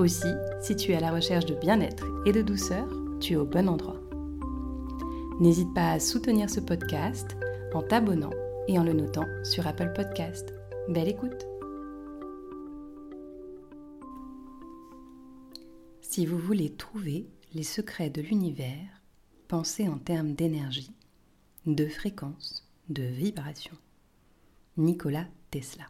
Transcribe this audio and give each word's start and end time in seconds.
Aussi, 0.00 0.32
si 0.62 0.76
tu 0.76 0.92
es 0.92 0.96
à 0.96 1.00
la 1.00 1.12
recherche 1.12 1.44
de 1.44 1.54
bien-être 1.54 2.06
et 2.24 2.32
de 2.32 2.40
douceur, 2.40 2.88
tu 3.20 3.34
es 3.34 3.36
au 3.36 3.44
bon 3.44 3.68
endroit. 3.68 4.00
N'hésite 5.40 5.74
pas 5.74 5.90
à 5.90 6.00
soutenir 6.00 6.48
ce 6.48 6.60
podcast 6.60 7.36
en 7.74 7.82
t'abonnant 7.82 8.30
et 8.66 8.78
en 8.78 8.82
le 8.82 8.94
notant 8.94 9.26
sur 9.44 9.66
Apple 9.66 9.92
Podcast. 9.94 10.54
Belle 10.88 11.08
écoute 11.08 11.46
Si 16.00 16.24
vous 16.24 16.38
voulez 16.38 16.70
trouver 16.70 17.28
les 17.52 17.62
secrets 17.62 18.08
de 18.08 18.22
l'univers, 18.22 19.02
pensez 19.48 19.86
en 19.86 19.98
termes 19.98 20.32
d'énergie, 20.32 20.94
de 21.66 21.86
fréquence, 21.86 22.66
de 22.88 23.02
vibration. 23.02 23.76
Nikola 24.78 25.26
Tesla. 25.50 25.84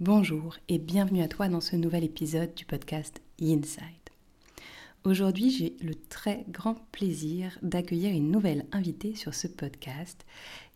Bonjour 0.00 0.56
et 0.68 0.78
bienvenue 0.78 1.22
à 1.22 1.28
toi 1.28 1.46
dans 1.46 1.60
ce 1.60 1.76
nouvel 1.76 2.02
épisode 2.02 2.52
du 2.56 2.64
podcast 2.64 3.22
Inside. 3.40 3.78
Aujourd'hui, 5.04 5.52
j'ai 5.52 5.76
le 5.80 5.94
très 5.94 6.44
grand 6.48 6.74
plaisir 6.90 7.56
d'accueillir 7.62 8.10
une 8.12 8.32
nouvelle 8.32 8.66
invitée 8.72 9.14
sur 9.14 9.34
ce 9.34 9.46
podcast. 9.46 10.26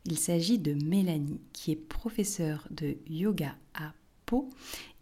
Il 0.04 0.18
s'agit 0.18 0.60
de 0.60 0.72
Mélanie, 0.72 1.40
qui 1.52 1.72
est 1.72 1.76
professeure 1.76 2.68
de 2.70 2.96
yoga 3.08 3.56
à 3.74 3.92
Pau 4.24 4.50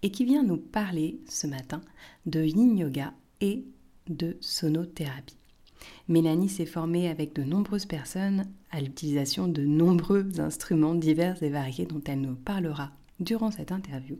et 0.03 0.11
qui 0.11 0.25
vient 0.25 0.43
nous 0.43 0.57
parler 0.57 1.21
ce 1.29 1.47
matin 1.47 1.83
de 2.25 2.43
yin 2.43 2.79
yoga 2.79 3.13
et 3.43 3.67
de 4.09 4.39
sonothérapie. 4.41 5.37
Mélanie 6.09 6.49
s'est 6.49 6.65
formée 6.65 7.11
avec 7.11 7.35
de 7.35 7.43
nombreuses 7.43 7.85
personnes 7.85 8.47
à 8.71 8.81
l'utilisation 8.81 9.47
de 9.47 9.67
nombreux 9.67 10.41
instruments 10.41 10.95
divers 10.95 11.43
et 11.43 11.51
variés 11.51 11.85
dont 11.85 12.03
elle 12.07 12.23
nous 12.23 12.35
parlera 12.35 12.93
durant 13.21 13.51
cette 13.51 13.73
interview. 13.73 14.19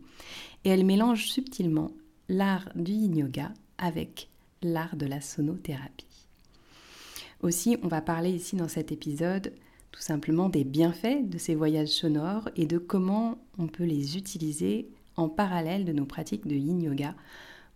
Et 0.65 0.71
elle 0.71 0.85
mélange 0.85 1.27
subtilement 1.27 1.91
l'art 2.29 2.69
du 2.75 2.93
yin 2.93 3.17
yoga 3.17 3.53
avec 3.79 4.29
l'art 4.63 4.97
de 4.97 5.07
la 5.07 5.21
sonothérapie. 5.21 6.07
Aussi, 7.43 7.77
on 7.83 7.89
va 7.89 8.01
parler 8.01 8.31
ici 8.31 8.57
dans 8.57 8.69
cet 8.69 8.93
épisode 8.93 9.53
tout 9.93 10.01
simplement 10.03 10.49
des 10.49 10.65
bienfaits 10.65 11.29
de 11.29 11.39
ces 11.39 11.55
voyages 11.55 11.89
sonores 11.89 12.51
et 12.57 12.67
de 12.67 12.77
comment 12.77 13.39
on 13.59 13.67
peut 13.67 13.85
les 13.85 14.19
utiliser 14.19 14.91
en 15.17 15.29
parallèle 15.29 15.85
de 15.85 15.93
nos 15.93 16.05
pratiques 16.05 16.47
de 16.47 16.55
yin 16.55 16.83
yoga 16.83 17.15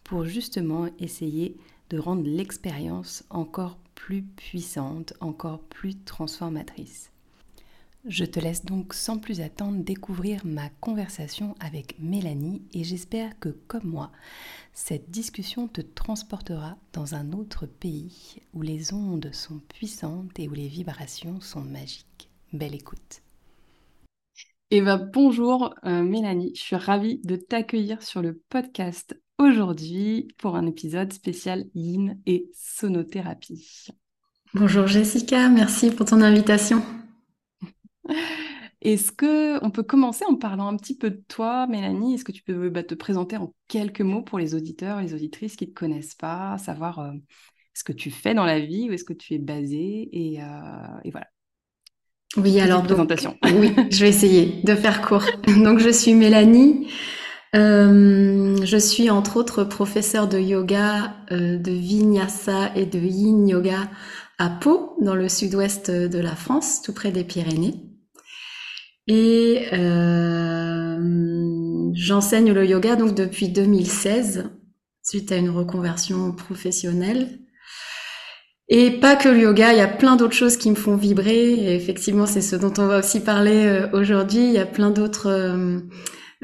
pour 0.04 0.24
justement 0.24 0.88
essayer 0.98 1.56
de 1.88 1.98
rendre 1.98 2.24
l'expérience 2.24 3.24
encore 3.30 3.78
plus 3.94 4.22
puissante, 4.22 5.14
encore 5.20 5.60
plus 5.60 5.96
transformatrice. 6.04 7.10
Je 8.06 8.24
te 8.24 8.40
laisse 8.40 8.64
donc 8.64 8.94
sans 8.94 9.18
plus 9.18 9.42
attendre 9.42 9.84
découvrir 9.84 10.40
ma 10.46 10.70
conversation 10.80 11.54
avec 11.60 11.96
Mélanie 11.98 12.62
et 12.72 12.82
j'espère 12.82 13.38
que 13.38 13.50
comme 13.50 13.84
moi, 13.84 14.10
cette 14.72 15.10
discussion 15.10 15.68
te 15.68 15.82
transportera 15.82 16.78
dans 16.94 17.14
un 17.14 17.32
autre 17.32 17.66
pays 17.66 18.40
où 18.54 18.62
les 18.62 18.94
ondes 18.94 19.30
sont 19.32 19.60
puissantes 19.68 20.38
et 20.38 20.48
où 20.48 20.54
les 20.54 20.68
vibrations 20.68 21.40
sont 21.40 21.60
magiques. 21.60 22.30
Belle 22.54 22.74
écoute. 22.74 23.20
Eh 24.70 24.80
bien, 24.80 24.96
bonjour 24.96 25.74
euh, 25.84 26.02
Mélanie, 26.02 26.52
je 26.54 26.60
suis 26.60 26.76
ravie 26.76 27.18
de 27.24 27.36
t'accueillir 27.36 28.02
sur 28.02 28.22
le 28.22 28.40
podcast 28.48 29.14
aujourd'hui 29.38 30.28
pour 30.38 30.56
un 30.56 30.66
épisode 30.66 31.12
spécial 31.12 31.66
Yin 31.74 32.18
et 32.24 32.50
sonothérapie. 32.54 33.88
Bonjour 34.54 34.86
Jessica, 34.86 35.50
merci 35.50 35.90
pour 35.90 36.06
ton 36.06 36.22
invitation. 36.22 36.82
Est-ce 38.82 39.12
que 39.12 39.62
on 39.62 39.70
peut 39.70 39.82
commencer 39.82 40.24
en 40.26 40.36
parlant 40.36 40.68
un 40.68 40.76
petit 40.76 40.96
peu 40.96 41.10
de 41.10 41.22
toi, 41.28 41.66
Mélanie? 41.66 42.14
Est-ce 42.14 42.24
que 42.24 42.32
tu 42.32 42.42
peux 42.42 42.70
bah, 42.70 42.82
te 42.82 42.94
présenter 42.94 43.36
en 43.36 43.52
quelques 43.68 44.00
mots 44.00 44.22
pour 44.22 44.38
les 44.38 44.54
auditeurs 44.54 44.98
et 44.98 45.02
les 45.02 45.14
auditrices 45.14 45.56
qui 45.56 45.66
ne 45.66 45.70
te 45.70 45.74
connaissent 45.74 46.14
pas, 46.14 46.56
savoir 46.56 46.98
euh, 47.00 47.12
ce 47.74 47.84
que 47.84 47.92
tu 47.92 48.10
fais 48.10 48.32
dans 48.32 48.46
la 48.46 48.58
vie, 48.58 48.88
où 48.88 48.92
est-ce 48.92 49.04
que 49.04 49.12
tu 49.12 49.34
es 49.34 49.38
basée 49.38 50.08
et, 50.12 50.42
euh, 50.42 51.10
voilà. 51.10 51.26
Oui, 52.36 52.58
alors 52.60 52.82
présentation. 52.84 53.36
oui, 53.56 53.74
je 53.90 54.00
vais 54.00 54.08
essayer 54.08 54.62
de 54.62 54.74
faire 54.74 55.02
court. 55.02 55.26
donc 55.46 55.80
je 55.80 55.90
suis 55.90 56.14
Mélanie. 56.14 56.88
Euh, 57.56 58.56
je 58.64 58.76
suis 58.76 59.10
entre 59.10 59.36
autres 59.36 59.64
professeure 59.64 60.28
de 60.28 60.38
yoga, 60.38 61.16
de 61.30 61.72
vinyasa 61.72 62.70
et 62.76 62.86
de 62.86 63.00
yin 63.00 63.46
yoga 63.46 63.90
à 64.38 64.48
Pau, 64.48 64.94
dans 65.00 65.16
le 65.16 65.28
sud-ouest 65.28 65.90
de 65.90 66.18
la 66.18 66.36
France, 66.36 66.80
tout 66.82 66.94
près 66.94 67.10
des 67.10 67.24
Pyrénées. 67.24 67.89
Et 69.06 69.66
euh, 69.72 70.98
j'enseigne 71.94 72.52
le 72.52 72.66
yoga 72.66 72.96
donc 72.96 73.14
depuis 73.14 73.48
2016, 73.48 74.50
suite 75.02 75.32
à 75.32 75.36
une 75.36 75.50
reconversion 75.50 76.32
professionnelle. 76.32 77.40
Et 78.68 78.90
pas 78.92 79.16
que 79.16 79.28
le 79.28 79.40
yoga, 79.40 79.72
il 79.72 79.78
y 79.78 79.82
a 79.82 79.88
plein 79.88 80.14
d'autres 80.14 80.34
choses 80.34 80.56
qui 80.56 80.70
me 80.70 80.76
font 80.76 80.94
vibrer. 80.94 81.54
Et 81.54 81.74
effectivement, 81.74 82.26
c'est 82.26 82.40
ce 82.40 82.54
dont 82.54 82.72
on 82.78 82.86
va 82.86 83.00
aussi 83.00 83.20
parler 83.20 83.66
euh, 83.66 83.88
aujourd'hui. 83.92 84.44
Il 84.44 84.52
y 84.52 84.58
a 84.58 84.66
plein 84.66 84.90
d'autres 84.90 85.28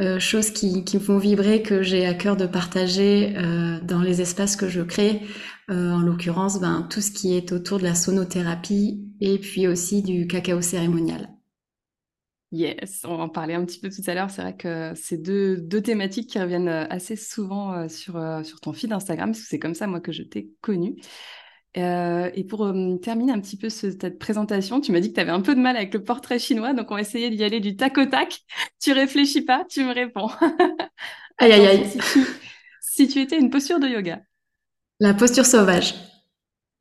euh, 0.01 0.19
choses 0.19 0.51
qui, 0.51 0.85
qui, 0.85 0.97
me 0.97 1.03
font 1.03 1.19
vibrer 1.19 1.63
que 1.63 1.83
j'ai 1.83 2.05
à 2.05 2.15
cœur 2.15 2.37
de 2.37 2.47
partager 2.47 3.35
dans 3.83 4.03
les 4.03 4.21
espaces 4.21 4.57
que 4.57 4.69
je 4.69 4.83
crée. 4.83 5.23
en 5.69 6.01
l'occurrence, 6.01 6.61
ben, 6.61 6.87
tout 6.91 7.01
ce 7.01 7.11
qui 7.13 7.37
est 7.37 7.53
autour 7.53 7.79
de 7.79 7.85
la 7.85 7.95
sonothérapie 7.95 9.07
et 9.21 9.39
puis 9.39 9.69
aussi 9.69 10.03
du 10.03 10.27
cacao 10.27 10.61
cérémonial. 10.61 11.36
Yes, 12.53 13.03
on 13.05 13.19
en 13.19 13.29
parler 13.29 13.55
un 13.55 13.65
petit 13.65 13.81
peu 13.81 13.91
tout 13.91 14.03
à 14.07 14.15
l'heure. 14.15 14.31
C'est 14.31 14.43
vrai 14.43 14.57
que 14.57 14.93
c'est 14.95 15.17
deux, 15.17 15.57
deux, 15.57 15.83
thématiques 15.83 16.31
qui 16.31 16.39
reviennent 16.39 16.69
euh, 16.69 16.87
assez 16.89 17.17
souvent 17.17 17.73
euh, 17.73 17.89
sur, 17.89 18.17
euh, 18.17 18.45
sur 18.45 18.61
ton 18.61 18.73
feed 18.73 18.93
Instagram, 18.93 19.31
parce 19.31 19.41
que 19.41 19.49
c'est 19.49 19.59
comme 19.59 19.75
ça, 19.75 19.87
moi, 19.89 20.01
que 20.01 20.13
je 20.13 20.23
t'ai 20.23 20.51
connu. 20.61 20.95
et 21.75 22.47
pour 22.49 22.73
terminer 23.03 23.33
un 23.33 23.41
petit 23.41 23.59
peu 23.59 23.69
cette 23.69 24.19
présentation, 24.19 24.81
tu 24.81 24.93
m'as 24.93 25.01
dit 25.01 25.11
que 25.11 25.15
tu 25.15 25.21
avais 25.21 25.33
un 25.33 25.41
peu 25.41 25.55
de 25.55 25.61
mal 25.61 25.77
avec 25.77 25.93
le 25.93 26.03
portrait 26.03 26.39
chinois, 26.39 26.73
donc 26.73 26.91
on 26.91 26.95
va 26.95 27.01
essayer 27.01 27.31
d'y 27.31 27.43
aller 27.43 27.61
du 27.61 27.77
tac 27.77 27.99
au 27.99 28.07
tac. 28.07 28.41
Tu 28.81 28.93
réfléchis 28.93 29.43
pas, 29.43 29.65
tu 29.69 29.83
me 29.83 29.93
réponds. 29.93 30.29
aïe, 31.39 31.53
aïe, 31.53 31.67
aïe. 31.67 31.85
Si 31.85 31.99
tu, 31.99 32.27
si 32.81 33.09
tu 33.09 33.21
étais 33.21 33.39
une 33.39 33.51
posture 33.51 33.81
de 33.81 33.89
yoga. 33.89 34.21
La 35.01 35.13
posture 35.13 35.45
sauvage. 35.45 35.95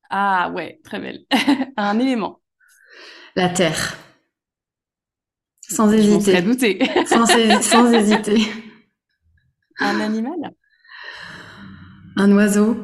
Ah 0.10 0.52
ouais, 0.54 0.80
très 0.84 1.00
belle. 1.00 1.26
un 1.78 2.00
élément. 2.00 2.42
La 3.36 3.50
terre. 3.50 4.05
Sans 5.70 5.92
hésiter. 5.92 6.42
douter. 6.42 6.80
sans, 7.08 7.26
sans 7.62 7.94
hésiter. 7.94 8.48
Un 9.80 10.00
animal? 10.00 10.54
Un 12.18 12.32
oiseau. 12.32 12.78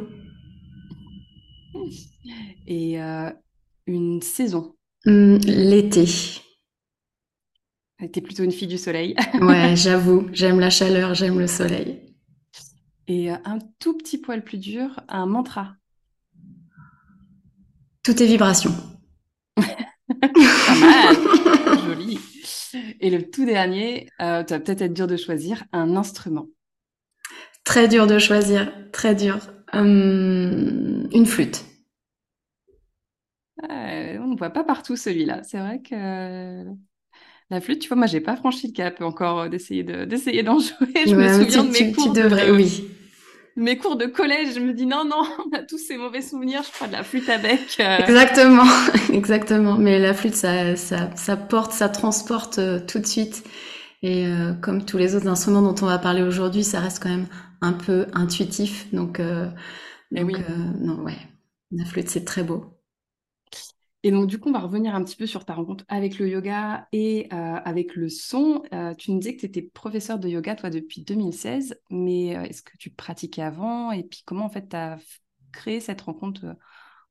Et 2.67 3.01
euh, 3.01 3.29
une 3.87 4.21
saison 4.21 4.75
hum, 5.05 5.37
L'été. 5.45 6.05
T'es 8.11 8.21
plutôt 8.21 8.43
une 8.43 8.51
fille 8.51 8.67
du 8.67 8.79
soleil. 8.79 9.15
ouais, 9.41 9.75
j'avoue. 9.75 10.27
J'aime 10.33 10.59
la 10.59 10.71
chaleur, 10.71 11.13
j'aime 11.13 11.37
le 11.37 11.47
soleil. 11.47 12.15
Et 13.07 13.31
euh, 13.31 13.35
un 13.45 13.59
tout 13.79 13.95
petit 13.95 14.17
poil 14.17 14.43
plus 14.43 14.57
dur, 14.57 14.99
un 15.07 15.27
mantra. 15.27 15.75
Tout 18.03 18.21
est 18.23 18.25
vibration. 18.25 18.73
Pas 19.55 20.75
mal. 20.79 21.15
Joli. 21.85 22.19
Et 22.99 23.09
le 23.09 23.29
tout 23.29 23.45
dernier, 23.45 24.09
euh, 24.21 24.43
tu 24.43 24.53
vas 24.53 24.59
peut-être 24.59 24.81
être 24.81 24.93
dur 24.93 25.07
de 25.07 25.17
choisir, 25.17 25.63
un 25.71 25.95
instrument. 25.95 26.47
Très 27.63 27.87
dur 27.87 28.07
de 28.07 28.19
choisir, 28.19 28.71
très 28.91 29.15
dur. 29.15 29.39
Hum, 29.73 31.07
une 31.13 31.25
flûte. 31.25 31.65
on 33.69 34.27
ne 34.27 34.37
voit 34.37 34.49
pas 34.49 34.63
partout 34.63 34.95
celui-là. 34.95 35.43
C'est 35.43 35.59
vrai 35.59 35.81
que 35.81 36.65
la 37.49 37.61
flûte, 37.61 37.79
tu 37.79 37.87
vois, 37.89 37.97
moi, 37.97 38.07
j'ai 38.07 38.21
pas 38.21 38.35
franchi 38.35 38.67
le 38.67 38.73
cap 38.73 39.01
encore 39.01 39.49
d'essayer 39.49 39.83
d'essayer 39.83 40.41
d'en 40.41 40.59
jouer. 40.59 41.05
Je 41.05 41.15
me 41.15 41.27
souviens 41.27 41.63
de 41.63 41.71
mes 41.71 41.91
cours. 41.91 42.13
devrais, 42.13 42.49
oui 42.51 42.87
mes 43.55 43.77
cours 43.77 43.95
de 43.95 44.05
collège, 44.05 44.55
je 44.55 44.59
me 44.59 44.73
dis 44.73 44.85
non, 44.85 45.03
non, 45.05 45.23
on 45.45 45.55
a 45.55 45.63
tous 45.63 45.77
ces 45.77 45.97
mauvais 45.97 46.21
souvenirs, 46.21 46.63
je 46.63 46.71
crois, 46.71 46.87
de 46.87 46.93
la 46.93 47.03
flûte 47.03 47.29
à 47.29 47.37
bec. 47.37 47.77
Euh. 47.79 47.97
Exactement, 47.99 48.65
exactement. 49.13 49.77
Mais 49.77 49.99
la 49.99 50.13
flûte, 50.13 50.35
ça, 50.35 50.75
ça, 50.75 51.09
ça 51.15 51.37
porte, 51.37 51.71
ça 51.71 51.89
transporte 51.89 52.59
euh, 52.59 52.79
tout 52.79 52.99
de 52.99 53.05
suite. 53.05 53.43
Et 54.03 54.25
euh, 54.25 54.53
comme 54.53 54.85
tous 54.85 54.97
les 54.97 55.15
autres 55.15 55.27
instruments 55.27 55.61
dont 55.61 55.75
on 55.83 55.87
va 55.87 55.99
parler 55.99 56.23
aujourd'hui, 56.23 56.63
ça 56.63 56.79
reste 56.79 57.03
quand 57.03 57.09
même 57.09 57.27
un 57.61 57.73
peu 57.73 58.07
intuitif. 58.13 58.91
Donc, 58.93 59.19
euh, 59.19 59.47
eh 60.15 60.23
oui. 60.23 60.35
non, 60.79 61.03
ouais, 61.03 61.17
la 61.71 61.85
flûte, 61.85 62.09
c'est 62.09 62.25
très 62.25 62.43
beau. 62.43 62.80
Et 64.03 64.11
donc, 64.11 64.27
du 64.27 64.39
coup, 64.39 64.49
on 64.49 64.53
va 64.53 64.59
revenir 64.59 64.95
un 64.95 65.03
petit 65.03 65.15
peu 65.15 65.27
sur 65.27 65.45
ta 65.45 65.53
rencontre 65.53 65.85
avec 65.87 66.17
le 66.17 66.27
yoga 66.27 66.87
et 66.91 67.29
avec 67.31 67.95
le 67.95 68.09
son. 68.09 68.63
tu 68.97 69.11
nous 69.11 69.19
disais 69.19 69.35
que 69.35 69.41
tu 69.41 69.45
étais 69.45 69.61
professeur 69.61 70.17
de 70.17 70.27
yoga, 70.27 70.55
toi, 70.55 70.71
depuis 70.71 71.01
2016, 71.03 71.79
mais 71.91 72.29
est-ce 72.29 72.63
que 72.63 72.75
tu 72.77 72.89
pratiquais 72.89 73.43
avant? 73.43 73.91
Et 73.91 74.03
puis, 74.03 74.23
comment, 74.25 74.45
en 74.45 74.49
fait, 74.49 74.69
tu 74.69 74.75
as 74.75 74.97
créé 75.51 75.79
cette 75.79 76.01
rencontre 76.01 76.55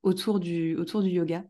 autour 0.02 0.40
du, 0.40 0.76
autour 0.76 1.02
du 1.02 1.10
yoga? 1.10 1.44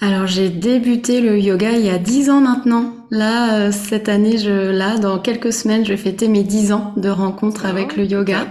Alors 0.00 0.26
j'ai 0.26 0.50
débuté 0.50 1.22
le 1.22 1.38
yoga 1.38 1.72
il 1.72 1.84
y 1.84 1.88
a 1.88 1.98
dix 1.98 2.28
ans 2.28 2.42
maintenant. 2.42 3.06
Là, 3.10 3.60
euh, 3.60 3.72
cette 3.72 4.08
année, 4.10 4.36
je, 4.36 4.70
là, 4.70 4.98
dans 4.98 5.18
quelques 5.18 5.52
semaines, 5.52 5.84
je 5.84 5.90
vais 5.90 5.96
fêter 5.96 6.28
mes 6.28 6.42
dix 6.42 6.72
ans 6.72 6.92
de 6.96 7.08
rencontre 7.08 7.64
avec 7.64 7.96
le 7.96 8.04
yoga. 8.04 8.46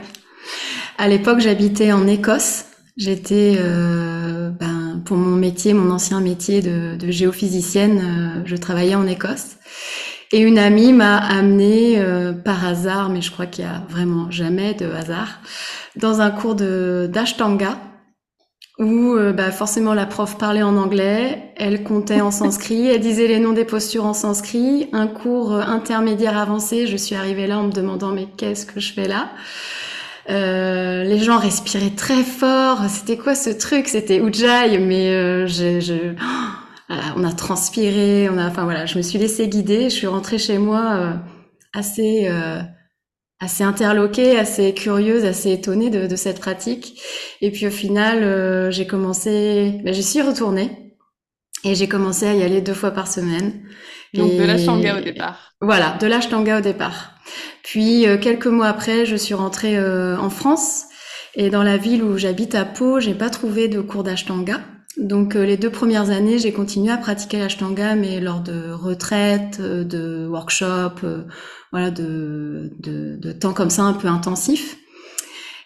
À 0.98 1.08
l'époque, 1.08 1.40
j'habitais 1.40 1.92
en 1.92 2.08
Écosse. 2.08 2.66
J'étais, 2.98 3.58
euh, 3.60 4.25
pour 5.06 5.18
mon 5.18 5.36
métier, 5.36 5.74
mon 5.74 5.92
ancien 5.92 6.20
métier 6.20 6.62
de, 6.62 6.96
de 6.96 7.12
géophysicienne, 7.12 8.00
euh, 8.00 8.42
je 8.46 8.56
travaillais 8.56 8.96
en 8.96 9.08
Écosse. 9.08 9.58
Et 10.32 10.40
une 10.40 10.58
amie 10.58 10.92
m'a 10.92 11.18
amenée 11.18 12.04
par 12.44 12.66
hasard, 12.66 13.10
mais 13.10 13.22
je 13.22 13.32
crois 13.32 13.46
qu'il 13.46 13.64
y 13.64 13.68
a 13.68 13.84
vraiment 13.90 14.32
jamais 14.32 14.74
de 14.74 14.88
hasard, 14.88 15.40
dans 15.96 16.20
un 16.20 16.32
cours 16.32 16.56
de 16.56 17.08
d'ashtanga 17.14 17.78
où 18.78 19.14
euh, 19.14 19.32
bah, 19.32 19.52
forcément 19.52 19.94
la 19.94 20.06
prof 20.06 20.38
parlait 20.38 20.64
en 20.64 20.76
anglais, 20.76 21.54
elle 21.56 21.84
comptait 21.84 22.22
en 22.22 22.32
sanskrit, 22.32 22.88
elle 22.88 23.00
disait 23.00 23.28
les 23.28 23.40
noms 23.40 23.54
des 23.54 23.64
postures 23.64 24.06
en 24.06 24.14
sanskrit, 24.14 24.90
un 24.92 25.08
cours 25.08 25.54
euh, 25.54 25.62
intermédiaire 25.62 26.38
avancé, 26.38 26.86
je 26.86 26.98
suis 26.98 27.16
arrivée 27.16 27.48
là 27.48 27.60
en 27.60 27.64
me 27.64 27.72
demandant 27.72 28.12
mais 28.12 28.28
qu'est-ce 28.38 28.66
que 28.66 28.80
je 28.82 28.94
fais 28.94 29.08
là? 29.08 29.30
Euh, 30.30 31.04
les 31.04 31.20
gens 31.20 31.38
respiraient 31.38 31.96
très 31.96 32.24
fort. 32.24 32.82
C'était 32.90 33.18
quoi 33.18 33.36
ce 33.36 33.50
truc? 33.50 33.88
C'était 33.88 34.18
Ujjayi, 34.18 34.80
mais 34.80 35.10
euh, 35.10 35.48
je, 35.48 35.80
je... 35.80 35.94
on 37.16 37.24
a 37.24 37.32
transpiré, 37.34 38.30
on 38.30 38.38
a, 38.38 38.48
enfin 38.48 38.64
voilà, 38.64 38.86
je 38.86 38.98
me 38.98 39.04
suis 39.04 39.18
laissée 39.18 39.48
guider. 39.48 39.90
Je 39.90 39.96
suis 39.96 40.08
rentrée 40.08 40.38
chez 40.38 40.58
moi 40.58 41.16
assez 41.74 42.30
assez 43.40 43.64
interloquée, 43.64 44.38
assez 44.40 44.74
curieuse, 44.74 45.26
assez 45.26 45.52
étonnée 45.52 45.90
de, 45.90 46.08
de 46.08 46.16
cette 46.16 46.40
pratique. 46.40 47.02
Et 47.42 47.52
puis 47.52 47.68
au 47.68 47.72
final, 47.72 48.24
euh, 48.24 48.72
j'ai 48.72 48.88
commencé, 48.88 49.82
ben, 49.84 49.94
j'y 49.94 50.04
suis 50.04 50.22
retournée 50.22 50.85
et 51.66 51.76
j'ai 51.76 51.88
commencé 51.88 52.26
à 52.26 52.34
y 52.34 52.44
aller 52.44 52.62
deux 52.62 52.74
fois 52.74 52.92
par 52.92 53.08
semaine. 53.08 53.64
Donc 54.14 54.38
de 54.38 54.44
l'ashtanga 54.44 54.98
au 54.98 55.02
départ. 55.02 55.54
Voilà, 55.60 55.98
de 56.00 56.08
l'ashtanga 56.08 56.60
au 56.60 56.62
départ. 56.62 57.12
Puis 57.64 58.08
euh, 58.08 58.18
quelques 58.18 58.48
mois 58.48 58.68
après, 58.68 59.06
je 59.06 59.16
suis 59.16 59.34
rentrée 59.34 59.78
euh, 59.78 60.18
en 60.18 60.30
France 60.30 60.86
et 61.36 61.50
dans 61.50 61.64
la 61.64 61.76
ville 61.76 62.04
où 62.04 62.18
j'habite 62.18 62.56
à 62.56 62.64
Pau, 62.64 63.02
j'ai 63.02 63.16
pas 63.16 63.30
trouvé 63.30 63.68
de 63.68 63.82
cours 63.82 64.04
d'ashtanga. 64.04 64.62
Donc 64.98 65.36
les 65.36 65.58
deux 65.58 65.70
premières 65.70 66.10
années, 66.10 66.40
j'ai 66.40 66.54
continué 66.54 66.90
à 66.94 66.96
pratiquer 66.96 67.40
l'ashtanga, 67.40 67.96
mais 67.96 68.22
lors 68.22 68.40
de 68.40 68.72
retraites, 68.72 69.60
de 69.60 70.26
workshops, 70.26 71.04
voilà, 71.74 71.92
de, 71.92 72.72
de, 72.80 73.18
de, 73.18 73.32
temps 73.34 73.52
comme 73.52 73.70
ça 73.70 73.84
un 73.84 73.92
peu 73.92 74.08
intensif. 74.08 74.78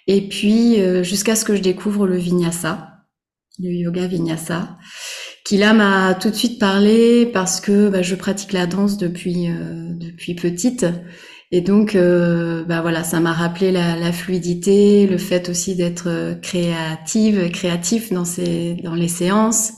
Et 0.07 0.27
puis 0.27 0.81
euh, 0.81 1.03
jusqu'à 1.03 1.35
ce 1.35 1.45
que 1.45 1.55
je 1.55 1.61
découvre 1.61 2.07
le 2.07 2.17
vinyasa, 2.17 3.05
le 3.59 3.69
yoga 3.69 4.07
vinyasa, 4.07 4.75
qui 5.49 5.57
là 5.57 5.73
m'a 5.73 6.13
tout 6.13 6.29
de 6.29 6.35
suite 6.35 6.59
parlé 6.59 7.25
parce 7.25 7.59
que 7.59 7.89
bah, 7.89 8.03
je 8.03 8.13
pratique 8.13 8.53
la 8.53 8.67
danse 8.67 8.99
depuis 8.99 9.49
euh, 9.49 9.93
depuis 9.95 10.35
petite. 10.35 10.85
Et 11.51 11.61
donc, 11.61 11.95
euh, 11.95 12.63
bah 12.65 12.81
voilà, 12.81 13.03
ça 13.03 13.19
m'a 13.19 13.33
rappelé 13.33 13.71
la, 13.71 13.95
la, 13.95 14.11
fluidité, 14.11 15.07
le 15.07 15.17
fait 15.17 15.49
aussi 15.49 15.75
d'être 15.75 16.39
créative, 16.43 17.49
créatif 17.49 18.13
dans 18.13 18.25
ces, 18.25 18.75
dans 18.83 18.93
les 18.93 19.07
séances, 19.07 19.73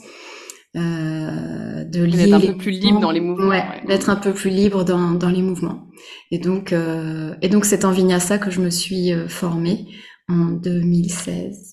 euh, 0.75 1.85
de 1.85 2.03
lier 2.03 2.33
un 2.33 2.39
peu 2.41 2.57
plus 2.57 2.71
libre 2.71 2.99
dans 2.99 3.11
les 3.11 3.21
mouvements. 3.21 3.47
Ouais, 3.47 3.63
d'être 3.87 4.09
un 4.09 4.17
peu 4.17 4.33
plus 4.33 4.49
libre 4.49 4.83
dans, 4.83 5.11
dans 5.11 5.29
les 5.29 5.41
mouvements. 5.41 5.87
Et 6.31 6.39
donc, 6.39 6.73
euh, 6.73 7.33
et 7.41 7.47
donc 7.47 7.63
c'est 7.63 7.85
en 7.85 7.91
vinyasa 7.91 8.37
que 8.37 8.51
je 8.51 8.59
me 8.59 8.69
suis 8.69 9.13
euh, 9.13 9.29
formée 9.29 9.87
en 10.27 10.47
2016. 10.47 11.70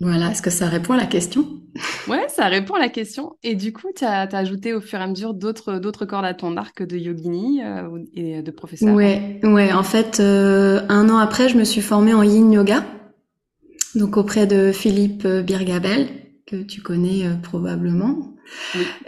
Voilà, 0.00 0.30
est-ce 0.30 0.42
que 0.42 0.50
ça 0.50 0.68
répond 0.68 0.92
à 0.92 0.96
la 0.96 1.06
question? 1.06 1.44
Ouais, 2.06 2.26
ça 2.28 2.46
répond 2.46 2.74
à 2.74 2.78
la 2.78 2.88
question. 2.88 3.36
Et 3.42 3.54
du 3.56 3.72
coup, 3.72 3.88
tu 3.94 4.04
as, 4.04 4.28
ajouté 4.32 4.72
au 4.72 4.80
fur 4.80 5.00
et 5.00 5.02
à 5.02 5.06
mesure 5.06 5.34
d'autres, 5.34 5.78
d'autres 5.78 6.06
cordes 6.06 6.24
à 6.24 6.34
ton 6.34 6.56
arc 6.56 6.82
de 6.82 6.96
yogini 6.96 7.62
euh, 7.64 8.04
et 8.14 8.42
de 8.42 8.50
professeur 8.50 8.94
Ouais, 8.94 9.40
ouais. 9.42 9.72
En 9.72 9.82
fait, 9.82 10.20
euh, 10.20 10.82
un 10.88 11.08
an 11.08 11.18
après, 11.18 11.48
je 11.48 11.56
me 11.56 11.64
suis 11.64 11.80
formée 11.80 12.14
en 12.14 12.22
yin 12.22 12.52
yoga 12.52 12.84
donc 13.94 14.16
auprès 14.16 14.46
de 14.46 14.72
Philippe 14.72 15.26
Birgabel, 15.26 16.08
que 16.46 16.56
tu 16.56 16.80
connais 16.80 17.26
euh, 17.26 17.34
probablement. 17.34 18.34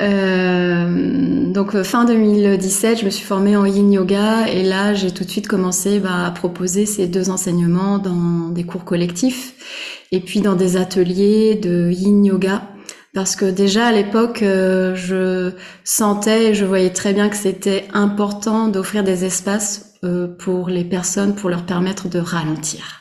Euh, 0.00 1.52
donc 1.52 1.74
euh, 1.74 1.84
fin 1.84 2.04
2017, 2.04 3.00
je 3.00 3.04
me 3.04 3.10
suis 3.10 3.24
formée 3.24 3.56
en 3.56 3.66
Yin 3.66 3.92
Yoga 3.92 4.48
et 4.48 4.62
là 4.62 4.94
j'ai 4.94 5.10
tout 5.10 5.24
de 5.24 5.30
suite 5.30 5.48
commencé 5.48 5.98
bah, 5.98 6.26
à 6.26 6.30
proposer 6.30 6.86
ces 6.86 7.06
deux 7.06 7.30
enseignements 7.30 7.98
dans 7.98 8.48
des 8.48 8.64
cours 8.64 8.84
collectifs 8.84 9.54
et 10.12 10.20
puis 10.20 10.40
dans 10.40 10.54
des 10.54 10.76
ateliers 10.76 11.54
de 11.56 11.90
Yin 11.90 12.24
Yoga. 12.24 12.62
Parce 13.12 13.34
que 13.34 13.44
déjà 13.44 13.86
à 13.86 13.92
l'époque 13.92 14.38
je 14.40 15.50
sentais 15.82 16.50
et 16.50 16.54
je 16.54 16.64
voyais 16.64 16.90
très 16.90 17.12
bien 17.12 17.28
que 17.28 17.36
c'était 17.36 17.88
important 17.92 18.68
d'offrir 18.68 19.02
des 19.02 19.24
espaces 19.24 19.98
pour 20.38 20.68
les 20.68 20.84
personnes 20.84 21.34
pour 21.34 21.50
leur 21.50 21.66
permettre 21.66 22.08
de 22.08 22.20
ralentir 22.20 22.99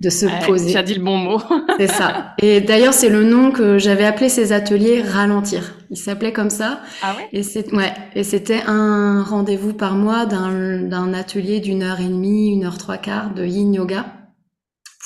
de 0.00 0.10
se 0.10 0.26
poser. 0.46 0.72
Tu 0.72 0.76
as 0.76 0.82
dit 0.82 0.94
le 0.94 1.02
bon 1.02 1.16
mot. 1.16 1.40
c'est 1.78 1.88
ça. 1.88 2.34
Et 2.38 2.60
d'ailleurs, 2.60 2.94
c'est 2.94 3.08
le 3.08 3.24
nom 3.24 3.50
que 3.50 3.78
j'avais 3.78 4.04
appelé 4.04 4.28
ces 4.28 4.52
ateliers 4.52 5.02
ralentir. 5.02 5.74
Il 5.90 5.96
s'appelait 5.96 6.32
comme 6.32 6.50
ça. 6.50 6.80
Ah 7.02 7.16
ouais? 7.16 7.28
Et 7.32 7.42
c'est 7.42 7.72
ouais. 7.74 7.92
Et 8.14 8.22
c'était 8.22 8.62
un 8.66 9.22
rendez-vous 9.22 9.74
par 9.74 9.94
mois 9.94 10.26
d'un 10.26 11.14
atelier 11.14 11.60
d'une 11.60 11.82
heure 11.82 12.00
et 12.00 12.08
demie, 12.08 12.52
une 12.52 12.64
heure 12.64 12.78
trois 12.78 12.98
quarts 12.98 13.34
de 13.34 13.44
Yin 13.44 13.74
Yoga 13.74 14.06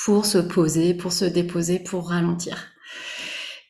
pour 0.05 0.25
se 0.25 0.37
poser, 0.37 0.93
pour 0.93 1.13
se 1.13 1.25
déposer, 1.25 1.79
pour 1.79 2.09
ralentir. 2.09 2.67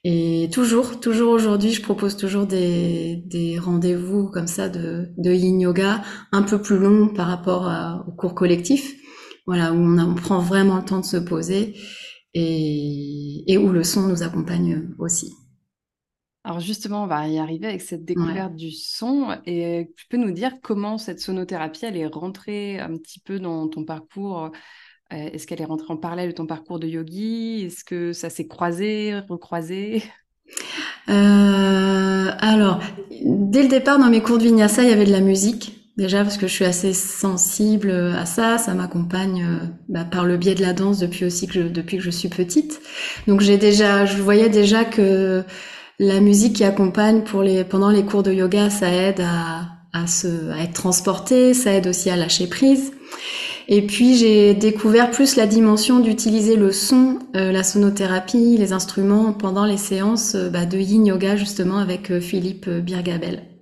Et 0.05 0.49
toujours, 0.51 0.99
toujours 0.99 1.31
aujourd'hui, 1.31 1.71
je 1.71 1.81
propose 1.81 2.17
toujours 2.17 2.45
des, 2.45 3.23
des 3.27 3.57
rendez-vous 3.57 4.29
comme 4.29 4.47
ça 4.47 4.67
de, 4.67 5.07
de 5.17 5.31
yin 5.31 5.61
yoga, 5.61 6.01
un 6.33 6.41
peu 6.43 6.61
plus 6.61 6.77
longs 6.77 7.07
par 7.07 7.27
rapport 7.27 7.71
au 8.05 8.11
cours 8.11 8.35
collectif 8.35 8.95
voilà, 9.45 9.73
où 9.73 9.77
on, 9.77 10.15
prend 10.15 10.39
vraiment 10.39 10.77
le 10.77 10.85
temps 10.85 10.99
de 10.99 11.05
se 11.05 11.17
poser 11.17 11.75
et, 12.33 13.57
où 13.57 13.69
le 13.69 13.83
son 13.83 14.07
nous 14.07 14.23
accompagne 14.23 14.89
aussi. 14.99 15.33
Alors 16.45 16.59
justement, 16.59 17.03
on 17.03 17.07
va 17.07 17.27
y 17.27 17.39
arriver 17.39 17.67
avec 17.67 17.81
cette 17.81 18.03
découverte 18.03 18.55
du 18.55 18.71
son. 18.71 19.37
Et 19.45 19.91
tu 19.95 20.07
peux 20.07 20.17
nous 20.17 20.31
dire 20.31 20.59
comment 20.61 20.97
cette 20.97 21.19
sonothérapie, 21.19 21.85
elle 21.85 21.95
est 21.95 22.07
rentrée 22.07 22.79
un 22.79 22.97
petit 22.97 23.19
peu 23.19 23.39
dans 23.39 23.69
ton 23.69 23.85
parcours 23.85 24.45
euh, 24.45 24.49
Est-ce 25.09 25.47
qu'elle 25.47 25.61
est 25.61 25.65
rentrée 25.65 25.93
en 25.93 25.97
parallèle 25.97 26.31
de 26.31 26.35
ton 26.35 26.45
parcours 26.45 26.79
de 26.79 26.87
yogi? 26.87 27.63
Est-ce 27.65 27.85
que 27.85 28.11
ça 28.11 28.29
s'est 28.29 28.47
croisé, 28.47 29.19
recroisé? 29.29 30.03
Euh, 31.09 32.31
Alors, 32.39 32.81
dès 33.21 33.63
le 33.63 33.69
départ, 33.69 33.99
dans 33.99 34.09
mes 34.09 34.21
cours 34.21 34.37
de 34.37 34.43
vinyasa, 34.43 34.83
il 34.83 34.89
y 34.89 34.93
avait 34.93 35.05
de 35.05 35.11
la 35.11 35.21
musique. 35.21 35.82
Déjà 35.95 36.23
parce 36.23 36.37
que 36.37 36.47
je 36.47 36.51
suis 36.51 36.65
assez 36.65 36.91
sensible 36.91 37.91
à 37.91 38.25
ça, 38.25 38.57
ça 38.57 38.73
m'accompagne 38.73 39.43
euh, 39.43 39.65
bah, 39.89 40.05
par 40.05 40.25
le 40.25 40.37
biais 40.37 40.55
de 40.55 40.61
la 40.61 40.73
danse 40.73 40.97
depuis 40.97 41.23
aussi 41.23 41.45
que 41.45 41.53
je, 41.53 41.61
depuis 41.61 41.97
que 41.97 42.03
je 42.03 42.09
suis 42.09 42.29
petite. 42.29 42.81
Donc 43.27 43.41
j'ai 43.41 43.57
déjà, 43.57 44.03
je 44.05 44.17
voyais 44.17 44.49
déjà 44.49 44.85
que 44.85 45.43
la 45.99 46.19
musique 46.19 46.53
qui 46.53 46.63
accompagne 46.63 47.21
pour 47.21 47.43
les 47.43 47.63
pendant 47.63 47.91
les 47.91 48.03
cours 48.03 48.23
de 48.23 48.33
yoga, 48.33 48.71
ça 48.71 48.89
aide 48.91 49.21
à, 49.21 49.67
à 49.93 50.07
se 50.07 50.49
à 50.49 50.63
être 50.63 50.73
transporté, 50.73 51.53
ça 51.53 51.71
aide 51.73 51.85
aussi 51.85 52.09
à 52.09 52.15
lâcher 52.15 52.47
prise. 52.47 52.91
Et 53.67 53.85
puis 53.85 54.15
j'ai 54.17 54.55
découvert 54.55 55.11
plus 55.11 55.35
la 55.35 55.45
dimension 55.45 55.99
d'utiliser 55.99 56.55
le 56.55 56.71
son, 56.71 57.19
euh, 57.35 57.51
la 57.51 57.61
sonothérapie, 57.61 58.57
les 58.57 58.73
instruments 58.73 59.31
pendant 59.31 59.65
les 59.65 59.77
séances 59.77 60.33
euh, 60.33 60.49
bah, 60.49 60.65
de 60.65 60.79
Yin 60.79 61.05
Yoga 61.05 61.35
justement 61.35 61.77
avec 61.77 62.19
Philippe 62.19 62.67
Birgabel. 62.67 63.52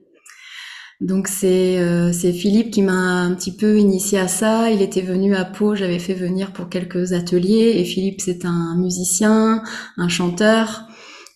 Donc 1.01 1.27
c'est 1.27 1.79
euh, 1.79 2.13
Philippe 2.13 2.69
qui 2.69 2.83
m'a 2.83 3.23
un 3.23 3.33
petit 3.33 3.55
peu 3.55 3.79
initié 3.79 4.19
à 4.19 4.27
ça. 4.27 4.69
Il 4.69 4.83
était 4.83 5.01
venu 5.01 5.35
à 5.35 5.45
Pau, 5.45 5.73
j'avais 5.73 5.97
fait 5.97 6.13
venir 6.13 6.53
pour 6.53 6.69
quelques 6.69 7.13
ateliers 7.13 7.73
et 7.77 7.83
Philippe 7.85 8.21
c'est 8.21 8.45
un 8.45 8.75
musicien, 8.77 9.63
un 9.97 10.07
chanteur. 10.07 10.83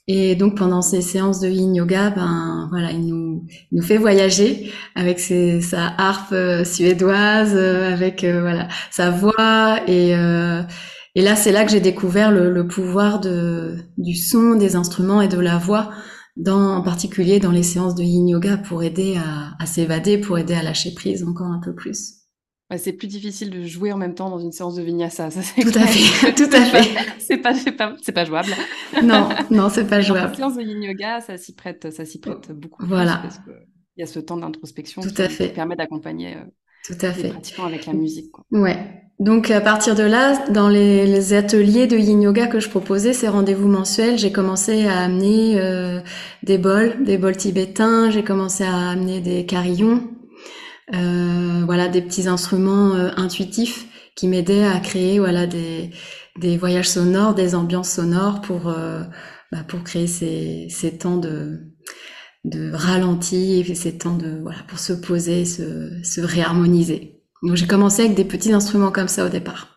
Et 0.07 0.36
donc 0.36 0.55
pendant 0.55 0.84
ces 0.84 1.01
séances 1.01 1.39
de 1.39 1.50
yin 1.50 1.74
yoga, 1.74 2.12
ben 2.12 2.67
voilà, 2.69 2.91
il 2.91 3.07
nous 3.07 3.48
nous 3.72 3.81
fait 3.81 3.98
voyager 3.98 4.72
avec 4.93 5.19
sa 5.19 5.93
harpe 5.98 6.31
euh, 6.31 6.63
suédoise, 6.63 7.53
euh, 7.55 7.91
avec 7.91 8.24
voilà 8.24 8.67
sa 8.91 9.10
voix 9.10 9.79
et 9.88 10.12
et 11.17 11.22
là 11.22 11.36
c'est 11.36 11.51
là 11.51 11.65
que 11.65 11.72
j'ai 11.72 11.79
découvert 11.79 12.31
le, 12.31 12.51
le 12.51 12.67
pouvoir 12.67 13.19
de 13.19 13.77
du 13.98 14.15
son, 14.15 14.53
des 14.55 14.75
instruments 14.75 15.22
et 15.22 15.27
de 15.27 15.39
la 15.39 15.57
voix 15.57 15.89
dans, 16.36 16.75
en 16.75 16.82
particulier 16.82 17.39
dans 17.39 17.51
les 17.51 17.63
séances 17.63 17.96
de 17.96 18.04
yin 18.04 18.27
yoga 18.27 18.58
pour 18.58 18.84
aider 18.84 19.15
à, 19.18 19.56
à 19.60 19.65
s'évader, 19.65 20.18
pour 20.18 20.38
aider 20.38 20.54
à 20.54 20.63
lâcher 20.63 20.94
prise 20.94 21.24
encore 21.24 21.48
un 21.48 21.60
peu 21.60 21.74
plus. 21.74 22.15
c'est 22.77 22.94
plus 22.94 23.08
difficile 23.08 23.50
de 23.50 23.63
jouer 23.63 23.94
en 23.94 23.98
même 23.98 24.15
temps 24.15 24.30
dans 24.30 24.39
une 24.39 24.51
séance 24.51 24.75
de 24.75 24.84
vinyasa. 24.84 25.32
Ça, 25.32 25.42
tout 25.62 25.70
à 25.75 25.88
fait, 25.88 26.34
tout 26.36 26.50
à 26.51 26.62
fait. 26.65 27.20
c'est 27.20 27.38
pas, 27.38 27.54
pas, 27.77 27.96
c'est 28.01 28.12
pas 28.12 28.25
jouable. 28.25 28.54
Non, 29.04 29.30
non, 29.50 29.70
c'est 29.70 29.88
pas 29.88 30.01
jouable. 30.01 30.32
La 30.32 30.36
séance 30.36 30.56
de 30.56 30.62
yin 30.62 30.82
yoga, 30.84 31.22
ça 31.22 31.38
s'y 31.38 31.56
prête, 31.56 31.92
ça 31.92 32.06
s'y 32.06 32.20
prête 32.20 32.51
beaucoup. 32.51 32.86
Voilà. 32.86 33.20
parce 33.24 33.39
que 33.39 33.51
il 33.98 34.01
y 34.01 34.04
a 34.04 34.08
ce 34.08 34.20
temps 34.20 34.38
d'introspection 34.38 35.01
qui, 35.01 35.15
fait. 35.15 35.50
permet 35.54 35.75
d'accompagner 35.75 36.36
euh, 36.36 36.44
tout 36.86 36.98
à 37.01 37.13
fait. 37.13 37.30
pratiquants 37.30 37.65
avec 37.65 37.86
la 37.86 37.94
musique. 37.94 38.32
Quoi. 38.32 38.44
Ouais. 38.51 39.05
Donc 39.19 39.50
à 39.50 39.62
partir 39.62 39.95
de 39.95 40.03
là, 40.03 40.45
dans 40.50 40.67
les, 40.67 41.34
ateliers 41.34 41.88
de 41.88 41.98
yin 41.98 42.22
yoga 42.22 42.48
que 42.48 42.60
je 42.60 42.69
proposais, 42.69 43.13
ces 43.13 43.29
rendez-vous 43.29 43.69
mensuels, 43.69 44.17
j'ai 44.17 44.31
commencé 44.31 44.86
à 44.88 45.00
amener 45.00 45.53
euh, 45.57 46.01
des 46.43 46.57
bols, 46.57 47.01
des 47.03 47.17
bols 47.17 47.38
tibétains, 47.38 48.10
j'ai 48.12 48.24
commencé 48.24 48.65
à 48.65 48.89
amener 48.89 49.22
des 49.22 49.45
carillons, 49.45 50.10
euh, 50.93 51.63
voilà, 51.65 51.88
des 51.88 52.01
petits 52.01 52.27
instruments 52.27 52.93
euh, 52.93 53.10
intuitifs 53.15 53.86
qui 54.15 54.27
m'aidaient 54.27 54.65
à 54.65 54.79
créer 54.79 55.19
voilà 55.19 55.48
des, 55.48 55.91
des 56.38 56.57
voyages 56.57 56.89
sonores, 56.89 57.36
des 57.36 57.55
ambiances 57.55 57.91
sonores 57.91 58.41
pour 58.41 58.74
bah, 59.51 59.63
pour 59.67 59.84
créer 59.84 60.07
ces, 60.07 60.67
ces 60.69 60.98
temps 60.98 61.17
de 61.17 61.62
de 62.45 62.72
ralenti 62.74 63.60
et 63.60 63.75
ces 63.75 63.98
temps 63.98 64.15
de 64.15 64.39
voilà 64.41 64.60
pour 64.67 64.79
se 64.79 64.93
poser, 64.93 65.45
se, 65.45 66.01
se 66.03 66.22
réharmoniser. 66.22 67.14
Donc 67.44 67.56
j'ai 67.56 67.68
commencé 67.68 68.04
avec 68.04 68.15
des 68.15 68.25
petits 68.25 68.54
instruments 68.54 68.92
comme 68.92 69.08
ça 69.08 69.25
au 69.25 69.30
départ. 69.30 69.75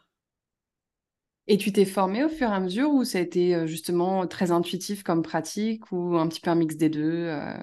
Et 1.50 1.56
tu 1.56 1.72
t'es 1.72 1.86
formé 1.86 2.22
au 2.24 2.28
fur 2.28 2.50
et 2.50 2.52
à 2.52 2.60
mesure 2.60 2.90
ou 2.90 3.04
ça 3.04 3.16
a 3.16 3.20
été 3.22 3.54
euh, 3.54 3.66
justement 3.66 4.26
très 4.26 4.50
intuitif 4.50 5.02
comme 5.02 5.22
pratique 5.22 5.90
ou 5.90 6.18
un 6.18 6.28
petit 6.28 6.40
peu 6.40 6.50
un 6.50 6.54
mix 6.54 6.76
des 6.76 6.90
deux 6.90 7.24
euh? 7.24 7.54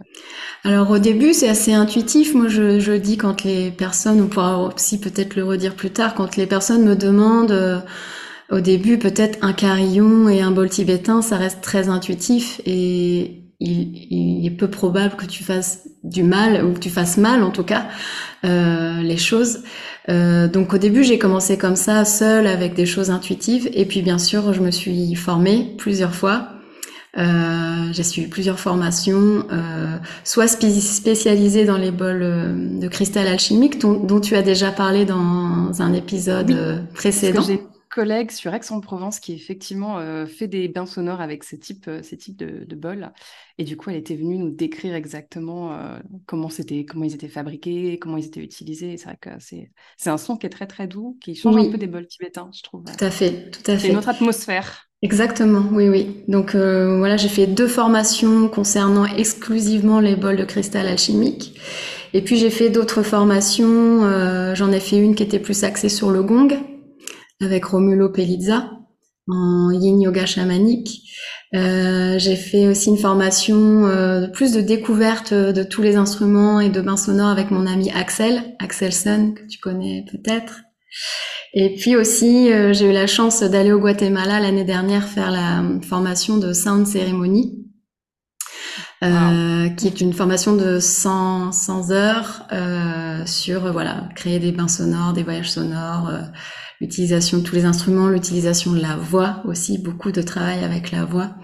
Alors 0.64 0.90
au 0.90 0.98
début 0.98 1.34
c'est 1.34 1.48
assez 1.48 1.72
intuitif. 1.72 2.34
Moi 2.34 2.48
je, 2.48 2.80
je, 2.80 2.94
dis 2.94 3.16
quand 3.16 3.44
les 3.44 3.70
personnes, 3.70 4.22
on 4.22 4.28
pourra 4.28 4.60
aussi 4.60 5.00
peut-être 5.00 5.36
le 5.36 5.44
redire 5.44 5.75
plus 5.75 5.92
tard, 5.92 6.16
quand 6.16 6.36
les 6.36 6.48
personnes 6.48 6.84
me 6.84 6.96
demandent 6.96 7.52
euh, 7.52 7.80
au 8.50 8.60
début 8.60 8.98
peut-être 8.98 9.38
un 9.44 9.54
carillon 9.54 10.30
et 10.30 10.42
un 10.42 10.50
bol 10.50 10.68
tibétain, 10.70 11.22
ça 11.22 11.38
reste 11.38 11.62
très 11.62 11.88
intuitif 11.88 12.62
et 12.66 13.45
il, 13.60 13.96
il, 14.12 14.46
est 14.46 14.52
peu 14.52 14.70
probable 14.70 15.16
que 15.16 15.26
tu 15.26 15.44
fasses 15.44 15.88
du 16.04 16.24
mal 16.24 16.64
ou 16.66 16.74
que 16.74 16.80
tu 16.80 16.90
fasses 16.90 17.18
mal 17.18 17.44
en 17.44 17.52
tout 17.52 17.64
cas 17.64 17.88
euh, 18.44 19.02
les 19.02 19.18
choses. 19.18 19.64
Euh, 20.10 20.48
donc 20.48 20.74
au 20.74 20.78
début 20.78 21.04
j'ai 21.04 21.18
commencé 21.18 21.58
comme 21.58 21.76
ça, 21.76 22.06
seule 22.06 22.48
avec 22.48 22.74
des 22.74 22.86
choses 22.86 23.10
intuitives 23.10 23.70
et 23.74 23.86
puis 23.86 24.02
bien 24.02 24.18
sûr 24.18 24.54
je 24.54 24.62
me 24.62 24.72
suis 24.72 25.16
formée 25.16 25.74
plusieurs 25.78 26.14
fois. 26.14 26.50
Euh, 27.18 27.94
j'ai 27.94 28.04
suivi 28.04 28.28
plusieurs 28.28 28.60
formations, 28.60 29.46
euh, 29.50 29.98
soit 30.26 30.48
spécialisées 30.48 31.64
dans 31.64 31.78
les 31.78 31.92
bols 31.92 32.22
euh, 32.22 32.80
de 32.80 32.88
cristal 32.90 33.28
alchimique 33.28 33.80
dont, 33.80 33.94
dont, 33.94 34.20
tu 34.20 34.36
as 34.36 34.42
déjà 34.42 34.72
parlé 34.72 35.06
dans 35.06 35.72
un 35.80 35.94
épisode 35.94 36.52
oui, 36.52 36.94
précédent 36.94 37.46
collègue 37.96 38.30
sur 38.30 38.54
Aix-en-Provence 38.54 39.22
qui 39.22 39.34
effectivement 39.34 40.00
euh, 40.00 40.25
fait 40.25 40.50
des 40.50 40.68
bains 40.68 40.86
sonores 40.86 41.22
avec 41.22 41.46
ces 41.46 41.58
types, 41.58 41.88
euh, 41.88 42.04
ces 42.04 42.18
types 42.18 42.36
de, 42.36 42.66
de, 42.66 42.75
bols. 42.75 43.14
Et 43.58 43.64
du 43.64 43.78
coup, 43.78 43.90
elle 43.90 43.96
était 43.96 44.18
venue 44.18 44.38
nous 44.38 44.50
décrire 44.50 44.96
exactement 44.96 45.72
euh, 45.72 45.98
comment 46.25 46.50
c'était, 46.50 46.84
comment 46.84 47.06
ils 47.06 47.16
étaient 47.16 47.30
fabriqués, 47.30 47.98
comment 47.98 48.18
ils 48.18 48.25
étaient 48.25 48.42
utilisés. 48.42 48.98
C'est 48.98 49.06
vrai 49.06 49.18
que 49.20 49.30
c'est, 49.40 49.72
c'est 49.96 50.10
un 50.10 50.18
son 50.18 50.36
qui 50.36 50.46
est 50.46 50.50
très 50.50 50.68
très 50.68 50.88
doux, 50.88 51.18
qui 51.22 51.36
change 51.36 51.56
oui. 51.56 51.68
un 51.68 51.72
peu 51.72 51.78
des 51.78 51.88
bols 51.88 52.06
tibétains, 52.06 52.50
je 52.54 52.64
trouve. 52.64 52.84
Tout 52.84 53.06
à 53.06 53.10
fait, 53.10 53.50
tout 53.50 53.72
à 53.72 53.78
fait. 53.78 53.88
C'est 53.88 53.94
une 53.94 53.98
autre 53.98 54.10
atmosphère. 54.10 54.90
Exactement, 55.02 55.64
oui, 55.72 55.88
oui. 55.88 56.24
Donc 56.28 56.54
euh, 56.54 56.98
voilà, 56.98 57.16
j'ai 57.16 57.30
fait 57.30 57.48
deux 57.48 57.68
formations 57.68 58.50
concernant 58.50 59.06
exclusivement 59.06 60.02
les 60.02 60.18
bols 60.18 60.36
de 60.36 60.44
cristal 60.44 60.86
alchimique. 60.86 61.58
Et 62.14 62.22
puis 62.22 62.36
j'ai 62.36 62.50
fait 62.50 62.70
d'autres 62.70 63.04
formations. 63.04 64.04
Euh, 64.04 64.54
j'en 64.54 64.74
ai 64.74 64.82
fait 64.82 64.98
une 64.98 65.16
qui 65.16 65.24
était 65.24 65.40
plus 65.40 65.64
axée 65.64 65.90
sur 65.90 66.12
le 66.12 66.24
gong 66.24 66.60
avec 67.42 67.65
Romulo 67.65 68.10
Pelizza 68.10 68.72
en 69.27 69.72
yin 69.72 70.00
yoga 70.01 70.25
chamanique. 70.25 71.01
Euh, 71.56 72.20
j'ai 72.20 72.36
fait 72.36 72.68
aussi 72.68 72.89
une 72.89 72.98
formation 72.98 73.86
euh, 73.88 74.27
plus 74.27 74.54
de 74.54 74.62
découverte 74.62 75.34
de 75.34 75.63
tous 75.63 75.82
les 75.82 75.96
instruments 75.96 76.60
et 76.60 76.70
de 76.70 76.82
bains 76.82 76.98
sonores 76.98 77.30
avec 77.30 77.50
mon 77.50 77.65
ami 77.65 77.92
Axel, 77.92 78.56
Axelson, 78.60 79.34
que 79.36 79.48
tu 79.48 79.60
connais 79.60 80.06
peut-être. 80.12 80.62
Et 81.54 81.75
puis 81.75 81.96
aussi, 81.96 82.51
euh, 82.51 82.74
j'ai 82.74 82.89
eu 82.89 82.94
la 82.94 83.08
chance 83.08 83.42
d'aller 83.42 83.72
au 83.72 83.80
Guatemala 83.80 84.39
l'année 84.39 84.65
dernière 84.65 85.08
faire 85.08 85.32
la 85.32 85.63
formation 85.82 86.38
de 86.38 86.51
Sound 86.51 86.86
Ceremony, 86.86 87.65
euh, 89.04 89.68
wow. 89.68 89.75
qui 89.75 89.88
est 89.88 90.01
une 90.01 90.13
formation 90.13 90.56
de 90.56 90.80
100, 90.80 91.51
100 91.51 91.92
heures 91.92 92.48
euh, 92.51 93.25
sur 93.25 93.72
voilà 93.72 94.10
créer 94.15 94.39
des 94.39 94.51
bains 94.51 94.68
sonores, 94.68 95.13
des 95.13 95.24
voyages 95.24 95.51
sonores, 95.51 96.10
euh, 96.10 96.22
l'utilisation 96.82 97.39
de 97.39 97.44
tous 97.44 97.55
les 97.55 97.65
instruments, 97.65 98.10
l'utilisation 98.10 98.72
de 98.74 98.82
la 98.82 98.96
voix 98.96 99.41
aussi, 99.46 99.77
beaucoup 99.77 100.12
de 100.12 100.22
travail 100.22 100.63
avec 100.63 100.91
la 100.91 101.05
voix. 101.05 101.36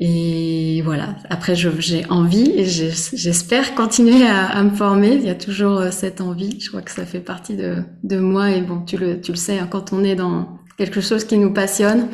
Et 0.00 0.80
voilà. 0.84 1.16
Après, 1.28 1.56
j'ai 1.56 2.06
envie 2.08 2.52
et 2.54 2.64
j'espère 2.64 3.74
continuer 3.74 4.24
à, 4.24 4.46
à, 4.46 4.62
me 4.62 4.70
former. 4.70 5.14
Il 5.14 5.24
y 5.24 5.28
a 5.28 5.34
toujours 5.34 5.78
euh, 5.78 5.90
cette 5.90 6.20
envie. 6.20 6.60
Je 6.60 6.68
crois 6.68 6.82
que 6.82 6.92
ça 6.92 7.04
fait 7.04 7.20
partie 7.20 7.56
de, 7.56 7.82
de 8.04 8.18
moi. 8.20 8.52
Et 8.52 8.60
bon, 8.60 8.84
tu 8.84 8.96
le, 8.96 9.20
tu 9.20 9.32
le 9.32 9.36
sais, 9.36 9.58
hein, 9.58 9.66
quand 9.68 9.92
on 9.92 10.04
est 10.04 10.14
dans 10.14 10.60
quelque 10.76 11.00
chose 11.00 11.24
qui 11.24 11.36
nous 11.36 11.52
passionne, 11.52 12.08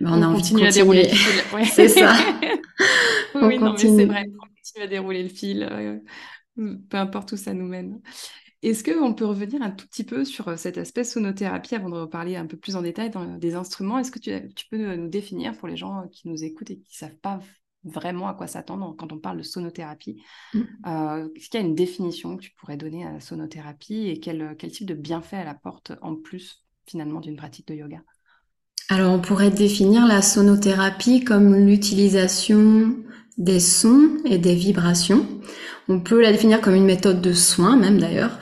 ben 0.00 0.10
on, 0.12 0.18
on, 0.18 0.22
a 0.22 0.26
envie 0.26 0.42
continue 0.42 0.60
de 0.60 0.66
continuer. 0.66 0.68
à 0.68 0.72
dérouler 0.72 1.02
le 1.08 1.14
fil. 1.16 1.54
Ouais. 1.54 1.64
c'est 1.72 1.88
ça. 1.88 2.14
oui, 3.36 3.42
oui 3.42 3.58
non, 3.58 3.72
mais 3.72 3.78
c'est 3.78 4.04
vrai. 4.04 4.26
On 4.28 4.46
continue 4.54 4.84
à 4.84 4.86
dérouler 4.86 5.22
le 5.22 5.28
fil, 5.30 5.68
euh, 5.70 5.98
peu 6.90 6.98
importe 6.98 7.32
où 7.32 7.36
ça 7.38 7.54
nous 7.54 7.66
mène. 7.66 8.00
Est-ce 8.64 8.82
qu'on 8.82 9.12
peut 9.12 9.26
revenir 9.26 9.60
un 9.60 9.70
tout 9.70 9.86
petit 9.86 10.04
peu 10.04 10.24
sur 10.24 10.58
cet 10.58 10.78
aspect 10.78 11.04
sonothérapie 11.04 11.74
avant 11.74 11.90
de 11.90 11.96
reparler 11.96 12.36
un 12.36 12.46
peu 12.46 12.56
plus 12.56 12.76
en 12.76 12.82
détail 12.82 13.10
dans 13.10 13.36
des 13.36 13.54
instruments? 13.54 13.98
Est-ce 13.98 14.10
que 14.10 14.18
tu, 14.18 14.32
tu, 14.54 14.66
peux 14.70 14.96
nous 14.96 15.08
définir 15.08 15.56
pour 15.56 15.68
les 15.68 15.76
gens 15.76 16.08
qui 16.10 16.28
nous 16.28 16.44
écoutent 16.44 16.70
et 16.70 16.78
qui 16.78 16.94
ne 16.94 17.08
savent 17.08 17.18
pas 17.18 17.40
vraiment 17.84 18.26
à 18.26 18.34
quoi 18.34 18.46
s'attendre 18.46 18.94
quand 18.98 19.12
on 19.12 19.18
parle 19.18 19.36
de 19.36 19.42
sonothérapie 19.42 20.22
mmh. 20.54 20.60
euh, 20.86 21.28
Est-ce 21.36 21.50
qu'il 21.50 21.60
y 21.60 21.62
a 21.62 21.66
une 21.66 21.74
définition 21.74 22.36
que 22.36 22.42
tu 22.42 22.52
pourrais 22.52 22.78
donner 22.78 23.04
à 23.04 23.12
la 23.12 23.20
sonothérapie 23.20 24.08
et 24.08 24.18
quel, 24.18 24.56
quel 24.58 24.72
type 24.72 24.86
de 24.86 24.94
bienfait 24.94 25.36
elle 25.36 25.48
apporte 25.48 25.92
en 26.00 26.16
plus 26.16 26.64
finalement 26.86 27.20
d'une 27.20 27.36
pratique 27.36 27.68
de 27.68 27.74
yoga? 27.74 28.02
Alors 28.88 29.12
on 29.12 29.20
pourrait 29.20 29.50
définir 29.50 30.06
la 30.06 30.22
sonothérapie 30.22 31.24
comme 31.24 31.54
l'utilisation 31.54 32.96
des 33.38 33.60
sons 33.60 34.10
et 34.24 34.38
des 34.38 34.54
vibrations. 34.54 35.26
On 35.88 36.00
peut 36.00 36.20
la 36.22 36.32
définir 36.32 36.60
comme 36.60 36.74
une 36.74 36.84
méthode 36.84 37.20
de 37.20 37.32
soin, 37.32 37.76
même 37.76 37.98
d'ailleurs, 37.98 38.38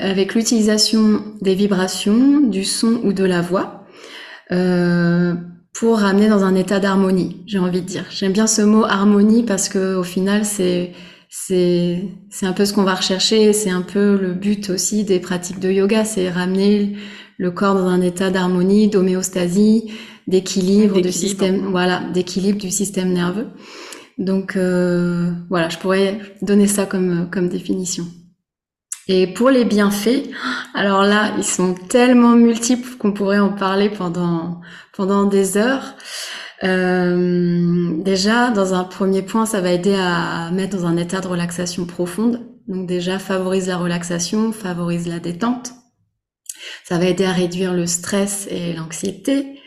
avec 0.00 0.34
l'utilisation 0.34 1.22
des 1.40 1.54
vibrations, 1.54 2.40
du 2.40 2.64
son 2.64 3.00
ou 3.04 3.12
de 3.12 3.24
la 3.24 3.40
voix, 3.40 3.86
euh, 4.52 5.34
pour 5.72 5.98
ramener 5.98 6.28
dans 6.28 6.44
un 6.44 6.54
état 6.54 6.80
d'harmonie, 6.80 7.42
j'ai 7.46 7.58
envie 7.58 7.80
de 7.80 7.86
dire. 7.86 8.04
J'aime 8.10 8.32
bien 8.32 8.46
ce 8.46 8.62
mot 8.62 8.84
harmonie 8.84 9.42
parce 9.42 9.68
que 9.68 9.96
au 9.96 10.02
final, 10.02 10.44
c'est 10.44 10.92
c'est 11.28 12.04
c'est 12.30 12.46
un 12.46 12.52
peu 12.52 12.64
ce 12.64 12.72
qu'on 12.72 12.84
va 12.84 12.94
rechercher, 12.94 13.52
c'est 13.52 13.70
un 13.70 13.82
peu 13.82 14.16
le 14.16 14.32
but 14.32 14.70
aussi 14.70 15.04
des 15.04 15.20
pratiques 15.20 15.60
de 15.60 15.70
yoga, 15.70 16.04
c'est 16.04 16.30
ramener 16.30 16.96
le 17.38 17.50
corps 17.50 17.74
dans 17.74 17.86
un 17.86 18.00
état 18.00 18.30
d'harmonie, 18.30 18.88
d'homéostasie, 18.88 19.92
d'équilibre 20.26 21.00
du 21.00 21.12
système, 21.12 21.68
voilà, 21.70 22.02
d'équilibre 22.12 22.58
du 22.58 22.70
système 22.70 23.12
nerveux. 23.12 23.48
Donc 24.18 24.56
euh, 24.56 25.30
voilà, 25.50 25.68
je 25.68 25.78
pourrais 25.78 26.20
donner 26.42 26.66
ça 26.66 26.86
comme, 26.86 27.28
comme 27.30 27.48
définition. 27.48 28.06
Et 29.08 29.28
pour 29.28 29.50
les 29.50 29.64
bienfaits, 29.64 30.30
alors 30.74 31.04
là, 31.04 31.32
ils 31.38 31.44
sont 31.44 31.74
tellement 31.74 32.34
multiples 32.34 32.96
qu'on 32.96 33.12
pourrait 33.12 33.38
en 33.38 33.52
parler 33.52 33.88
pendant, 33.88 34.60
pendant 34.94 35.24
des 35.24 35.56
heures. 35.56 35.94
Euh, 36.64 38.02
déjà, 38.02 38.50
dans 38.50 38.74
un 38.74 38.82
premier 38.82 39.22
point, 39.22 39.46
ça 39.46 39.60
va 39.60 39.70
aider 39.70 39.94
à 39.94 40.50
mettre 40.50 40.76
dans 40.76 40.86
un 40.86 40.96
état 40.96 41.20
de 41.20 41.28
relaxation 41.28 41.84
profonde. 41.84 42.40
Donc 42.66 42.88
déjà, 42.88 43.20
favorise 43.20 43.68
la 43.68 43.76
relaxation, 43.76 44.50
favorise 44.52 45.06
la 45.06 45.20
détente. 45.20 45.72
Ça 46.84 46.98
va 46.98 47.04
aider 47.04 47.24
à 47.24 47.32
réduire 47.32 47.74
le 47.74 47.86
stress 47.86 48.48
et 48.50 48.72
l'anxiété. 48.72 49.60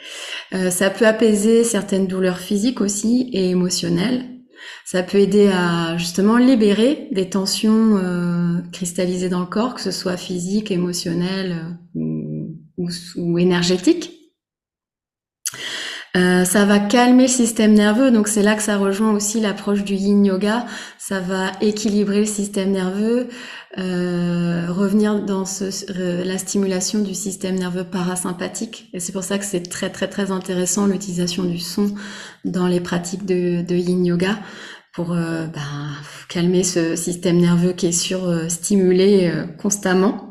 Euh, 0.54 0.70
ça 0.70 0.90
peut 0.90 1.08
apaiser 1.08 1.64
certaines 1.64 2.08
douleurs 2.08 2.40
physiques 2.40 2.82
aussi 2.82 3.30
et 3.32 3.52
émotionnelles. 3.52 4.39
Ça 4.86 5.04
peut 5.04 5.20
aider 5.20 5.48
à 5.48 5.98
justement 5.98 6.38
libérer 6.38 7.08
des 7.12 7.30
tensions 7.30 7.98
euh, 7.98 8.60
cristallisées 8.72 9.30
dans 9.30 9.40
le 9.40 9.46
corps, 9.46 9.76
que 9.76 9.82
ce 9.82 9.92
soit 9.92 10.18
physique, 10.18 10.72
émotionnel 10.72 11.78
euh, 11.96 12.48
ou, 12.78 12.90
ou, 13.18 13.38
énergétique. 13.38 14.19
Euh, 16.18 16.44
ça 16.44 16.66
va 16.66 16.80
calmer 16.80 17.24
le 17.24 17.30
système 17.30 17.74
nerveux, 17.74 18.10
donc 18.10 18.28
c'est 18.28 18.42
là 18.42 18.56
que 18.56 18.64
ça 18.64 18.78
rejoint 18.78 19.12
aussi 19.12 19.40
l'approche 19.40 19.84
du 19.84 19.94
yin 19.94 20.26
yoga. 20.26 20.66
Ça 20.98 21.20
va 21.20 21.52
équilibrer 21.62 22.22
le 22.22 22.26
système 22.26 22.72
nerveux, 22.72 23.30
euh, 23.78 24.66
revenir 24.70 25.24
dans 25.24 25.46
ce, 25.46 25.66
la 26.24 26.38
stimulation 26.40 27.00
du 27.00 27.14
système 27.14 27.56
nerveux 27.56 27.84
parasympathique. 27.84 28.90
Et 28.94 29.00
c'est 29.00 29.12
pour 29.12 29.24
ça 29.24 29.38
que 29.38 29.46
c'est 29.46 29.70
très 29.70 29.92
très 29.92 30.08
très 30.08 30.32
intéressant 30.32 30.88
l'utilisation 30.88 31.44
du 31.44 31.60
son 31.60 31.94
dans 32.44 32.68
les 32.68 32.80
pratiques 32.80 33.26
de, 33.26 33.62
de 33.62 33.76
yin 33.76 34.04
yoga 34.04 34.40
pour 34.94 35.10
ben, 35.10 35.52
calmer 36.28 36.64
ce 36.64 36.96
système 36.96 37.38
nerveux 37.38 37.74
qui 37.74 37.86
est 37.86 37.92
surstimulé 37.92 39.32
constamment. 39.60 40.29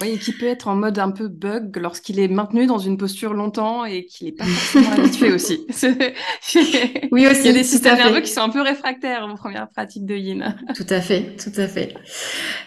Oui, 0.00 0.10
et 0.14 0.18
qui 0.18 0.32
peut 0.32 0.46
être 0.46 0.66
en 0.66 0.74
mode 0.74 0.98
un 0.98 1.10
peu 1.10 1.28
bug 1.28 1.76
lorsqu'il 1.76 2.18
est 2.18 2.26
maintenu 2.26 2.66
dans 2.66 2.78
une 2.78 2.96
posture 2.96 3.32
longtemps 3.32 3.84
et 3.84 4.06
qu'il 4.06 4.26
n'est 4.26 4.32
pas 4.32 4.44
forcément 4.44 4.92
habitué 4.98 5.32
aussi. 5.32 5.66
oui, 7.12 7.26
aussi. 7.26 7.40
Il 7.40 7.46
y 7.46 7.48
a 7.48 7.52
des 7.52 7.64
systèmes 7.64 7.96
nerveux 7.96 8.20
qui 8.20 8.30
sont 8.30 8.40
un 8.40 8.48
peu 8.48 8.60
réfractaires 8.60 9.28
aux 9.32 9.36
premières 9.36 9.68
pratiques 9.68 10.04
de 10.04 10.16
yin. 10.16 10.56
Tout 10.74 10.86
à 10.90 11.00
fait, 11.00 11.36
tout 11.36 11.60
à 11.60 11.68
fait. 11.68 11.94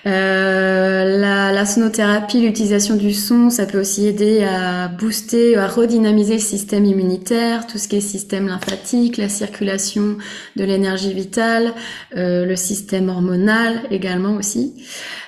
Euh, 0.05 1.19
la, 1.19 1.51
la, 1.51 1.65
sonothérapie, 1.65 2.39
l'utilisation 2.39 2.95
du 2.95 3.13
son, 3.13 3.49
ça 3.49 3.65
peut 3.65 3.79
aussi 3.81 4.07
aider 4.07 4.43
à 4.43 4.87
booster, 4.87 5.57
à 5.57 5.67
redynamiser 5.67 6.35
le 6.35 6.39
système 6.39 6.85
immunitaire, 6.85 7.67
tout 7.67 7.77
ce 7.77 7.89
qui 7.89 7.97
est 7.97 8.01
système 8.01 8.47
lymphatique, 8.47 9.17
la 9.17 9.29
circulation 9.29 10.17
de 10.55 10.63
l'énergie 10.63 11.13
vitale, 11.13 11.73
euh, 12.15 12.45
le 12.45 12.55
système 12.55 13.09
hormonal 13.09 13.81
également 13.91 14.35
aussi. 14.35 14.73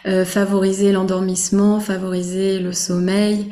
Euh, 0.08 0.24
favoriser 0.24 0.94
l'endormissement, 0.94 1.79
favoriser 1.89 2.60
le 2.60 2.72
sommeil, 2.72 3.50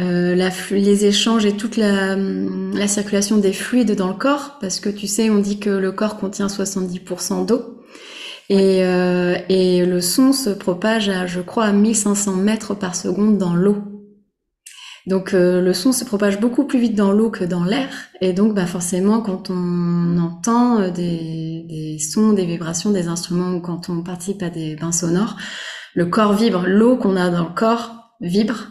euh, 0.00 0.34
les 0.72 1.04
échanges 1.04 1.46
et 1.46 1.52
toute 1.52 1.76
la, 1.76 2.16
la, 2.16 2.88
circulation 2.88 3.36
des 3.36 3.52
fluides 3.52 3.94
dans 3.94 4.08
le 4.08 4.14
corps, 4.14 4.58
parce 4.60 4.80
que 4.80 4.88
tu 4.88 5.06
sais, 5.06 5.30
on 5.30 5.38
dit 5.38 5.60
que 5.60 5.70
le 5.70 5.92
corps 5.92 6.16
contient 6.16 6.48
70% 6.48 7.46
d'eau. 7.46 7.84
Et, 8.50 8.82
euh, 8.82 9.36
et 9.48 9.86
le 9.86 10.00
son 10.00 10.32
se 10.32 10.50
propage 10.50 11.08
à, 11.08 11.26
je 11.26 11.40
crois, 11.40 11.66
à 11.66 11.72
1500 11.72 12.32
mètres 12.34 12.74
par 12.74 12.96
seconde 12.96 13.38
dans 13.38 13.54
l'eau. 13.54 13.76
Donc 15.06 15.32
euh, 15.32 15.62
le 15.62 15.72
son 15.72 15.92
se 15.92 16.04
propage 16.04 16.40
beaucoup 16.40 16.64
plus 16.64 16.80
vite 16.80 16.96
dans 16.96 17.12
l'eau 17.12 17.30
que 17.30 17.44
dans 17.44 17.62
l'air, 17.62 17.88
et 18.20 18.32
donc 18.32 18.54
bah, 18.54 18.66
forcément 18.66 19.20
quand 19.20 19.50
on 19.50 20.18
entend 20.18 20.90
des, 20.90 21.64
des, 21.68 21.98
sons, 21.98 22.32
des 22.32 22.44
vibrations, 22.44 22.90
des 22.90 23.06
instruments, 23.06 23.52
ou 23.54 23.60
quand 23.60 23.88
on 23.88 24.02
participe 24.02 24.42
à 24.42 24.50
des 24.50 24.74
bains 24.74 24.92
sonores, 24.92 25.36
le 25.98 26.06
corps 26.06 26.32
vibre, 26.32 26.62
l'eau 26.64 26.96
qu'on 26.96 27.16
a 27.16 27.28
dans 27.28 27.48
le 27.48 27.54
corps 27.54 28.14
vibre. 28.20 28.68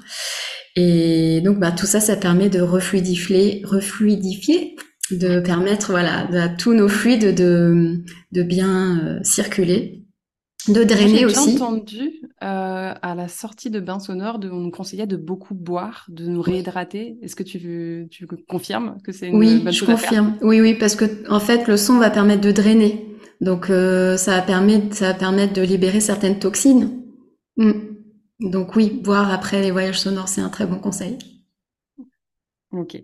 Et 0.78 1.42
donc, 1.42 1.60
bah, 1.60 1.74
tout 1.74 1.86
ça, 1.86 2.00
ça 2.00 2.16
permet 2.16 2.50
de 2.50 2.62
refluidifier, 2.62 3.62
refluidifier 3.66 4.78
de 5.12 5.42
permettre 5.42 5.92
voilà, 5.92 6.28
à 6.32 6.48
tous 6.48 6.74
nos 6.74 6.88
fluides 6.88 7.36
de, 7.36 8.02
de 8.32 8.44
bien 8.44 9.00
euh, 9.00 9.20
circuler, 9.24 10.06
de 10.70 10.86
drainer 10.86 11.26
aussi. 11.26 11.52
J'ai 11.52 11.62
entendu 11.62 12.00
euh, 12.44 12.94
à 13.02 13.16
la 13.16 13.28
sortie 13.28 13.70
de 13.70 13.82
bain 13.82 14.00
sonore, 14.00 14.40
de, 14.40 14.50
on 14.50 14.60
nous 14.60 14.72
conseillait 14.72 15.08
de 15.08 15.18
beaucoup 15.18 15.54
boire, 15.54 16.06
de 16.08 16.28
nous 16.28 16.42
réhydrater. 16.42 17.18
Est-ce 17.22 17.36
que 17.36 17.44
tu, 17.44 18.08
tu 18.10 18.26
confirmes 18.48 18.98
que 19.04 19.12
c'est 19.12 19.28
une 19.28 19.36
oui, 19.36 19.60
bonne 19.60 19.74
chose 19.74 19.90
confirme. 19.90 20.38
Oui, 20.42 20.62
oui, 20.62 20.76
parce 20.76 20.96
que 20.96 21.06
en 21.30 21.42
fait, 21.42 21.68
le 21.68 21.76
son 21.76 21.98
va 21.98 22.10
permettre 22.10 22.42
de 22.42 22.54
drainer. 22.54 23.06
Donc, 23.42 23.70
euh, 23.70 24.16
ça, 24.16 24.38
va 24.38 24.42
permettre, 24.42 24.96
ça 24.96 25.08
va 25.08 25.14
permettre 25.14 25.52
de 25.54 25.62
libérer 25.62 26.00
certaines 26.00 26.40
toxines. 26.40 27.04
Mm. 27.58 27.72
Donc 28.40 28.76
oui, 28.76 28.90
boire 29.04 29.32
après 29.32 29.62
les 29.62 29.72
voyages 29.72 30.00
sonores, 30.00 30.28
c'est 30.30 30.42
un 30.42 30.50
très 30.50 30.66
bon 30.68 30.80
conseil. 30.80 31.18
Ok. 32.72 32.98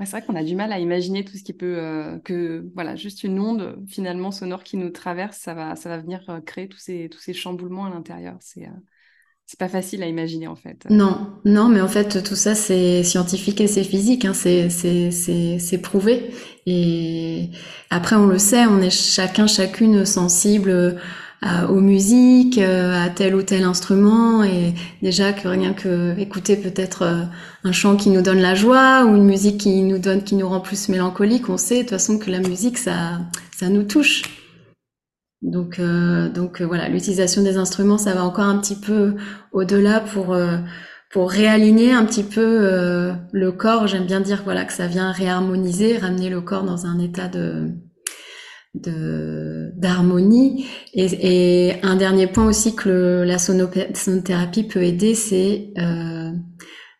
c'est 0.00 0.10
vrai 0.10 0.22
qu'on 0.22 0.36
a 0.36 0.44
du 0.44 0.54
mal 0.54 0.72
à 0.72 0.78
imaginer 0.78 1.24
tout 1.24 1.36
ce 1.36 1.42
qui 1.42 1.52
peut 1.52 1.78
euh, 1.78 2.18
que 2.20 2.70
voilà 2.74 2.94
juste 2.94 3.24
une 3.24 3.40
onde 3.40 3.84
finalement 3.88 4.30
sonore 4.30 4.62
qui 4.62 4.76
nous 4.76 4.90
traverse, 4.90 5.38
ça 5.38 5.54
va 5.54 5.74
ça 5.74 5.88
va 5.88 5.98
venir 5.98 6.20
euh, 6.28 6.40
créer 6.40 6.68
tous 6.68 6.78
ces 6.78 7.08
tous 7.08 7.18
ces 7.18 7.34
chamboulements 7.34 7.86
à 7.86 7.90
l'intérieur. 7.90 8.36
C'est 8.40 8.66
euh, 8.66 8.80
c'est 9.46 9.58
pas 9.58 9.68
facile 9.68 10.02
à 10.02 10.06
imaginer 10.06 10.46
en 10.46 10.56
fait. 10.56 10.86
Non, 10.90 11.40
non, 11.44 11.68
mais 11.68 11.80
en 11.80 11.88
fait 11.88 12.22
tout 12.22 12.36
ça 12.36 12.54
c'est 12.54 13.02
scientifique 13.02 13.60
et 13.60 13.66
c'est 13.66 13.82
physique, 13.82 14.24
hein, 14.24 14.34
c'est 14.34 14.68
c'est 14.70 15.10
c'est 15.58 15.78
prouvé. 15.78 16.30
Et 16.66 17.50
après 17.90 18.16
on 18.16 18.26
le 18.26 18.38
sait, 18.38 18.66
on 18.66 18.80
est 18.80 18.90
chacun 18.90 19.46
chacune 19.46 20.04
sensible 20.04 21.00
aux 21.68 21.80
musiques, 21.80 22.58
euh, 22.58 22.94
à 23.00 23.10
tel 23.10 23.34
ou 23.36 23.42
tel 23.42 23.62
instrument, 23.62 24.42
et 24.42 24.74
déjà 25.02 25.32
que 25.32 25.46
rien 25.46 25.72
que 25.72 26.18
écouter 26.18 26.56
peut-être 26.56 27.02
euh, 27.02 27.22
un 27.64 27.72
chant 27.72 27.96
qui 27.96 28.10
nous 28.10 28.22
donne 28.22 28.40
la 28.40 28.54
joie 28.54 29.04
ou 29.04 29.14
une 29.14 29.24
musique 29.24 29.58
qui 29.58 29.82
nous 29.82 29.98
donne, 29.98 30.24
qui 30.24 30.34
nous 30.34 30.48
rend 30.48 30.60
plus 30.60 30.88
mélancolique, 30.88 31.48
on 31.48 31.56
sait 31.56 31.76
de 31.76 31.80
toute 31.82 31.90
façon 31.90 32.18
que 32.18 32.30
la 32.30 32.40
musique 32.40 32.76
ça, 32.78 33.20
ça 33.56 33.68
nous 33.68 33.84
touche. 33.84 34.22
Donc, 35.40 35.78
euh, 35.78 36.28
donc 36.28 36.60
voilà, 36.60 36.88
l'utilisation 36.88 37.42
des 37.42 37.56
instruments, 37.56 37.98
ça 37.98 38.14
va 38.14 38.24
encore 38.24 38.46
un 38.46 38.58
petit 38.58 38.74
peu 38.74 39.14
au-delà 39.52 40.00
pour 40.00 40.36
pour 41.12 41.30
réaligner 41.30 41.92
un 41.92 42.04
petit 42.04 42.24
peu 42.24 43.12
le 43.32 43.52
corps. 43.52 43.86
J'aime 43.86 44.06
bien 44.06 44.20
dire 44.20 44.42
voilà 44.44 44.64
que 44.64 44.72
ça 44.72 44.88
vient 44.88 45.12
réharmoniser, 45.12 45.98
ramener 45.98 46.30
le 46.30 46.40
corps 46.40 46.64
dans 46.64 46.86
un 46.86 46.98
état 46.98 47.28
de 47.28 47.70
d'harmonie. 48.80 50.66
Et, 50.94 51.74
un 51.82 51.96
dernier 51.96 52.26
point 52.26 52.46
aussi 52.46 52.74
que 52.74 53.24
la 53.26 53.38
sonothérapie 53.38 54.64
peut 54.64 54.82
aider, 54.82 55.14
c'est 55.14 55.70
euh, 55.78 56.32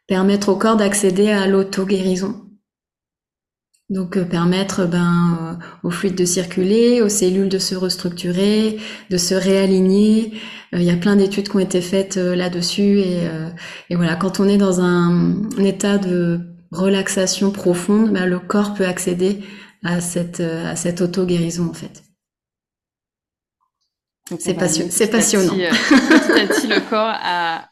permettre 0.07 0.51
au 0.51 0.57
corps 0.57 0.77
d'accéder 0.77 1.31
à 1.31 1.47
l'auto-guérison. 1.47 2.45
Donc 3.91 4.19
euh, 4.19 4.25
permettre 4.25 4.87
ben, 4.87 5.39
euh, 5.41 5.65
aux 5.83 5.91
fluides 5.91 6.15
de 6.15 6.27
circuler, 6.27 7.01
aux 7.01 7.09
cellules 7.09 7.49
de 7.49 7.59
se 7.59 7.75
restructurer, 7.75 8.79
de 9.11 9.17
se 9.17 9.35
réaligner. 9.35 10.35
Il 10.73 10.83
y 10.83 10.91
a 10.91 10.97
plein 10.97 11.17
d'études 11.17 11.49
qui 11.49 11.57
ont 11.57 11.61
été 11.61 11.81
faites 11.81 12.17
là-dessus 12.17 12.99
et, 12.99 13.97
voilà, 13.97 14.17
quand 14.17 14.39
on 14.39 14.47
est 14.47 14.59
dans 14.59 14.83
un, 14.83 15.49
état 15.59 15.97
de 15.97 16.41
relaxation 16.71 17.51
profonde, 17.51 18.13
ben, 18.13 18.27
le 18.27 18.39
corps 18.39 18.75
peut 18.75 18.85
accéder 18.85 19.41
à 19.85 20.01
cette, 20.01 20.41
à 20.41 20.77
cette 20.77 21.01
auto-guérison 21.01 21.69
en 21.69 21.75
fait. 21.75 22.03
C'est 24.39 24.55
passionnant. 24.55 24.91
C'est 24.91 25.11
passionnant. 25.11 25.55
Euh, 25.55 25.71
petit 25.71 26.41
à 26.41 26.47
petit, 26.47 26.67
le 26.67 26.81
corps 26.91 27.15
à, 27.15 27.71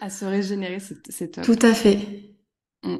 à 0.00 0.08
se 0.08 0.24
régénérer, 0.24 0.78
c'est 1.10 1.30
top. 1.30 1.44
Tout 1.44 1.58
à 1.60 1.74
fait. 1.74 1.98
Mm. 2.82 2.96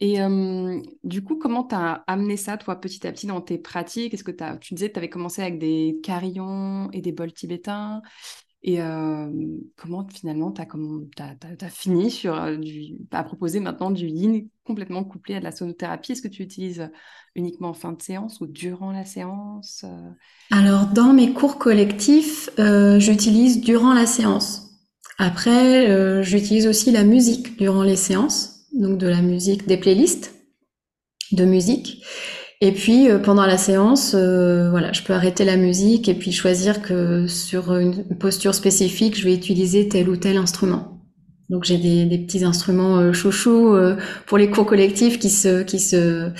Et 0.00 0.20
euh, 0.20 0.80
du 1.04 1.22
coup, 1.22 1.36
comment 1.36 1.62
tu 1.62 1.74
as 1.74 2.02
amené 2.06 2.36
ça, 2.36 2.56
toi, 2.56 2.80
petit 2.80 3.06
à 3.06 3.12
petit, 3.12 3.26
dans 3.26 3.40
tes 3.40 3.58
pratiques? 3.58 4.14
Est-ce 4.14 4.24
que 4.24 4.32
as, 4.42 4.56
tu 4.56 4.74
disais 4.74 4.88
que 4.88 4.94
tu 4.94 4.98
avais 4.98 5.10
commencé 5.10 5.42
avec 5.42 5.58
des 5.58 6.00
carillons 6.02 6.90
et 6.92 7.02
des 7.02 7.12
bols 7.12 7.32
tibétains 7.32 8.00
et 8.64 8.78
comment 9.76 10.06
finalement 10.08 10.52
tu 10.52 10.62
as, 10.62 11.68
fini 11.68 12.10
sur, 12.10 12.34
à 12.34 13.24
proposer 13.24 13.60
maintenant 13.60 13.90
du 13.90 14.06
yin 14.06 14.46
complètement 14.64 15.02
couplé 15.04 15.34
à 15.34 15.38
de 15.40 15.44
la 15.44 15.52
sonothérapie? 15.52 16.12
Est-ce 16.12 16.22
que 16.22 16.28
tu 16.28 16.42
utilises 16.42 16.88
uniquement 17.34 17.70
en 17.70 17.74
fin 17.74 17.92
de 17.92 18.00
séance 18.00 18.40
ou 18.40 18.46
durant 18.46 18.92
la 18.92 19.04
séance? 19.04 19.84
Alors 20.50 20.86
dans 20.86 21.12
mes 21.12 21.32
cours 21.32 21.58
collectifs, 21.58 22.50
j'utilise 22.98 23.60
durant 23.60 23.94
la 23.94 24.06
séance. 24.06 24.70
Après, 25.18 26.22
j'utilise 26.22 26.66
aussi 26.66 26.92
la 26.92 27.04
musique 27.04 27.58
durant 27.58 27.82
les 27.82 27.96
séances, 27.96 28.66
donc 28.72 28.98
de 28.98 29.08
la 29.08 29.22
musique, 29.22 29.66
des 29.66 29.76
playlists 29.76 30.34
de 31.32 31.44
musique. 31.44 32.02
Et 32.64 32.70
puis 32.70 33.10
euh, 33.10 33.18
pendant 33.18 33.44
la 33.44 33.58
séance, 33.58 34.14
euh, 34.14 34.70
voilà, 34.70 34.92
je 34.92 35.02
peux 35.02 35.12
arrêter 35.12 35.44
la 35.44 35.56
musique 35.56 36.08
et 36.08 36.14
puis 36.14 36.30
choisir 36.30 36.80
que 36.80 37.26
sur 37.26 37.76
une 37.76 38.04
posture 38.20 38.54
spécifique, 38.54 39.18
je 39.18 39.24
vais 39.24 39.34
utiliser 39.34 39.88
tel 39.88 40.08
ou 40.08 40.16
tel 40.16 40.36
instrument. 40.36 41.00
Donc 41.50 41.64
j'ai 41.64 41.76
des, 41.76 42.04
des, 42.04 42.18
petits 42.18 42.44
instruments 42.44 42.98
euh, 42.98 43.12
chouchous 43.12 43.74
euh, 43.74 43.96
pour 44.26 44.38
les 44.38 44.48
cours 44.48 44.64
collectifs 44.64 45.18
qui 45.18 45.28
se 45.28 45.64
qui 45.64 45.80
se 45.80 46.30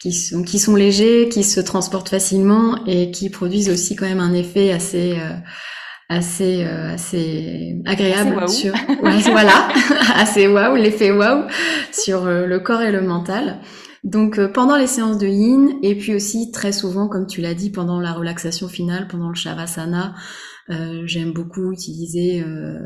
qui 0.00 0.14
sont 0.14 0.42
qui 0.44 0.58
sont 0.58 0.76
légers, 0.76 1.28
qui 1.28 1.44
se 1.44 1.60
transportent 1.60 2.08
facilement 2.08 2.82
et 2.86 3.10
qui 3.10 3.28
produisent 3.28 3.68
aussi 3.68 3.96
quand 3.96 4.06
même 4.06 4.20
un 4.20 4.32
effet 4.32 4.72
assez 4.72 5.18
assez 6.08 6.64
assez 6.64 7.76
agréable 7.84 8.48
sur 8.48 8.72
ouais, 9.02 9.18
voilà 9.30 9.68
assez 10.14 10.48
waouh 10.48 10.76
l'effet 10.76 11.10
waouh 11.10 11.44
sur 11.92 12.24
le 12.24 12.58
corps 12.60 12.80
et 12.80 12.92
le 12.92 13.02
mental. 13.02 13.58
Donc 14.04 14.38
euh, 14.38 14.48
pendant 14.48 14.76
les 14.76 14.86
séances 14.86 15.18
de 15.18 15.26
yin 15.26 15.78
et 15.82 15.96
puis 15.96 16.14
aussi 16.14 16.50
très 16.50 16.72
souvent, 16.72 17.08
comme 17.08 17.26
tu 17.26 17.40
l'as 17.40 17.54
dit, 17.54 17.70
pendant 17.70 18.00
la 18.00 18.12
relaxation 18.12 18.68
finale, 18.68 19.08
pendant 19.08 19.28
le 19.28 19.34
shavasana, 19.34 20.14
euh, 20.70 21.02
j'aime 21.06 21.32
beaucoup 21.32 21.72
utiliser 21.72 22.40
euh, 22.42 22.80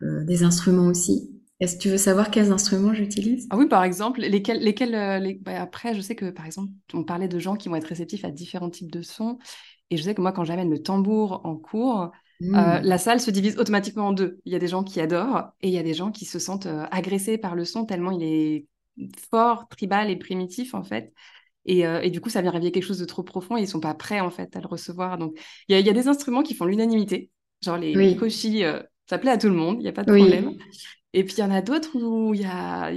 des 0.00 0.42
instruments 0.42 0.88
aussi. 0.88 1.30
Est-ce 1.60 1.76
que 1.76 1.82
tu 1.82 1.88
veux 1.88 1.98
savoir 1.98 2.30
quels 2.30 2.50
instruments 2.50 2.92
j'utilise? 2.92 3.46
Ah 3.50 3.56
oui, 3.56 3.68
par 3.68 3.84
exemple, 3.84 4.20
lesquels, 4.20 4.58
lesquels 4.58 5.38
bah, 5.42 5.62
après, 5.62 5.94
je 5.94 6.00
sais 6.00 6.16
que 6.16 6.30
par 6.30 6.46
exemple, 6.46 6.72
on 6.92 7.04
parlait 7.04 7.28
de 7.28 7.38
gens 7.38 7.54
qui 7.54 7.68
vont 7.68 7.76
être 7.76 7.86
réceptifs 7.86 8.24
à 8.24 8.30
différents 8.30 8.70
types 8.70 8.90
de 8.90 9.02
sons, 9.02 9.38
et 9.90 9.96
je 9.96 10.02
sais 10.02 10.14
que 10.14 10.20
moi, 10.20 10.32
quand 10.32 10.44
j'amène 10.44 10.70
le 10.70 10.82
tambour 10.82 11.42
en 11.44 11.56
cours, 11.56 12.10
mmh. 12.40 12.80
la 12.82 12.98
salle 12.98 13.20
se 13.20 13.30
divise 13.30 13.56
automatiquement 13.56 14.08
en 14.08 14.12
deux. 14.12 14.40
Il 14.44 14.52
y 14.52 14.56
a 14.56 14.58
des 14.58 14.66
gens 14.66 14.82
qui 14.82 15.00
adorent 15.00 15.52
et 15.62 15.68
il 15.68 15.74
y 15.74 15.78
a 15.78 15.82
des 15.84 15.94
gens 15.94 16.10
qui 16.10 16.24
se 16.24 16.40
sentent 16.40 16.68
agressés 16.90 17.38
par 17.38 17.54
le 17.54 17.64
son 17.64 17.84
tellement 17.84 18.10
il 18.10 18.22
est 18.24 18.66
fort, 19.30 19.68
tribal 19.68 20.10
et 20.10 20.16
primitif 20.16 20.74
en 20.74 20.82
fait. 20.82 21.12
Et, 21.66 21.86
euh, 21.86 22.00
et, 22.02 22.10
du 22.10 22.20
coup, 22.20 22.28
ça 22.28 22.42
vient 22.42 22.50
réveiller 22.50 22.72
quelque 22.72 22.84
chose 22.84 22.98
de 22.98 23.06
trop 23.06 23.22
profond 23.22 23.56
et 23.56 23.62
ils 23.62 23.68
sont 23.68 23.80
pas 23.80 23.94
prêts 23.94 24.20
en 24.20 24.30
fait 24.30 24.54
à 24.54 24.60
le 24.60 24.66
recevoir. 24.66 25.16
Donc, 25.16 25.38
il 25.68 25.78
y, 25.78 25.82
y, 25.82 25.88
a 25.88 25.92
des 25.94 26.08
instruments 26.08 26.42
qui 26.42 26.54
font 26.54 26.66
l'unanimité, 26.66 27.30
genre 27.62 27.78
les, 27.78 27.96
oui. 27.96 28.16
koshi, 28.16 28.64
euh, 28.64 28.82
ça 29.08 29.16
plaît 29.16 29.30
à 29.30 29.38
tout 29.38 29.48
le 29.48 29.54
monde, 29.54 29.76
il 29.78 29.82
n'y 29.82 29.88
a 29.88 29.92
pas 29.92 30.04
de 30.04 30.12
problème. 30.12 30.52
Et 31.14 31.24
puis 31.24 31.36
il 31.38 31.40
y 31.40 31.42
en 31.44 31.50
a 31.50 31.62
d'autres 31.62 31.96
où 31.96 32.34
il 32.34 32.42
y 32.42 32.44
a, 32.44 32.90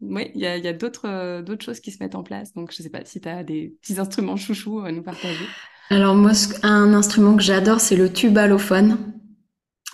oui, 0.00 0.30
il 0.34 0.40
y 0.40 0.46
a, 0.46 0.56
y 0.58 0.68
a 0.68 0.72
d'autres, 0.72 1.08
euh, 1.08 1.42
d'autres 1.42 1.64
choses 1.64 1.80
qui 1.80 1.90
se 1.90 2.02
mettent 2.02 2.14
en 2.14 2.22
place. 2.22 2.52
Donc, 2.54 2.72
je 2.72 2.82
sais 2.82 2.90
pas 2.90 3.04
si 3.04 3.20
tu 3.20 3.28
as 3.28 3.42
des 3.42 3.74
petits 3.80 3.98
instruments 3.98 4.36
chouchous 4.36 4.80
à 4.80 4.92
nous 4.92 5.02
partager. 5.02 5.44
Alors 5.90 6.14
moi, 6.14 6.32
un 6.62 6.92
instrument 6.92 7.36
que 7.36 7.42
j'adore, 7.42 7.80
c'est 7.80 7.96
le 7.96 8.12
tubalophone. 8.12 9.17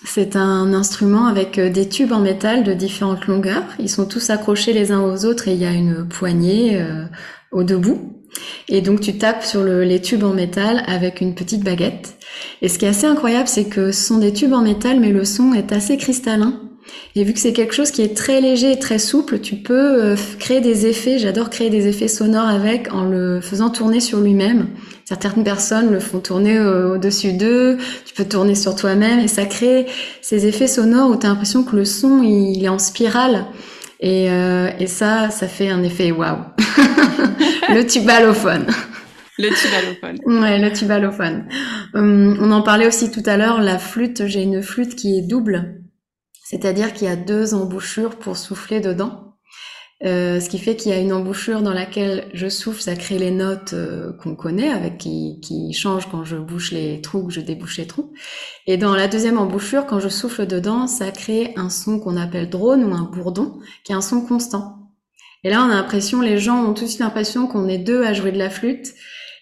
C'est 0.07 0.37
un 0.37 0.75
instrument 0.75 1.27
avec 1.27 1.59
euh, 1.59 1.71
des 1.71 1.88
tubes 1.88 2.12
en 2.12 2.21
métal 2.21 2.62
de 2.62 2.75
différentes 2.75 3.27
longueurs. 3.27 3.64
Ils 3.79 3.88
sont 3.88 4.05
tous 4.05 4.29
accrochés 4.31 4.75
les 4.75 4.93
uns 4.93 5.01
aux 5.01 5.25
autres 5.25 5.49
et 5.49 5.53
il 5.53 5.59
y 5.59 5.64
a 5.64 5.73
une 5.73 6.07
poignée 6.07 6.81
euh, 6.81 7.07
au 7.51 7.64
debout. 7.64 8.21
Et 8.69 8.83
donc 8.83 9.01
tu 9.01 9.17
tapes 9.17 9.45
sur 9.45 9.62
les 9.64 10.01
tubes 10.03 10.25
en 10.25 10.35
métal 10.35 10.83
avec 10.87 11.21
une 11.21 11.35
petite 11.35 11.64
baguette. 11.64 12.19
Et 12.61 12.69
ce 12.69 12.79
qui 12.79 12.85
est 12.85 12.88
assez 12.88 13.07
incroyable, 13.07 13.49
c'est 13.49 13.67
que 13.67 13.93
ce 13.93 14.09
sont 14.09 14.19
des 14.19 14.33
tubes 14.33 14.53
en 14.53 14.62
métal, 14.62 15.01
mais 15.01 15.11
le 15.11 15.25
son 15.25 15.55
est 15.55 15.73
assez 15.73 15.97
cristallin. 15.97 16.63
Et 17.16 17.25
vu 17.25 17.33
que 17.33 17.38
c'est 17.38 17.53
quelque 17.53 17.75
chose 17.75 17.90
qui 17.90 18.03
est 18.03 18.16
très 18.16 18.40
léger 18.40 18.73
et 18.73 18.79
très 18.79 18.99
souple, 18.99 19.40
tu 19.40 19.57
peux 19.57 20.03
euh, 20.03 20.16
créer 20.38 20.61
des 20.61 20.87
effets. 20.87 21.18
J'adore 21.18 21.51
créer 21.51 21.70
des 21.70 21.87
effets 21.87 22.09
sonores 22.09 22.49
avec 22.49 22.92
en 22.92 23.05
le 23.05 23.40
faisant 23.40 23.70
tourner 23.70 24.01
sur 24.01 24.20
lui-même. 24.20 24.68
Certaines 25.05 25.44
personnes 25.44 25.90
le 25.90 26.01
font 26.01 26.20
tourner 26.20 26.59
au-dessus 26.59 27.35
d'eux. 27.35 27.77
Tu 28.07 28.14
peux 28.14 28.25
tourner 28.25 28.55
sur 28.55 28.75
toi-même 28.75 29.20
et 29.20 29.29
ça 29.29 29.44
crée 29.44 29.87
ces 30.23 30.47
effets 30.47 30.66
sonores 30.66 31.11
où 31.11 31.16
tu 31.16 31.27
as 31.27 31.29
l'impression 31.29 31.62
que 31.62 31.77
le 31.77 31.85
son 31.85 32.23
il 32.23 32.64
est 32.64 32.68
en 32.68 32.79
spirale. 32.79 33.44
Et, 34.01 34.31
euh, 34.31 34.70
et 34.79 34.87
ça, 34.87 35.31
ça 35.31 35.49
fait 35.49 35.70
un 35.70 35.83
effet 35.83 36.11
waouh. 36.12 36.38
le 37.70 37.87
tubalophone. 37.87 38.66
Le 39.38 39.49
tubalophone. 39.49 40.42
Ouais, 40.42 40.59
le 40.59 40.73
tubalophone. 40.73 41.47
Hum, 41.94 42.37
on 42.40 42.51
en 42.53 42.62
parlait 42.62 42.87
aussi 42.87 43.11
tout 43.11 43.23
à 43.27 43.37
l'heure, 43.37 43.61
la 43.61 43.79
flûte, 43.79 44.27
j'ai 44.27 44.42
une 44.42 44.62
flûte 44.62 44.94
qui 44.94 45.18
est 45.18 45.23
double. 45.23 45.84
C'est-à-dire 46.44 46.92
qu'il 46.92 47.09
y 47.09 47.11
a 47.11 47.16
deux 47.16 47.54
embouchures 47.54 48.16
pour 48.18 48.37
souffler 48.37 48.80
dedans. 48.80 49.35
Euh, 50.04 50.38
ce 50.38 50.50
qui 50.50 50.59
fait 50.59 50.76
qu'il 50.76 50.92
y 50.92 50.94
a 50.94 50.98
une 50.98 51.14
embouchure 51.14 51.62
dans 51.62 51.72
laquelle 51.72 52.28
je 52.35 52.48
souffle, 52.48 52.83
ça 52.83 52.94
crée 52.94 53.16
les 53.16 53.30
notes 53.30 53.72
euh, 53.72 54.12
qu'on 54.12 54.37
connaît, 54.37 54.68
avec 54.68 54.98
qui, 54.98 55.40
qui 55.40 55.72
changent 55.72 56.09
quand 56.11 56.24
je 56.24 56.37
bouche 56.37 56.72
les 56.72 57.00
trous, 57.00 57.26
que 57.26 57.33
je 57.33 57.40
débouche 57.40 57.78
les 57.78 57.87
trous. 57.87 58.12
Et 58.66 58.76
dans 58.76 58.94
la 58.94 59.09
deuxième 59.09 59.38
embouchure, 59.38 59.87
quand 59.87 60.00
je 60.00 60.11
souffle 60.11 60.46
dedans, 60.46 60.87
ça 60.87 61.11
crée 61.11 61.54
un 61.57 61.70
son 61.70 61.98
qu'on 61.98 62.18
appelle 62.18 62.50
drone 62.50 62.85
ou 62.85 62.92
un 62.92 63.04
bourdon, 63.04 63.59
qui 63.83 63.92
est 63.92 63.96
un 63.96 64.02
son 64.02 64.20
constant. 64.20 64.90
Et 65.44 65.50
là, 65.50 65.62
on 65.62 65.70
a 65.70 65.74
l'impression, 65.74 66.20
les 66.20 66.38
gens 66.38 66.62
ont 66.64 66.74
tous 66.74 66.98
l'impression 66.98 67.46
qu'on 67.46 67.68
est 67.68 67.78
deux 67.78 68.04
à 68.04 68.12
jouer 68.12 68.33
de 68.33 68.38
la 68.38 68.50
flûte. 68.50 68.92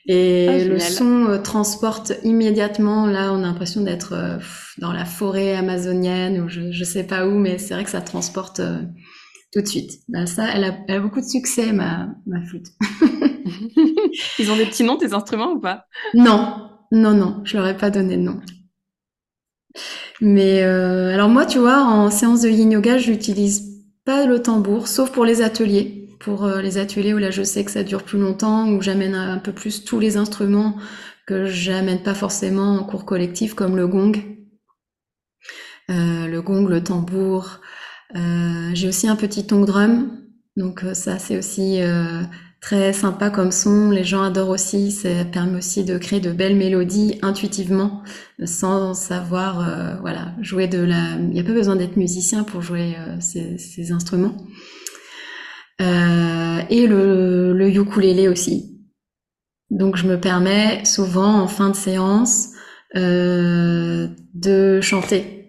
Et 0.07 0.49
ah, 0.49 0.65
le 0.65 0.79
son 0.81 1.27
euh, 1.27 1.39
transporte 1.39 2.13
immédiatement. 2.25 3.07
Là, 3.07 3.33
on 3.33 3.39
a 3.39 3.43
l'impression 3.43 3.83
d'être 3.83 4.15
dans 4.79 4.93
la 4.93 5.05
forêt 5.05 5.55
amazonienne 5.55 6.41
ou 6.41 6.49
je, 6.49 6.73
je 6.73 6.85
sais 6.85 7.05
pas 7.05 7.27
où, 7.27 7.39
mais 7.39 7.59
c'est 7.59 7.75
vrai 7.75 7.85
que 7.85 7.91
ça 7.91 8.01
transporte 8.01 8.61
tout 9.53 9.61
de 9.61 9.67
suite. 9.67 10.01
Ben 10.09 10.27
ça, 10.27 10.47
elle 10.55 10.65
a, 10.65 10.77
elle 10.89 10.97
a, 10.97 11.01
beaucoup 11.01 11.21
de 11.21 11.27
succès, 11.27 11.73
ma, 11.73 12.09
ma 12.27 12.43
flûte. 12.43 12.69
Ils 14.39 14.51
ont 14.51 14.57
des 14.57 14.67
petits 14.67 14.83
noms, 14.83 14.97
tes 14.97 15.13
instruments 15.13 15.53
ou 15.53 15.61
pas? 15.61 15.85
Non, 16.15 16.71
non, 16.91 17.15
non, 17.15 17.41
je 17.45 17.57
leur 17.57 17.67
ai 17.69 17.77
pas 17.77 17.91
donné 17.91 18.17
de 18.17 18.23
nom. 18.23 18.41
Mais 20.21 20.63
euh, 20.63 21.13
alors 21.13 21.29
moi, 21.29 21.47
tu 21.47 21.59
vois, 21.59 21.83
en 21.83 22.11
séance 22.11 22.43
de 22.43 22.49
yin 22.49 22.71
yoga, 22.71 22.99
j'utilise 22.99 23.83
pas 24.05 24.27
le 24.27 24.43
tambour, 24.43 24.89
sauf 24.89 25.11
pour 25.11 25.25
les 25.25 25.43
ateliers. 25.43 26.02
Pour 26.23 26.45
euh, 26.45 26.63
les 26.63 26.79
ateliers 26.79 27.15
où 27.15 27.19
là, 27.19 27.31
je 27.31 27.43
sais 27.43 27.65
que 27.65 27.71
ça 27.71 27.83
dure 27.83 28.03
plus 28.05 28.19
longtemps, 28.19 28.69
où 28.69 28.81
j'amène 28.81 29.15
un 29.15 29.39
peu 29.39 29.53
plus 29.53 29.85
tous 29.85 30.01
les 30.01 30.17
instruments 30.17 30.77
que 31.27 31.47
j'amène 31.47 32.03
pas 32.03 32.15
forcément 32.15 32.79
en 32.79 32.85
cours 32.85 33.05
collectif, 33.05 33.55
comme 33.55 33.77
le 33.77 33.87
gong. 33.87 34.13
Euh, 35.91 36.27
le 36.27 36.41
gong, 36.41 36.69
le 36.69 36.83
tambour, 36.83 37.61
euh, 38.17 38.71
j'ai 38.75 38.89
aussi 38.89 39.09
un 39.09 39.17
petit 39.17 39.47
tong 39.47 39.65
drum, 39.65 40.11
donc 40.57 40.85
euh, 40.85 40.93
ça 40.93 41.19
c'est 41.19 41.39
aussi 41.39 41.81
euh, 41.81 42.23
très 42.61 42.93
sympa 42.93 43.31
comme 43.31 43.53
son. 43.53 43.91
Les 43.91 44.05
gens 44.05 44.23
adorent 44.23 44.51
aussi. 44.51 44.93
Ça 44.93 45.25
permet 45.25 45.59
aussi 45.59 45.85
de 45.85 45.97
créer 45.97 46.21
de 46.21 46.31
belles 46.31 46.57
mélodies 46.57 47.19
intuitivement, 47.23 48.03
sans 48.45 48.95
savoir, 48.95 50.01
voilà, 50.01 50.35
jouer 50.41 50.69
de 50.69 50.79
la. 50.79 51.17
Il 51.19 51.31
n'y 51.31 51.41
a 51.41 51.45
pas 51.45 51.53
besoin 51.53 51.77
d'être 51.77 51.97
musicien 51.97 52.45
pour 52.45 52.61
jouer 52.61 52.97
ces, 53.21 53.57
ces, 53.59 53.93
instruments. 53.93 54.37
Et 56.71 56.87
le, 56.87 57.53
le 57.53 57.69
ukulélé 57.69 58.29
aussi. 58.29 58.81
Donc 59.71 59.97
je 59.97 60.07
me 60.07 60.21
permets 60.21 60.85
souvent 60.85 61.41
en 61.41 61.49
fin 61.49 61.71
de 61.71 61.77
séance 61.77 62.49
de 62.95 64.81
chanter 64.81 65.43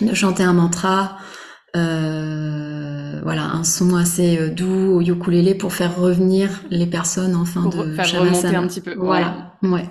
de 0.00 0.14
chanter 0.14 0.42
un 0.42 0.52
mantra, 0.52 1.18
euh, 1.76 3.20
voilà, 3.22 3.44
un 3.44 3.64
son 3.64 3.96
assez 3.96 4.38
euh, 4.38 4.48
doux 4.50 4.96
au 4.96 5.00
ukulélé 5.00 5.54
pour 5.54 5.72
faire 5.72 5.96
revenir 5.96 6.62
les 6.70 6.86
personnes 6.86 7.34
en 7.34 7.44
fin 7.44 7.62
pour 7.62 7.84
de 7.84 7.94
faire 7.94 8.20
remonter 8.20 8.54
un 8.54 8.66
petit 8.66 8.80
peu. 8.80 8.94
Voilà, 8.94 9.54
ouais. 9.62 9.70
ouais. 9.70 9.90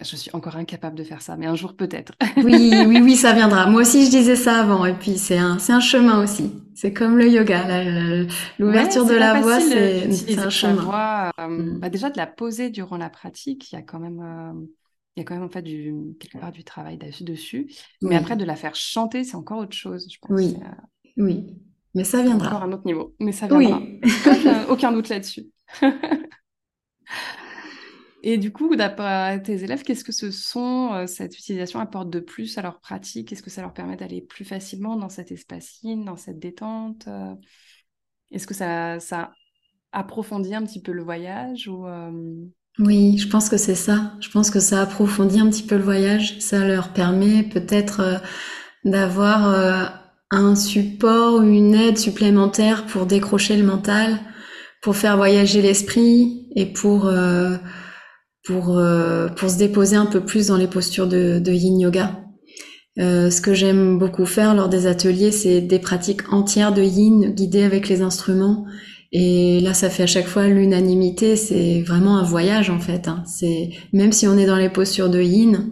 Je 0.00 0.16
suis 0.16 0.30
encore 0.32 0.56
incapable 0.56 0.96
de 0.96 1.04
faire 1.04 1.22
ça, 1.22 1.36
mais 1.36 1.46
un 1.46 1.54
jour 1.54 1.74
peut-être. 1.74 2.12
oui, 2.36 2.72
oui, 2.86 3.00
oui, 3.02 3.16
ça 3.16 3.32
viendra. 3.32 3.66
Moi 3.66 3.82
aussi, 3.82 4.06
je 4.06 4.10
disais 4.10 4.36
ça 4.36 4.60
avant, 4.60 4.84
et 4.84 4.94
puis 4.94 5.18
c'est 5.18 5.38
un, 5.38 5.58
un 5.68 5.80
chemin 5.80 6.22
aussi. 6.22 6.52
C'est 6.74 6.92
comme 6.92 7.16
le 7.18 7.28
yoga, 7.28 7.84
l'ouverture 8.58 9.06
de 9.06 9.14
la 9.14 9.40
voix, 9.40 9.60
c'est 9.60 10.38
un 10.38 10.50
chemin. 10.50 10.82
Voix, 10.82 11.30
euh, 11.40 11.48
mm. 11.48 11.78
bah 11.80 11.88
déjà 11.88 12.10
de 12.10 12.16
la 12.16 12.26
poser 12.26 12.70
durant 12.70 12.96
la 12.96 13.10
pratique, 13.10 13.70
il 13.72 13.76
y 13.76 13.78
a 13.78 13.82
quand 13.82 14.00
même 14.00 14.66
il 15.16 15.20
y 15.20 15.22
a 15.22 15.24
quand 15.24 15.34
même 15.34 15.44
en 15.44 15.48
fait 15.48 15.62
du, 15.62 15.94
quelque 16.18 16.38
part 16.38 16.50
du 16.50 16.64
travail 16.64 16.98
dessus. 16.98 17.72
Mais 18.02 18.16
après, 18.16 18.36
de 18.36 18.44
la 18.44 18.56
faire 18.56 18.74
chanter, 18.74 19.22
c'est 19.24 19.36
encore 19.36 19.58
autre 19.58 19.76
chose, 19.76 20.08
je 20.10 20.18
pense. 20.20 20.30
Oui, 20.36 20.56
oui. 21.16 21.46
Mais 21.94 22.02
ça 22.02 22.22
viendra. 22.22 22.48
Encore 22.48 22.64
un 22.64 22.72
autre 22.72 22.86
niveau. 22.86 23.14
Mais 23.20 23.30
ça 23.30 23.46
viendra. 23.46 23.80
Oui. 23.80 24.00
aucun 24.68 24.90
doute 24.90 25.08
là-dessus. 25.08 25.46
Et 28.26 28.38
du 28.38 28.52
coup, 28.52 28.74
d'après 28.74 29.42
tes 29.42 29.64
élèves, 29.64 29.82
qu'est-ce 29.82 30.02
que 30.02 30.10
ce 30.10 30.30
son, 30.30 30.94
euh, 30.94 31.06
cette 31.06 31.38
utilisation 31.38 31.78
apporte 31.78 32.08
de 32.08 32.20
plus 32.20 32.56
à 32.56 32.62
leur 32.62 32.80
pratique? 32.80 33.30
Est-ce 33.30 33.42
que 33.42 33.50
ça 33.50 33.60
leur 33.60 33.74
permet 33.74 33.96
d'aller 33.96 34.22
plus 34.22 34.46
facilement 34.46 34.96
dans 34.96 35.10
cet 35.10 35.30
espace 35.30 35.80
dans 35.84 36.16
cette 36.16 36.38
détente 36.38 37.04
euh? 37.06 37.34
Est-ce 38.30 38.46
que 38.46 38.54
ça, 38.54 39.30
approfondit 39.92 40.54
un 40.54 40.64
petit 40.64 40.80
peu 40.80 40.90
le 40.90 41.04
voyage 41.04 41.70
euh, 41.70 42.10
oui, 42.80 43.18
je 43.18 43.28
pense 43.28 43.48
que 43.48 43.58
c'est 43.58 43.76
ça. 43.76 44.14
Je 44.20 44.28
pense 44.30 44.50
que 44.50 44.58
ça 44.58 44.80
approfondit 44.80 45.38
un 45.38 45.48
petit 45.48 45.62
peu 45.62 45.76
le 45.76 45.84
voyage. 45.84 46.40
Ça 46.40 46.66
leur 46.66 46.92
permet 46.92 47.44
peut-être 47.44 48.20
d'avoir 48.84 49.92
un 50.32 50.56
support 50.56 51.34
ou 51.34 51.42
une 51.44 51.72
aide 51.74 51.98
supplémentaire 51.98 52.86
pour 52.86 53.06
décrocher 53.06 53.56
le 53.56 53.62
mental, 53.62 54.18
pour 54.82 54.96
faire 54.96 55.16
voyager 55.16 55.62
l'esprit 55.62 56.48
et 56.56 56.66
pour 56.66 57.08
euh, 58.50 59.28
pour 59.28 59.34
pour 59.36 59.50
se 59.50 59.58
déposer 59.58 59.96
un 59.96 60.06
peu 60.06 60.20
plus 60.20 60.48
dans 60.48 60.56
les 60.56 60.66
postures 60.66 61.06
de, 61.06 61.38
de 61.38 61.52
Yin 61.52 61.80
Yoga. 61.80 62.20
ce 62.96 63.40
que 63.40 63.54
j'aime 63.54 63.98
beaucoup 63.98 64.26
faire 64.26 64.54
lors 64.54 64.68
des 64.68 64.86
ateliers, 64.86 65.32
c'est 65.32 65.60
des 65.60 65.78
pratiques 65.78 66.32
entières 66.32 66.72
de 66.72 66.82
Yin 66.82 67.32
guidées 67.34 67.64
avec 67.64 67.88
les 67.88 68.02
instruments 68.02 68.66
et 69.16 69.60
là, 69.60 69.74
ça 69.74 69.90
fait 69.90 70.02
à 70.02 70.08
chaque 70.08 70.26
fois 70.26 70.48
l'unanimité. 70.48 71.36
C'est 71.36 71.82
vraiment 71.82 72.18
un 72.18 72.24
voyage 72.24 72.68
en 72.68 72.80
fait. 72.80 73.06
Hein. 73.06 73.22
C'est 73.26 73.70
même 73.92 74.10
si 74.10 74.26
on 74.26 74.36
est 74.36 74.44
dans 74.44 74.56
les 74.56 74.68
postures 74.68 75.08
de 75.08 75.22
Yin, 75.22 75.70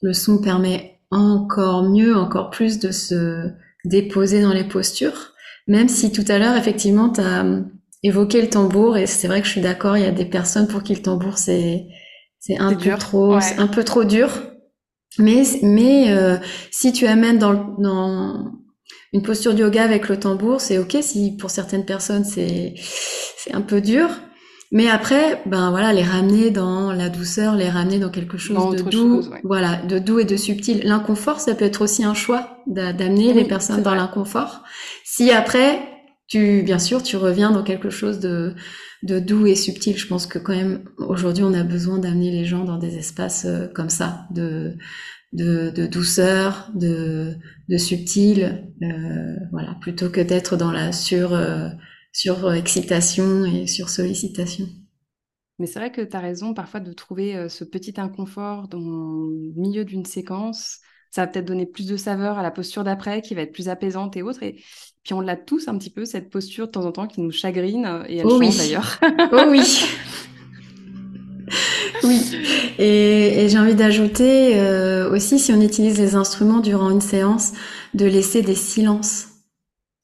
le 0.00 0.14
son 0.14 0.40
permet 0.40 0.98
encore 1.10 1.82
mieux, 1.82 2.16
encore 2.16 2.48
plus 2.48 2.78
de 2.78 2.90
se 2.90 3.50
déposer 3.84 4.40
dans 4.40 4.54
les 4.54 4.64
postures. 4.64 5.34
Même 5.66 5.90
si 5.90 6.10
tout 6.12 6.24
à 6.28 6.38
l'heure, 6.38 6.56
effectivement, 6.56 7.10
tu 7.10 7.20
as 7.20 7.44
évoqué 8.02 8.40
le 8.40 8.48
tambour 8.48 8.96
et 8.96 9.06
c'est 9.06 9.28
vrai 9.28 9.42
que 9.42 9.46
je 9.46 9.52
suis 9.52 9.60
d'accord. 9.60 9.98
Il 9.98 10.04
y 10.04 10.06
a 10.06 10.10
des 10.10 10.24
personnes 10.24 10.66
pour 10.66 10.82
qui 10.82 10.94
le 10.94 11.02
tambour 11.02 11.36
c'est 11.36 11.86
c'est 12.48 12.58
un 12.58 12.72
peu 12.72 12.96
trop, 12.96 13.34
un 13.34 13.66
peu 13.66 13.84
trop 13.84 14.04
dur. 14.04 14.30
Mais 15.18 15.42
mais 15.62 16.10
euh, 16.10 16.38
si 16.70 16.92
tu 16.92 17.06
amènes 17.06 17.38
dans 17.38 17.76
dans 17.78 18.52
une 19.12 19.22
posture 19.22 19.52
de 19.54 19.60
yoga 19.60 19.82
avec 19.82 20.08
le 20.08 20.18
tambour, 20.18 20.60
c'est 20.60 20.78
ok 20.78 20.96
si 21.02 21.36
pour 21.36 21.50
certaines 21.50 21.84
personnes 21.84 22.24
c'est 22.24 22.74
c'est 23.36 23.52
un 23.52 23.60
peu 23.60 23.80
dur, 23.80 24.08
mais 24.72 24.88
après 24.88 25.42
ben 25.44 25.70
voilà 25.70 25.92
les 25.92 26.02
ramener 26.02 26.50
dans 26.50 26.92
la 26.92 27.10
douceur, 27.10 27.54
les 27.54 27.68
ramener 27.68 27.98
dans 27.98 28.10
quelque 28.10 28.38
chose 28.38 28.76
de 28.76 28.82
doux, 28.82 29.22
voilà 29.44 29.76
de 29.76 29.98
doux 29.98 30.20
et 30.20 30.24
de 30.24 30.36
subtil. 30.36 30.80
L'inconfort 30.84 31.40
ça 31.40 31.54
peut 31.54 31.64
être 31.66 31.82
aussi 31.82 32.04
un 32.04 32.14
choix 32.14 32.58
d'amener 32.66 33.34
les 33.34 33.44
personnes 33.44 33.82
dans 33.82 33.94
l'inconfort. 33.94 34.62
Si 35.04 35.30
après 35.32 35.80
tu 36.28 36.62
bien 36.62 36.78
sûr 36.78 37.02
tu 37.02 37.16
reviens 37.16 37.50
dans 37.50 37.62
quelque 37.64 37.90
chose 37.90 38.20
de 38.20 38.54
de 39.02 39.20
doux 39.20 39.46
et 39.46 39.54
subtil, 39.54 39.96
je 39.96 40.06
pense 40.06 40.26
que 40.26 40.38
quand 40.38 40.54
même 40.54 40.84
aujourd'hui 40.98 41.44
on 41.44 41.54
a 41.54 41.62
besoin 41.62 41.98
d'amener 41.98 42.30
les 42.32 42.44
gens 42.44 42.64
dans 42.64 42.78
des 42.78 42.96
espaces 42.96 43.44
euh, 43.44 43.68
comme 43.68 43.90
ça 43.90 44.26
de 44.30 44.76
de, 45.32 45.86
douceur, 45.86 46.70
de, 46.74 47.34
de 47.68 47.76
subtil, 47.76 48.72
euh, 48.82 49.36
voilà, 49.52 49.76
plutôt 49.82 50.08
que 50.08 50.22
d'être 50.22 50.56
dans 50.56 50.72
la 50.72 50.90
sur, 50.90 51.34
euh, 51.34 51.68
sur 52.14 52.50
excitation 52.54 53.44
et 53.44 53.66
sur 53.66 53.90
sollicitation. 53.90 54.66
Mais 55.58 55.66
c'est 55.66 55.80
vrai 55.80 55.92
que 55.92 56.00
tu 56.00 56.16
as 56.16 56.20
raison 56.20 56.54
parfois 56.54 56.80
de 56.80 56.94
trouver 56.94 57.46
ce 57.50 57.64
petit 57.64 58.00
inconfort 58.00 58.68
dans 58.68 58.78
le 58.78 59.52
milieu 59.60 59.84
d'une 59.84 60.06
séquence. 60.06 60.78
Ça 61.10 61.22
va 61.22 61.26
peut-être 61.26 61.46
donner 61.46 61.66
plus 61.66 61.86
de 61.86 61.96
saveur 61.96 62.38
à 62.38 62.42
la 62.42 62.50
posture 62.50 62.84
d'après, 62.84 63.22
qui 63.22 63.34
va 63.34 63.42
être 63.42 63.52
plus 63.52 63.68
apaisante 63.68 64.16
et 64.16 64.22
autre. 64.22 64.42
Et 64.42 64.62
puis 65.04 65.14
on 65.14 65.20
l'a 65.20 65.36
tous 65.36 65.68
un 65.68 65.78
petit 65.78 65.90
peu, 65.90 66.04
cette 66.04 66.30
posture 66.30 66.66
de 66.66 66.72
temps 66.72 66.84
en 66.84 66.92
temps 66.92 67.06
qui 67.06 67.20
nous 67.20 67.32
chagrine, 67.32 68.04
et 68.08 68.18
elle 68.18 68.26
oh 68.26 68.42
change 68.42 68.56
d'ailleurs. 68.56 69.00
oh 69.32 69.44
oui 69.48 69.62
oui. 72.04 72.20
Et, 72.78 73.44
et 73.44 73.48
j'ai 73.48 73.58
envie 73.58 73.74
d'ajouter 73.74 74.58
euh, 74.58 75.10
aussi, 75.10 75.38
si 75.38 75.52
on 75.52 75.60
utilise 75.60 75.98
les 75.98 76.14
instruments 76.14 76.60
durant 76.60 76.90
une 76.90 77.00
séance, 77.00 77.52
de 77.94 78.06
laisser 78.06 78.42
des 78.42 78.54
silences. 78.54 79.28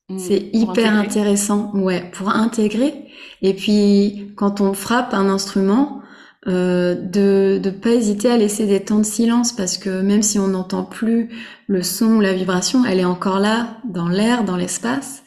Mmh, 0.09 0.19
c'est 0.19 0.51
hyper 0.53 0.95
intéressant, 0.95 1.71
ouais, 1.75 2.11
pour 2.13 2.31
intégrer. 2.31 2.95
Et 3.43 3.55
puis, 3.55 4.33
quand 4.37 4.61
on 4.61 4.75
frappe 4.75 5.15
un 5.15 5.29
instrument, 5.29 6.01
euh, 6.47 6.95
de 6.95 7.61
ne 7.65 7.71
pas 7.71 7.91
hésiter 7.91 8.31
à 8.31 8.37
laisser 8.37 8.67
des 8.67 8.85
temps 8.85 8.99
de 8.99 9.05
silence 9.05 9.53
parce 9.53 9.79
que 9.79 10.03
même 10.03 10.23
si 10.23 10.39
on 10.39 10.49
n'entend 10.49 10.85
plus 10.85 11.31
le 11.69 11.83
son 11.83 12.17
ou 12.17 12.21
la 12.21 12.35
vibration, 12.35 12.85
elle 12.85 13.01
est 13.01 13.05
encore 13.05 13.39
là 13.39 13.79
dans 13.85 14.09
l'air, 14.09 14.45
dans 14.45 14.57
l'espace. 14.57 15.23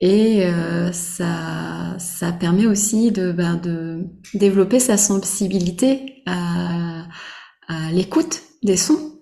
Et 0.00 0.44
euh, 0.46 0.92
ça, 0.92 1.96
ça 1.98 2.32
permet 2.32 2.66
aussi 2.66 3.10
de, 3.10 3.32
ben, 3.32 3.56
de 3.56 4.06
développer 4.34 4.78
sa 4.80 4.96
sensibilité 4.96 6.22
à, 6.26 7.06
à 7.68 7.90
l'écoute 7.92 8.42
des 8.62 8.76
sons. 8.76 9.20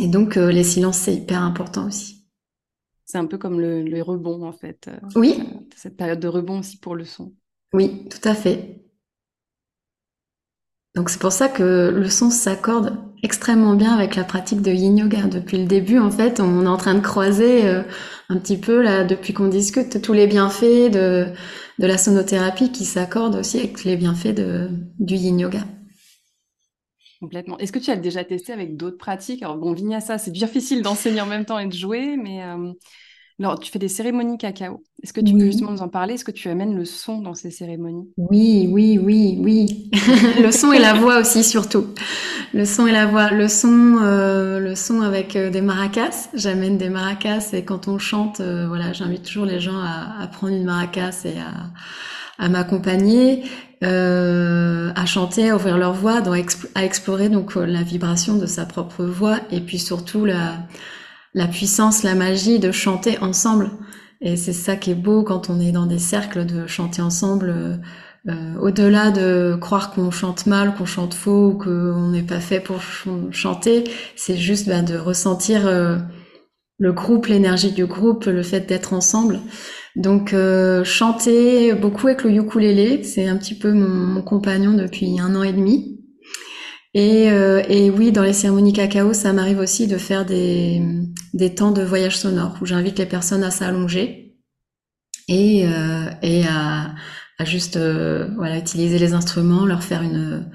Et 0.00 0.06
donc 0.06 0.36
euh, 0.36 0.50
les 0.50 0.64
silences, 0.64 0.98
c'est 0.98 1.14
hyper 1.14 1.42
important 1.42 1.86
aussi. 1.86 2.28
C'est 3.04 3.18
un 3.18 3.26
peu 3.26 3.38
comme 3.38 3.60
le, 3.60 3.82
le 3.82 4.02
rebond 4.02 4.46
en 4.46 4.52
fait. 4.52 4.88
Oui. 5.16 5.42
Cette 5.76 5.96
période 5.96 6.20
de 6.20 6.28
rebond 6.28 6.60
aussi 6.60 6.78
pour 6.78 6.94
le 6.94 7.04
son. 7.04 7.34
Oui, 7.72 8.08
tout 8.08 8.28
à 8.28 8.34
fait. 8.34 8.79
Donc 10.96 11.08
c'est 11.08 11.20
pour 11.20 11.32
ça 11.32 11.48
que 11.48 11.92
le 11.94 12.08
son 12.08 12.30
s'accorde 12.30 12.98
extrêmement 13.22 13.74
bien 13.74 13.94
avec 13.94 14.16
la 14.16 14.24
pratique 14.24 14.60
de 14.60 14.72
yin 14.72 14.96
yoga. 14.96 15.22
Depuis 15.22 15.58
le 15.58 15.66
début, 15.66 15.98
en 15.98 16.10
fait, 16.10 16.40
on 16.40 16.64
est 16.64 16.68
en 16.68 16.76
train 16.76 16.94
de 16.94 17.00
croiser 17.00 17.66
euh, 17.66 17.82
un 18.28 18.38
petit 18.38 18.56
peu 18.56 18.82
depuis 19.04 19.32
qu'on 19.32 19.48
discute, 19.48 20.02
tous 20.02 20.12
les 20.12 20.26
bienfaits 20.26 20.90
de, 20.90 21.26
de 21.78 21.86
la 21.86 21.96
sonothérapie 21.96 22.72
qui 22.72 22.84
s'accordent 22.84 23.36
aussi 23.36 23.58
avec 23.58 23.84
les 23.84 23.96
bienfaits 23.96 24.34
de, 24.34 24.68
du 24.98 25.14
yin 25.14 25.38
yoga. 25.38 25.60
Complètement. 27.20 27.58
Est-ce 27.58 27.70
que 27.72 27.78
tu 27.78 27.90
as 27.90 27.96
déjà 27.96 28.24
testé 28.24 28.52
avec 28.52 28.76
d'autres 28.76 28.96
pratiques? 28.96 29.42
Alors 29.42 29.58
bon, 29.58 29.74
Vinyasa, 29.74 30.16
c'est 30.16 30.30
difficile 30.30 30.82
d'enseigner 30.82 31.20
en 31.20 31.26
même 31.26 31.44
temps 31.44 31.58
et 31.58 31.66
de 31.66 31.72
jouer, 31.72 32.16
mais 32.16 32.42
euh, 32.42 32.72
alors, 33.46 33.58
tu 33.58 33.70
fais 33.70 33.78
des 33.78 33.88
cérémonies 33.88 34.36
cacao. 34.36 34.82
Est-ce 35.02 35.14
que 35.14 35.20
tu 35.20 35.32
peux 35.32 35.46
justement 35.46 35.70
nous 35.70 35.80
en 35.80 35.88
parler? 35.88 36.14
Est-ce 36.14 36.26
que 36.26 36.30
tu 36.30 36.48
amènes 36.48 36.76
le 36.76 36.84
son 36.84 37.22
dans 37.22 37.34
ces 37.34 37.50
cérémonies? 37.50 38.10
Oui, 38.18 38.68
oui, 38.70 38.98
oui, 39.02 39.38
oui. 39.40 39.90
le 40.42 40.50
son 40.50 40.72
et 40.72 40.78
la 40.78 40.92
voix 40.92 41.18
aussi, 41.18 41.42
surtout. 41.42 41.86
Le 42.52 42.66
son 42.66 42.86
et 42.86 42.92
la 42.92 43.06
voix. 43.06 43.30
Le 43.30 43.48
son, 43.48 43.98
euh, 44.02 44.58
le 44.58 44.74
son 44.74 45.00
avec 45.00 45.36
euh, 45.36 45.48
des 45.48 45.62
maracas. 45.62 46.28
J'amène 46.34 46.76
des 46.76 46.90
maracas 46.90 47.50
et 47.54 47.64
quand 47.64 47.88
on 47.88 47.98
chante, 47.98 48.40
euh, 48.40 48.66
voilà, 48.68 48.92
j'invite 48.92 49.22
toujours 49.22 49.46
les 49.46 49.58
gens 49.58 49.78
à, 49.78 50.26
prendre 50.26 50.52
une 50.52 50.64
maracas 50.64 51.22
et 51.24 51.34
à, 52.38 52.48
m'accompagner, 52.50 53.44
à 53.82 55.06
chanter, 55.06 55.48
à 55.48 55.56
ouvrir 55.56 55.78
leur 55.78 55.94
voix, 55.94 56.22
à 56.74 56.84
explorer 56.84 57.30
donc 57.30 57.54
la 57.54 57.82
vibration 57.82 58.36
de 58.36 58.46
sa 58.46 58.66
propre 58.66 59.04
voix 59.04 59.38
et 59.50 59.60
puis 59.60 59.78
surtout 59.78 60.26
la 60.26 60.56
la 61.34 61.46
puissance, 61.46 62.02
la 62.02 62.14
magie 62.14 62.58
de 62.58 62.72
chanter 62.72 63.18
ensemble. 63.20 63.70
Et 64.20 64.36
c'est 64.36 64.52
ça 64.52 64.76
qui 64.76 64.90
est 64.90 64.96
beau 64.96 65.22
quand 65.22 65.48
on 65.48 65.60
est 65.60 65.72
dans 65.72 65.86
des 65.86 65.98
cercles 65.98 66.44
de 66.44 66.66
chanter 66.66 67.02
ensemble. 67.02 67.50
Euh, 67.56 67.76
euh, 68.28 68.54
au-delà 68.60 69.10
de 69.10 69.56
croire 69.58 69.92
qu'on 69.92 70.10
chante 70.10 70.46
mal, 70.46 70.74
qu'on 70.74 70.84
chante 70.84 71.14
faux 71.14 71.52
ou 71.52 71.54
qu'on 71.54 72.08
n'est 72.08 72.22
pas 72.22 72.40
fait 72.40 72.60
pour 72.60 72.80
chanter, 73.30 73.84
c'est 74.14 74.36
juste 74.36 74.68
ben, 74.68 74.84
de 74.84 74.98
ressentir 74.98 75.66
euh, 75.66 75.96
le 76.78 76.92
groupe, 76.92 77.26
l'énergie 77.26 77.72
du 77.72 77.86
groupe, 77.86 78.26
le 78.26 78.42
fait 78.42 78.60
d'être 78.68 78.92
ensemble. 78.92 79.38
Donc 79.96 80.34
chanter 80.84 81.74
beaucoup 81.74 82.06
avec 82.06 82.22
le 82.22 82.30
ukulélé, 82.30 83.02
c'est 83.02 83.26
un 83.26 83.36
petit 83.36 83.58
peu 83.58 83.72
mon 83.72 84.22
compagnon 84.22 84.72
depuis 84.72 85.18
un 85.18 85.34
an 85.34 85.42
et 85.42 85.52
demi. 85.52 85.99
Et, 86.92 87.30
euh, 87.30 87.62
et, 87.68 87.88
oui, 87.88 88.10
dans 88.10 88.24
les 88.24 88.32
cérémonies 88.32 88.72
cacao, 88.72 89.12
ça 89.12 89.32
m'arrive 89.32 89.60
aussi 89.60 89.86
de 89.86 89.96
faire 89.96 90.26
des, 90.26 90.82
des, 91.34 91.54
temps 91.54 91.70
de 91.70 91.82
voyage 91.82 92.18
sonore 92.18 92.56
où 92.60 92.66
j'invite 92.66 92.98
les 92.98 93.06
personnes 93.06 93.44
à 93.44 93.52
s'allonger 93.52 94.34
et, 95.28 95.68
euh, 95.68 96.10
et 96.22 96.44
à, 96.48 96.94
à 97.38 97.44
juste 97.44 97.76
euh, 97.76 98.28
voilà, 98.36 98.58
utiliser 98.58 98.98
les 98.98 99.14
instruments, 99.14 99.66
leur 99.66 99.84
faire 99.84 100.02
une, 100.02 100.50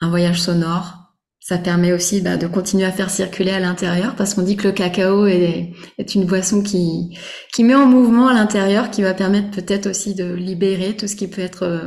un 0.00 0.10
voyage 0.10 0.40
sonore. 0.40 0.94
Ça 1.40 1.56
permet 1.56 1.92
aussi 1.92 2.20
bah, 2.20 2.36
de 2.36 2.46
continuer 2.46 2.84
à 2.84 2.92
faire 2.92 3.08
circuler 3.08 3.52
à 3.52 3.60
l'intérieur 3.60 4.16
parce 4.16 4.34
qu'on 4.34 4.42
dit 4.42 4.56
que 4.56 4.66
le 4.66 4.72
cacao 4.72 5.26
est, 5.26 5.72
est 5.96 6.14
une 6.14 6.26
boisson 6.26 6.62
qui, 6.62 7.16
qui 7.54 7.64
met 7.64 7.74
en 7.74 7.86
mouvement 7.86 8.28
à 8.28 8.34
l'intérieur, 8.34 8.90
qui 8.90 9.00
va 9.00 9.14
permettre 9.14 9.52
peut-être 9.52 9.86
aussi 9.88 10.14
de 10.14 10.34
libérer 10.34 10.94
tout 10.96 11.06
ce 11.06 11.16
qui 11.16 11.28
peut 11.28 11.40
être 11.40 11.62
euh, 11.62 11.86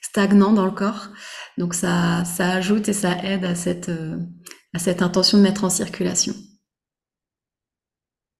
stagnant 0.00 0.52
dans 0.52 0.64
le 0.64 0.70
corps. 0.70 1.08
Donc 1.58 1.74
ça, 1.74 2.24
ça 2.24 2.50
ajoute 2.50 2.88
et 2.88 2.92
ça 2.92 3.16
aide 3.24 3.44
à 3.44 3.54
cette, 3.54 3.88
euh, 3.88 4.18
à 4.74 4.78
cette 4.78 5.02
intention 5.02 5.38
de 5.38 5.42
mettre 5.42 5.64
en 5.64 5.70
circulation. 5.70 6.34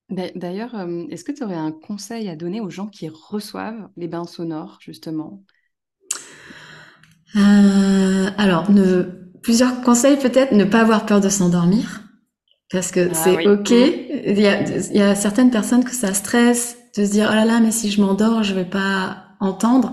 D'ailleurs, 0.09 0.75
euh, 0.75 1.07
est-ce 1.11 1.23
que 1.25 1.31
tu 1.33 1.45
aurais 1.45 1.55
un 1.55 1.71
conseil 1.73 2.29
à 2.29 2.35
donner 2.37 2.61
aux 2.61 2.71
gens 2.71 2.89
qui 2.89 3.09
reçoivent 3.09 3.89
les 3.97 4.09
bains 4.09 4.27
sonores, 4.27 4.79
justement? 4.81 5.45
Euh, 7.37 8.31
Alors, 8.39 8.71
ne, 8.71 9.03
plusieurs 9.43 9.81
conseils 9.83 10.17
peut-être, 10.19 10.53
ne 10.53 10.65
pas 10.65 10.81
avoir 10.81 11.07
peur 11.07 11.21
de 11.21 11.29
s'endormir, 11.29 12.03
parce 12.73 12.91
que 12.93 13.13
ah 13.13 13.15
c'est 13.15 13.47
OK. 13.47 13.71
Il 13.71 14.41
y, 14.41 14.47
a, 14.47 14.63
il 14.63 14.97
y 14.97 15.03
a 15.03 15.15
certaines 15.15 15.51
personnes 15.51 15.85
que 15.85 15.93
ça 15.95 16.15
stresse 16.15 16.79
de 16.97 17.05
se 17.05 17.13
dire, 17.13 17.29
oh 17.31 17.35
là 17.35 17.45
là, 17.45 17.61
mais 17.61 17.73
si 17.73 17.91
je 17.91 18.01
m'endors, 18.01 18.43
je 18.43 18.55
vais 18.55 18.65
pas 18.65 19.25
entendre. 19.41 19.93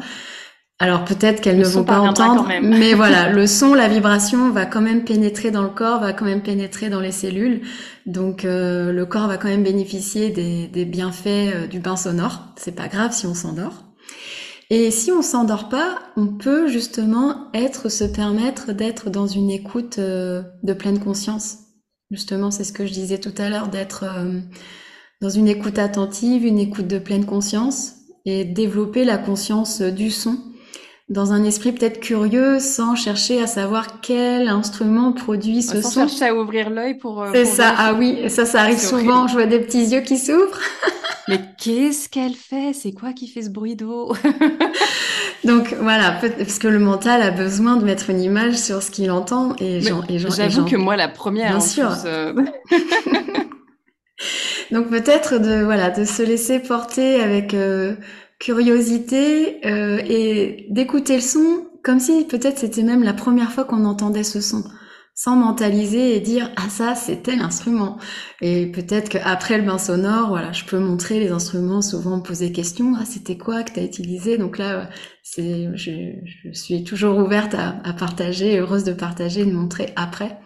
Alors 0.79 1.05
peut-être 1.05 1.39
qu'elles 1.39 1.59
ne 1.59 1.65
vont 1.65 1.83
pas 1.83 1.99
entendre, 1.99 2.47
mais 2.61 2.93
voilà, 2.93 3.29
le 3.31 3.47
son, 3.47 3.73
la 3.73 3.87
vibration 3.87 4.51
va 4.51 4.65
quand 4.65 4.81
même 4.81 5.05
pénétrer 5.05 5.51
dans 5.51 5.61
le 5.61 5.69
corps, 5.69 6.01
va 6.01 6.13
quand 6.13 6.25
même 6.25 6.41
pénétrer 6.41 6.89
dans 6.89 6.99
les 6.99 7.11
cellules. 7.11 7.61
Donc 8.05 8.43
euh, 8.43 8.91
le 8.91 9.05
corps 9.05 9.27
va 9.27 9.37
quand 9.37 9.47
même 9.47 9.63
bénéficier 9.63 10.29
des, 10.29 10.85
bienfaits 10.85 11.27
euh, 11.27 11.67
du 11.67 11.79
bain 11.79 11.95
sonore. 11.95 12.53
C'est 12.57 12.75
pas 12.75 12.87
grave 12.87 13.13
si 13.13 13.27
on 13.27 13.35
s'endort. 13.35 13.83
Et 14.69 14.89
si 14.89 15.11
on 15.11 15.21
s'endort 15.21 15.69
pas, 15.69 15.99
on 16.17 16.27
peut 16.27 16.67
justement 16.67 17.51
être, 17.53 17.89
se 17.89 18.03
permettre 18.03 18.73
d'être 18.73 19.11
dans 19.11 19.27
une 19.27 19.51
écoute 19.51 19.99
euh, 19.99 20.41
de 20.63 20.73
pleine 20.73 20.99
conscience. 20.99 21.59
Justement, 22.09 22.49
c'est 22.49 22.63
ce 22.63 22.73
que 22.73 22.85
je 22.87 22.93
disais 22.93 23.19
tout 23.19 23.33
à 23.37 23.49
l'heure, 23.49 23.67
d'être 23.67 24.05
dans 25.21 25.29
une 25.29 25.47
écoute 25.47 25.79
attentive, 25.79 26.45
une 26.45 26.59
écoute 26.59 26.85
de 26.85 26.99
pleine 26.99 27.25
conscience 27.25 27.93
et 28.25 28.45
développer 28.45 29.03
la 29.03 29.17
conscience 29.17 29.81
du 29.81 30.11
son 30.11 30.37
dans 31.09 31.33
un 31.33 31.43
esprit 31.43 31.73
peut-être 31.73 31.99
curieux, 31.99 32.59
sans 32.59 32.95
chercher 32.95 33.41
à 33.41 33.47
savoir 33.47 33.99
quel 34.01 34.47
instrument 34.47 35.11
produit 35.11 35.61
ce 35.61 35.81
son. 35.81 35.89
Sans 35.89 36.07
chercher 36.07 36.27
à 36.27 36.35
ouvrir 36.35 36.69
l'œil 36.69 36.97
pour. 36.97 37.21
Euh, 37.21 37.31
c'est 37.33 37.45
ça. 37.45 37.73
Ah 37.77 37.93
oui, 37.93 38.29
ça, 38.29 38.45
ça 38.45 38.61
arrive 38.61 38.79
souvent. 38.79 39.27
Je 39.27 39.33
vois 39.33 39.45
des 39.45 39.59
petits 39.59 39.85
yeux 39.85 40.01
qui 40.01 40.17
s'ouvrent. 40.17 40.59
Mais 41.27 41.39
qu'est-ce 41.57 42.09
qu'elle 42.09 42.35
fait? 42.35 42.73
C'est 42.73 42.91
quoi 42.91 43.13
qui 43.13 43.27
fait 43.27 43.43
ce 43.43 43.49
bruit 43.49 43.75
d'eau? 43.75 44.13
Donc 45.45 45.73
voilà, 45.79 46.19
parce 46.37 46.59
que 46.59 46.67
le 46.67 46.79
mental 46.79 47.21
a 47.21 47.31
besoin 47.31 47.77
de 47.77 47.85
mettre 47.85 48.09
une 48.09 48.21
image 48.21 48.55
sur 48.55 48.81
ce 48.81 48.91
qu'il 48.91 49.11
entend 49.11 49.55
et 49.59 49.81
J'avoue 49.81 50.65
que 50.65 50.75
moi, 50.75 50.95
la 50.95 51.09
première. 51.09 51.51
Bien 51.51 51.59
sûr. 51.59 51.91
Euh, 52.05 52.33
Donc 54.71 54.89
peut-être 54.89 55.39
de 55.39 55.63
voilà 55.63 55.89
de 55.89 56.05
se 56.05 56.23
laisser 56.23 56.59
porter 56.59 57.21
avec. 57.21 57.53
Euh, 57.53 57.95
curiosité 58.43 59.65
euh, 59.65 60.01
et 60.05 60.67
d'écouter 60.69 61.15
le 61.15 61.21
son 61.21 61.67
comme 61.81 62.01
si 62.01 62.25
peut-être 62.25 62.57
c'était 62.57 62.83
même 62.83 63.01
la 63.01 63.13
première 63.13 63.53
fois 63.53 63.63
qu'on 63.63 63.85
entendait 63.85 64.23
ce 64.23 64.41
son, 64.41 64.65
sans 65.15 65.37
mentaliser 65.37 66.17
et 66.17 66.19
dire 66.19 66.51
ah 66.57 66.67
ça 66.69 66.93
c'est 66.93 67.23
tel 67.23 67.39
instrument. 67.39 67.97
Et 68.41 68.65
peut-être 68.67 69.07
qu'après 69.07 69.57
le 69.57 69.63
bain 69.63 69.77
sonore, 69.77 70.27
voilà, 70.27 70.51
je 70.51 70.65
peux 70.65 70.79
montrer 70.79 71.21
les 71.21 71.29
instruments, 71.29 71.81
souvent 71.81 72.19
poser 72.19 72.51
question 72.51 72.95
ah 72.99 73.05
c'était 73.05 73.37
quoi 73.37 73.63
que 73.63 73.73
tu 73.73 73.79
as 73.79 73.83
utilisé? 73.83 74.37
Donc 74.37 74.57
là, 74.57 74.89
c'est 75.23 75.69
je, 75.75 75.91
je, 76.25 76.51
suis 76.51 76.83
toujours 76.83 77.17
ouverte 77.19 77.53
à, 77.53 77.77
à, 77.85 77.93
partager, 77.93 78.59
heureuse 78.59 78.83
de 78.83 78.93
partager, 78.93 79.45
de 79.45 79.51
montrer 79.53 79.93
après. 79.95 80.37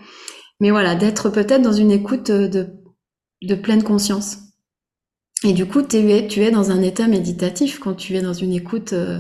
Mais 0.60 0.70
voilà, 0.70 0.94
d'être 0.94 1.30
peut-être 1.30 1.64
dans 1.64 1.74
une 1.74 1.92
écoute 1.92 2.30
de, 2.30 2.68
de 3.42 3.56
pleine 3.56 3.84
conscience. 3.84 4.47
Et 5.44 5.54
du 5.54 5.66
coup, 5.66 5.82
tu 5.84 5.98
es, 5.98 6.52
dans 6.52 6.72
un 6.72 6.82
état 6.82 7.08
méditatif 7.08 7.80
quand 7.80 7.94
tu 7.94 8.16
es 8.16 8.22
dans 8.22 8.34
une 8.34 8.54
écoute 8.54 8.94
euh, 8.94 9.20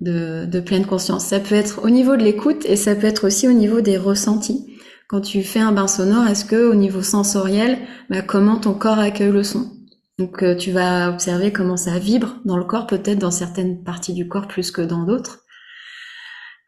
de, 0.00 0.46
de 0.46 0.60
pleine 0.60 0.86
conscience. 0.86 1.26
Ça 1.26 1.40
peut 1.40 1.54
être 1.54 1.84
au 1.84 1.90
niveau 1.90 2.16
de 2.16 2.22
l'écoute 2.22 2.64
et 2.66 2.76
ça 2.76 2.94
peut 2.94 3.06
être 3.06 3.26
aussi 3.26 3.46
au 3.48 3.52
niveau 3.52 3.80
des 3.80 3.96
ressentis. 3.96 4.66
Quand 5.08 5.20
tu 5.20 5.42
fais 5.42 5.60
un 5.60 5.72
bain 5.72 5.86
sonore, 5.86 6.26
est-ce 6.26 6.44
que 6.44 6.68
au 6.68 6.74
niveau 6.74 7.02
sensoriel, 7.02 7.78
bah, 8.10 8.22
comment 8.22 8.56
ton 8.56 8.74
corps 8.74 8.98
accueille 8.98 9.30
le 9.30 9.44
son? 9.44 9.70
Donc 10.18 10.42
euh, 10.42 10.56
tu 10.56 10.70
vas 10.70 11.10
observer 11.10 11.52
comment 11.52 11.76
ça 11.76 11.98
vibre 11.98 12.36
dans 12.44 12.56
le 12.56 12.64
corps, 12.64 12.86
peut-être 12.86 13.18
dans 13.18 13.30
certaines 13.30 13.82
parties 13.82 14.14
du 14.14 14.28
corps 14.28 14.48
plus 14.48 14.70
que 14.70 14.82
dans 14.82 15.04
d'autres. 15.04 15.43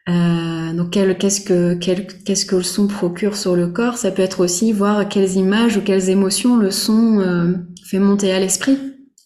Euh, 0.07 0.73
donc 0.73 0.91
qu'est-ce 0.91 1.41
que 1.41 1.73
qu'est-ce 1.73 2.45
que 2.45 2.55
le 2.55 2.63
son 2.63 2.87
procure 2.87 3.35
sur 3.35 3.55
le 3.55 3.67
corps? 3.67 3.97
Ça 3.97 4.11
peut 4.11 4.21
être 4.21 4.39
aussi 4.39 4.71
voir 4.71 5.07
quelles 5.09 5.35
images 5.35 5.77
ou 5.77 5.81
quelles 5.81 6.09
émotions 6.09 6.55
le 6.55 6.71
son 6.71 7.19
euh, 7.19 7.53
fait 7.85 7.99
monter 7.99 8.31
à 8.31 8.39
l'esprit, 8.39 8.77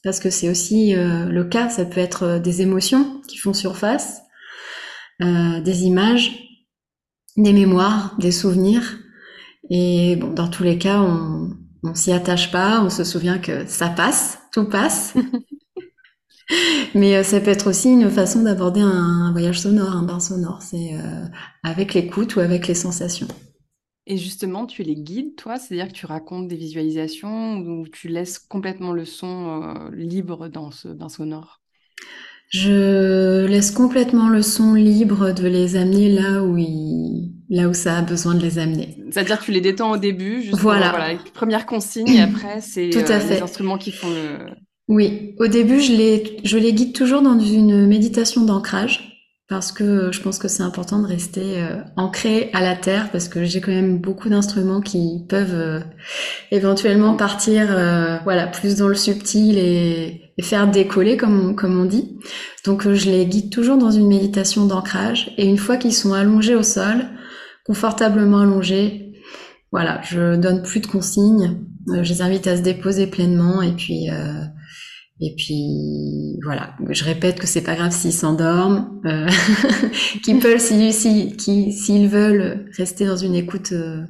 parce 0.03 0.19
que 0.19 0.29
c'est 0.31 0.49
aussi 0.49 0.95
euh, 0.95 1.25
le 1.25 1.43
cas. 1.43 1.69
Ça 1.69 1.85
peut 1.85 1.99
être 1.99 2.39
des 2.39 2.61
émotions 2.61 3.21
qui 3.27 3.37
font 3.37 3.53
surface, 3.53 4.21
des 5.19 5.83
images, 5.83 6.31
des 7.37 7.53
mémoires, 7.53 8.15
des 8.19 8.31
souvenirs. 8.31 8.97
Et 9.69 10.15
bon, 10.15 10.33
dans 10.33 10.47
tous 10.47 10.63
les 10.63 10.79
cas, 10.79 10.99
on, 10.99 11.51
on 11.83 11.93
s'y 11.93 12.11
attache 12.11 12.51
pas, 12.51 12.81
on 12.81 12.89
se 12.89 13.03
souvient 13.03 13.37
que 13.37 13.67
ça 13.67 13.89
passe, 13.89 14.39
tout 14.51 14.65
passe. 14.65 15.13
Mais 16.95 17.15
euh, 17.15 17.23
ça 17.23 17.39
peut 17.39 17.51
être 17.51 17.69
aussi 17.69 17.89
une 17.89 18.09
façon 18.09 18.43
d'aborder 18.43 18.81
un, 18.81 19.31
voyage 19.31 19.61
sonore, 19.61 19.95
un 19.95 20.03
bain 20.03 20.19
sonore. 20.19 20.61
C'est 20.61 20.93
euh, 20.93 21.25
avec 21.63 21.93
l'écoute 21.93 22.35
ou 22.35 22.39
avec 22.39 22.67
les 22.67 22.75
sensations. 22.75 23.27
Et 24.07 24.17
justement, 24.17 24.65
tu 24.65 24.83
les 24.83 24.95
guides, 24.95 25.35
toi? 25.35 25.57
C'est-à-dire 25.57 25.87
que 25.87 25.97
tu 25.97 26.05
racontes 26.05 26.47
des 26.47 26.55
visualisations 26.55 27.57
ou 27.59 27.87
tu 27.87 28.07
laisses 28.07 28.39
complètement 28.39 28.91
le 28.91 29.05
son 29.05 29.61
euh, 29.63 29.95
libre 29.95 30.47
dans 30.47 30.71
ce 30.71 30.87
bain 30.87 31.09
sonore? 31.09 31.61
Je 32.49 33.45
laisse 33.45 33.71
complètement 33.71 34.27
le 34.27 34.41
son 34.41 34.73
libre 34.73 35.31
de 35.31 35.47
les 35.47 35.77
amener 35.77 36.09
là 36.09 36.43
où, 36.43 36.57
là 37.49 37.69
où 37.69 37.73
ça 37.73 37.99
a 37.99 38.01
besoin 38.01 38.35
de 38.35 38.41
les 38.41 38.59
amener. 38.59 38.97
C'est-à-dire 39.09 39.39
que 39.39 39.45
tu 39.45 39.51
les 39.53 39.61
détends 39.61 39.91
au 39.91 39.97
début, 39.97 40.41
juste 40.41 40.57
voilà. 40.57 40.89
voilà 40.89 41.17
première 41.33 41.65
consigne, 41.65 42.09
et 42.09 42.19
après, 42.19 42.59
c'est 42.59 42.87
les 42.87 43.41
instruments 43.41 43.77
qui 43.77 43.93
font 43.93 44.09
le... 44.09 44.49
Oui, 44.91 45.35
au 45.39 45.47
début, 45.47 45.79
je 45.79 45.93
les, 45.93 46.73
guide 46.73 46.91
toujours 46.91 47.21
dans 47.21 47.39
une 47.39 47.87
méditation 47.87 48.43
d'ancrage 48.43 49.23
parce 49.47 49.71
que 49.71 50.11
je 50.11 50.19
pense 50.19 50.37
que 50.37 50.49
c'est 50.49 50.63
important 50.63 50.99
de 51.01 51.07
rester 51.07 51.61
euh, 51.61 51.77
ancré 51.95 52.49
à 52.51 52.59
la 52.59 52.75
terre 52.75 53.09
parce 53.09 53.29
que 53.29 53.45
j'ai 53.45 53.61
quand 53.61 53.71
même 53.71 53.99
beaucoup 53.99 54.27
d'instruments 54.27 54.81
qui 54.81 55.25
peuvent 55.29 55.55
euh, 55.55 55.79
éventuellement 56.51 57.15
partir 57.15 57.67
euh, 57.69 58.17
voilà 58.25 58.47
plus 58.47 58.75
dans 58.75 58.89
le 58.89 58.95
subtil 58.95 59.57
et, 59.57 60.33
faire 60.41 60.69
décoller 60.69 61.15
comme 61.15 61.55
comme 61.55 61.79
on 61.79 61.85
dit. 61.85 62.19
Donc 62.65 62.91
je 62.91 63.09
les 63.09 63.25
guide 63.25 63.49
toujours 63.49 63.77
dans 63.77 63.91
une 63.91 64.09
méditation 64.09 64.65
d'ancrage 64.65 65.31
et 65.37 65.45
une 65.47 65.57
fois 65.57 65.77
qu'ils 65.77 65.93
sont 65.93 66.11
allongés 66.11 66.55
au 66.55 66.63
sol, 66.63 67.05
confortablement 67.65 68.39
allongés, 68.39 69.13
voilà, 69.71 70.01
je 70.01 70.35
donne 70.35 70.63
plus 70.63 70.81
de 70.81 70.87
consignes, 70.87 71.61
je 71.87 72.11
les 72.11 72.21
invite 72.21 72.47
à 72.47 72.57
se 72.57 72.61
déposer 72.61 73.07
pleinement 73.07 73.61
et 73.61 73.71
puis 73.71 74.09
et 75.23 75.35
puis 75.35 76.39
voilà, 76.43 76.75
je 76.89 77.03
répète 77.03 77.39
que 77.39 77.45
c'est 77.45 77.61
pas 77.61 77.75
grave 77.75 77.91
s'ils 77.91 78.11
s'endorment, 78.11 78.99
euh, 79.05 79.29
qu'ils 80.23 80.39
peuvent 80.41 80.59
s'ils 80.59 80.93
si, 80.93 82.07
veulent 82.07 82.67
rester 82.75 83.05
dans 83.05 83.15
une 83.15 83.35
écoute 83.35 83.71
euh, 83.71 84.03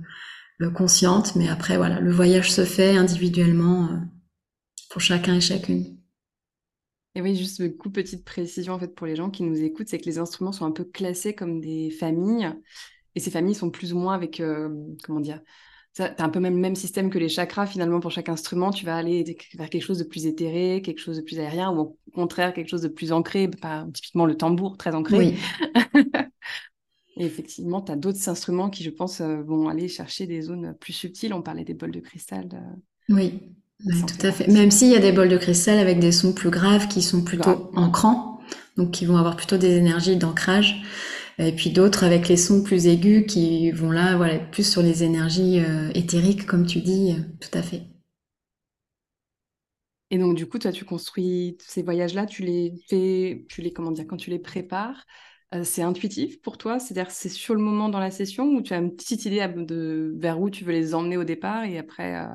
consciente, 0.73 1.35
mais 1.35 1.49
après 1.49 1.75
voilà, 1.75 1.99
le 1.99 2.13
voyage 2.13 2.49
se 2.49 2.63
fait 2.63 2.95
individuellement 2.95 3.89
euh, 3.91 3.97
pour 4.89 5.01
chacun 5.01 5.35
et 5.35 5.41
chacune. 5.41 5.97
Et 7.15 7.21
oui, 7.21 7.35
juste 7.35 7.59
une 7.59 7.75
coup 7.75 7.89
petite 7.89 8.23
précision 8.23 8.73
en 8.73 8.79
fait 8.79 8.95
pour 8.95 9.05
les 9.05 9.17
gens 9.17 9.29
qui 9.29 9.43
nous 9.43 9.61
écoutent, 9.61 9.89
c'est 9.89 9.99
que 9.99 10.05
les 10.05 10.17
instruments 10.17 10.53
sont 10.53 10.65
un 10.65 10.71
peu 10.71 10.85
classés 10.85 11.35
comme 11.35 11.59
des 11.59 11.91
familles, 11.91 12.53
et 13.15 13.19
ces 13.19 13.31
familles 13.31 13.55
sont 13.55 13.69
plus 13.69 13.91
ou 13.91 13.97
moins 13.97 14.13
avec 14.13 14.41
comment 15.03 15.19
dire 15.19 15.41
tu 15.93 16.01
as 16.01 16.15
un 16.19 16.29
peu 16.29 16.39
même 16.39 16.57
même 16.57 16.75
système 16.75 17.09
que 17.09 17.19
les 17.19 17.29
chakras 17.29 17.67
finalement 17.67 17.99
pour 17.99 18.11
chaque 18.11 18.29
instrument. 18.29 18.71
Tu 18.71 18.85
vas 18.85 18.95
aller 18.95 19.37
vers 19.55 19.69
quelque 19.69 19.83
chose 19.83 19.99
de 19.99 20.03
plus 20.03 20.25
éthéré, 20.25 20.81
quelque 20.83 20.99
chose 20.99 21.17
de 21.17 21.21
plus 21.21 21.39
aérien, 21.39 21.71
ou 21.71 21.79
au 21.79 21.97
contraire 22.13 22.53
quelque 22.53 22.69
chose 22.69 22.81
de 22.81 22.87
plus 22.87 23.11
ancré, 23.11 23.47
pas 23.47 23.85
typiquement 23.93 24.25
le 24.25 24.35
tambour 24.35 24.77
très 24.77 24.95
ancré. 24.95 25.17
Oui. 25.17 25.35
Et 27.17 27.25
effectivement, 27.25 27.81
tu 27.81 27.91
as 27.91 27.97
d'autres 27.97 28.29
instruments 28.29 28.69
qui, 28.69 28.83
je 28.83 28.89
pense, 28.89 29.19
euh, 29.19 29.41
vont 29.41 29.67
aller 29.67 29.89
chercher 29.89 30.27
des 30.27 30.41
zones 30.41 30.73
plus 30.79 30.93
subtiles. 30.93 31.33
On 31.33 31.41
parlait 31.41 31.65
des 31.65 31.73
bols 31.73 31.91
de 31.91 31.99
cristal. 31.99 32.47
Euh, 32.53 33.13
oui, 33.13 33.41
tout 33.85 34.25
à 34.25 34.31
fait. 34.31 34.47
Même 34.47 34.71
s'il 34.71 34.89
y 34.89 34.95
a 34.95 34.99
des 34.99 35.11
bols 35.11 35.29
de 35.29 35.37
cristal 35.37 35.77
avec 35.77 35.99
des 35.99 36.13
sons 36.13 36.33
plus 36.33 36.49
graves 36.49 36.87
qui 36.87 37.01
sont 37.01 37.21
plutôt 37.21 37.69
ancrants, 37.75 38.39
donc 38.77 38.91
qui 38.91 39.05
vont 39.05 39.17
avoir 39.17 39.35
plutôt 39.35 39.57
des 39.57 39.75
énergies 39.75 40.15
d'ancrage 40.15 40.81
et 41.37 41.51
puis 41.53 41.71
d'autres 41.71 42.03
avec 42.03 42.27
les 42.27 42.37
sons 42.37 42.63
plus 42.63 42.87
aigus 42.87 43.25
qui 43.27 43.71
vont 43.71 43.91
là, 43.91 44.15
voilà, 44.17 44.39
plus 44.39 44.69
sur 44.69 44.81
les 44.81 45.03
énergies 45.03 45.59
euh, 45.59 45.89
éthériques, 45.95 46.45
comme 46.45 46.65
tu 46.65 46.79
dis, 46.81 47.13
euh, 47.17 47.21
tout 47.39 47.57
à 47.57 47.61
fait. 47.61 47.83
Et 50.09 50.17
donc 50.17 50.35
du 50.35 50.47
coup, 50.47 50.59
toi, 50.59 50.71
tu 50.71 50.83
construis 50.85 51.57
ces 51.61 51.83
voyages-là, 51.83 52.25
tu 52.25 52.43
les 52.43 52.73
fais, 52.89 53.45
tu 53.49 53.61
les 53.61 53.71
comment 53.71 53.91
dire, 53.91 54.05
quand 54.07 54.17
tu 54.17 54.29
les 54.29 54.39
prépares, 54.39 55.05
euh, 55.55 55.63
c'est 55.63 55.81
intuitif 55.83 56.41
pour 56.41 56.57
toi, 56.57 56.79
c'est-à-dire 56.79 57.11
c'est 57.11 57.29
sur 57.29 57.55
le 57.55 57.61
moment 57.61 57.87
dans 57.89 57.99
la 57.99 58.11
session 58.11 58.45
où 58.45 58.61
tu 58.61 58.73
as 58.73 58.77
une 58.77 58.95
petite 58.95 59.25
idée 59.25 59.47
de 59.47 60.13
vers 60.17 60.39
où 60.41 60.49
tu 60.49 60.65
veux 60.65 60.73
les 60.73 60.93
emmener 60.93 61.17
au 61.17 61.23
départ 61.23 61.63
et 61.63 61.77
après 61.77 62.25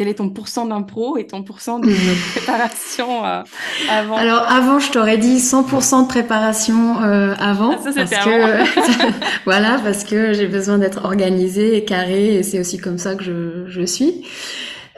quel 0.00 0.08
est 0.08 0.14
ton 0.14 0.30
pourcent 0.30 0.64
d'impro 0.64 1.18
et 1.18 1.26
ton 1.26 1.42
pourcent 1.42 1.78
de 1.78 1.90
préparation 2.34 3.22
euh, 3.26 3.42
avant 3.90 4.16
Alors 4.16 4.50
avant, 4.50 4.78
je 4.78 4.90
t'aurais 4.90 5.18
dit 5.18 5.36
100% 5.36 6.04
de 6.04 6.08
préparation 6.08 7.02
euh, 7.02 7.34
avant. 7.38 7.72
Ah, 7.74 7.82
ça, 7.82 7.92
parce 7.92 8.24
que 8.24 9.10
voilà, 9.44 9.78
parce 9.84 10.04
que 10.04 10.32
j'ai 10.32 10.46
besoin 10.46 10.78
d'être 10.78 11.04
organisée 11.04 11.76
et 11.76 11.84
carrée 11.84 12.36
et 12.36 12.42
c'est 12.42 12.58
aussi 12.58 12.78
comme 12.78 12.96
ça 12.96 13.14
que 13.14 13.22
je, 13.22 13.66
je 13.68 13.84
suis. 13.84 14.24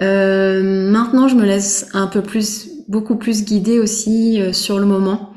Euh, 0.02 0.62
maintenant, 0.88 1.26
je 1.26 1.34
me 1.34 1.46
laisse 1.46 1.88
un 1.94 2.06
peu 2.06 2.22
plus, 2.22 2.68
beaucoup 2.86 3.16
plus 3.16 3.44
guider 3.44 3.80
aussi 3.80 4.40
sur 4.52 4.78
le 4.78 4.86
moment. 4.86 5.32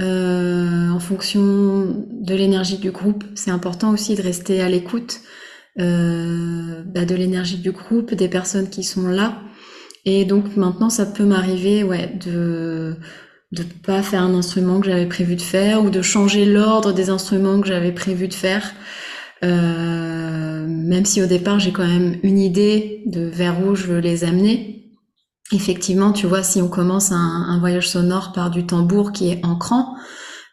En 0.00 0.98
fonction 0.98 2.04
de 2.10 2.34
l'énergie 2.34 2.78
du 2.78 2.90
groupe, 2.90 3.22
c'est 3.36 3.52
important 3.52 3.92
aussi 3.92 4.16
de 4.16 4.22
rester 4.22 4.60
à 4.60 4.68
l'écoute 4.68 5.20
euh, 5.80 6.82
bah, 6.86 7.04
de 7.04 7.14
l'énergie 7.14 7.58
du 7.58 7.72
groupe, 7.72 8.14
des 8.14 8.28
personnes 8.28 8.70
qui 8.70 8.84
sont 8.84 9.08
là. 9.08 9.40
Et 10.04 10.24
donc 10.24 10.56
maintenant, 10.56 10.90
ça 10.90 11.06
peut 11.06 11.24
m'arriver, 11.24 11.82
ouais, 11.82 12.18
de 12.24 12.96
de 13.52 13.62
pas 13.62 14.02
faire 14.02 14.22
un 14.22 14.34
instrument 14.34 14.80
que 14.80 14.86
j'avais 14.86 15.06
prévu 15.06 15.36
de 15.36 15.42
faire 15.42 15.84
ou 15.84 15.90
de 15.90 16.02
changer 16.02 16.44
l'ordre 16.44 16.92
des 16.92 17.08
instruments 17.08 17.60
que 17.60 17.68
j'avais 17.68 17.92
prévu 17.92 18.26
de 18.26 18.34
faire. 18.34 18.72
Euh, 19.44 20.66
même 20.66 21.04
si 21.04 21.22
au 21.22 21.26
départ 21.26 21.58
j'ai 21.58 21.72
quand 21.72 21.86
même 21.86 22.18
une 22.22 22.38
idée 22.38 23.02
de 23.06 23.22
vers 23.22 23.64
où 23.64 23.74
je 23.74 23.86
veux 23.86 23.98
les 23.98 24.24
amener. 24.24 24.92
Effectivement, 25.52 26.12
tu 26.12 26.26
vois, 26.26 26.42
si 26.42 26.62
on 26.62 26.68
commence 26.68 27.12
un, 27.12 27.58
voyage 27.60 27.88
sonore 27.88 28.32
par 28.32 28.50
du 28.50 28.66
tambour 28.66 29.12
qui 29.12 29.30
est 29.30 29.44
ancrant, 29.44 29.94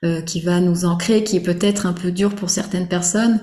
euh, 0.04 0.22
qui 0.22 0.42
va 0.42 0.60
nous 0.60 0.86
ancrer, 0.86 1.24
qui 1.24 1.38
est 1.38 1.42
peut-être 1.42 1.86
un 1.86 1.94
peu 1.94 2.12
dur 2.12 2.34
pour 2.34 2.50
certaines 2.50 2.88
personnes, 2.88 3.40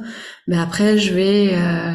mais 0.49 0.59
après 0.59 0.99
je 0.99 1.14
vais 1.14 1.51
euh, 1.53 1.92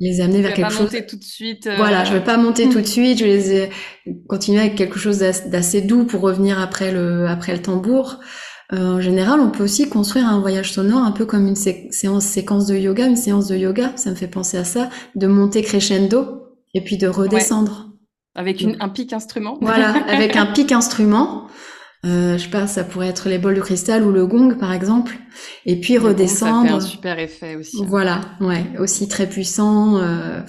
les 0.00 0.20
amener 0.20 0.42
vers 0.42 0.52
quelque 0.52 0.72
chose. 0.72 0.90
Je 0.90 0.96
vais 0.96 1.02
pas 1.02 1.04
monter 1.04 1.06
tout 1.06 1.16
de 1.16 1.22
suite. 1.22 1.66
Euh, 1.68 1.76
voilà, 1.76 2.02
je 2.02 2.12
vais 2.12 2.24
pas 2.24 2.36
monter 2.36 2.68
tout 2.70 2.80
de 2.80 2.86
suite. 2.86 3.20
Je 3.20 3.24
vais 3.24 3.70
les 4.04 4.16
continuer 4.28 4.58
avec 4.58 4.74
quelque 4.74 4.98
chose 4.98 5.18
d'assez 5.18 5.80
doux 5.80 6.06
pour 6.06 6.22
revenir 6.22 6.58
après 6.58 6.90
le 6.90 7.28
après 7.28 7.52
le 7.52 7.62
tambour. 7.62 8.18
en 8.72 9.00
général, 9.00 9.38
on 9.38 9.50
peut 9.50 9.62
aussi 9.62 9.88
construire 9.88 10.26
un 10.26 10.40
voyage 10.40 10.72
sonore 10.72 11.04
un 11.04 11.12
peu 11.12 11.24
comme 11.24 11.46
une 11.46 11.54
séance 11.54 12.24
séquence 12.24 12.66
de 12.66 12.74
yoga, 12.74 13.06
une 13.06 13.14
séance 13.14 13.46
de 13.46 13.56
yoga. 13.56 13.92
Ça 13.94 14.10
me 14.10 14.16
fait 14.16 14.26
penser 14.26 14.56
à 14.56 14.64
ça, 14.64 14.90
de 15.14 15.28
monter 15.28 15.62
crescendo 15.62 16.56
et 16.74 16.80
puis 16.80 16.98
de 16.98 17.06
redescendre. 17.06 17.90
Avec 18.34 18.60
une, 18.60 18.76
un 18.80 18.88
pic 18.88 19.12
instrument. 19.12 19.56
Voilà, 19.60 19.92
avec 20.08 20.34
un 20.34 20.46
pic 20.52 20.72
instrument. 20.72 21.46
Euh, 22.04 22.36
je 22.36 22.44
sais 22.44 22.50
pas, 22.50 22.66
ça 22.66 22.84
pourrait 22.84 23.08
être 23.08 23.28
les 23.28 23.38
bols 23.38 23.54
de 23.54 23.60
cristal 23.60 24.04
ou 24.04 24.12
le 24.12 24.26
gong 24.26 24.58
par 24.58 24.72
exemple, 24.72 25.16
et 25.64 25.80
puis 25.80 25.96
redescendre. 25.96 26.62
ça 26.62 26.68
fait 26.68 26.74
un 26.74 26.80
super 26.80 27.18
effet 27.18 27.56
aussi. 27.56 27.78
Hein. 27.80 27.86
Voilà, 27.88 28.20
ouais, 28.40 28.64
aussi 28.78 29.08
très 29.08 29.26
puissant, 29.26 29.96
euh, 29.98 30.40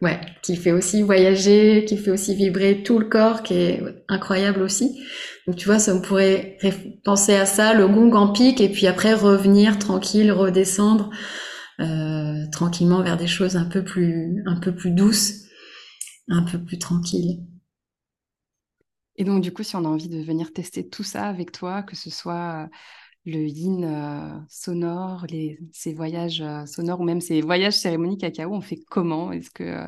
ouais, 0.00 0.18
qui 0.42 0.56
fait 0.56 0.72
aussi 0.72 1.02
voyager, 1.02 1.84
qui 1.86 1.98
fait 1.98 2.10
aussi 2.10 2.34
vibrer 2.34 2.82
tout 2.82 2.98
le 2.98 3.04
corps, 3.04 3.42
qui 3.42 3.54
est 3.54 3.82
incroyable 4.08 4.62
aussi. 4.62 4.98
Donc 5.46 5.56
tu 5.56 5.66
vois, 5.66 5.78
ça 5.78 5.94
on 5.94 6.00
pourrait 6.00 6.56
penser 7.04 7.34
à 7.34 7.44
ça, 7.44 7.74
le 7.74 7.88
gong 7.88 8.12
en 8.14 8.32
pic, 8.32 8.62
et 8.62 8.70
puis 8.70 8.86
après 8.86 9.12
revenir 9.12 9.78
tranquille, 9.78 10.32
redescendre 10.32 11.10
euh, 11.80 12.44
tranquillement 12.52 13.02
vers 13.02 13.18
des 13.18 13.26
choses 13.26 13.56
un 13.56 13.64
peu 13.66 13.84
plus, 13.84 14.42
un 14.46 14.56
peu 14.60 14.74
plus 14.74 14.92
douces, 14.92 15.42
un 16.28 16.42
peu 16.44 16.58
plus 16.58 16.78
tranquilles. 16.78 17.40
Et 19.16 19.24
donc, 19.24 19.42
du 19.42 19.52
coup, 19.52 19.62
si 19.62 19.76
on 19.76 19.84
a 19.84 19.88
envie 19.88 20.08
de 20.08 20.22
venir 20.22 20.52
tester 20.52 20.88
tout 20.88 21.04
ça 21.04 21.26
avec 21.26 21.52
toi, 21.52 21.82
que 21.82 21.96
ce 21.96 22.10
soit 22.10 22.68
le 23.24 23.38
yin 23.38 23.84
euh, 23.84 24.38
sonore, 24.48 25.26
les, 25.30 25.58
ces 25.72 25.94
voyages 25.94 26.42
euh, 26.44 26.66
sonores 26.66 27.00
ou 27.00 27.04
même 27.04 27.20
ces 27.20 27.40
voyages 27.40 27.74
cérémonie 27.74 28.18
cacao, 28.18 28.52
on 28.52 28.60
fait 28.60 28.80
comment? 28.88 29.30
Est-ce 29.30 29.50
que 29.50 29.62
euh, 29.62 29.86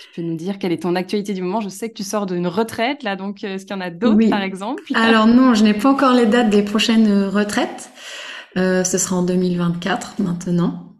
tu 0.00 0.08
peux 0.20 0.26
nous 0.26 0.36
dire 0.36 0.58
quelle 0.58 0.72
est 0.72 0.82
ton 0.82 0.96
actualité 0.96 1.34
du 1.34 1.42
moment? 1.42 1.60
Je 1.60 1.68
sais 1.68 1.88
que 1.88 1.94
tu 1.94 2.02
sors 2.02 2.26
d'une 2.26 2.48
retraite, 2.48 3.02
là, 3.02 3.16
donc 3.16 3.44
est-ce 3.44 3.64
qu'il 3.64 3.76
y 3.76 3.78
en 3.78 3.82
a 3.82 3.90
d'autres, 3.90 4.28
par 4.28 4.42
exemple? 4.42 4.82
Alors 4.94 5.26
non, 5.26 5.54
je 5.54 5.62
n'ai 5.62 5.74
pas 5.74 5.90
encore 5.90 6.14
les 6.14 6.26
dates 6.26 6.50
des 6.50 6.62
prochaines 6.62 7.26
retraites. 7.26 7.90
ce 8.56 8.98
sera 8.98 9.16
en 9.16 9.22
2024 9.22 10.20
maintenant. 10.20 10.96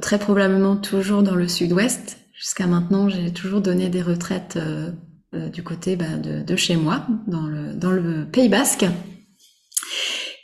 très 0.00 0.18
probablement 0.18 0.76
toujours 0.76 1.22
dans 1.22 1.34
le 1.34 1.48
sud-ouest. 1.48 2.18
Jusqu'à 2.34 2.66
maintenant, 2.66 3.08
j'ai 3.08 3.32
toujours 3.32 3.62
donné 3.62 3.88
des 3.88 4.02
retraites 4.02 4.58
euh, 5.34 5.48
du 5.48 5.62
côté 5.62 5.96
bah, 5.96 6.04
de, 6.16 6.56
chez 6.56 6.76
moi, 6.76 7.04
dans 7.26 7.46
le, 7.46 7.74
dans 7.74 7.90
le 7.90 8.26
Pays 8.30 8.48
Basque. 8.48 8.86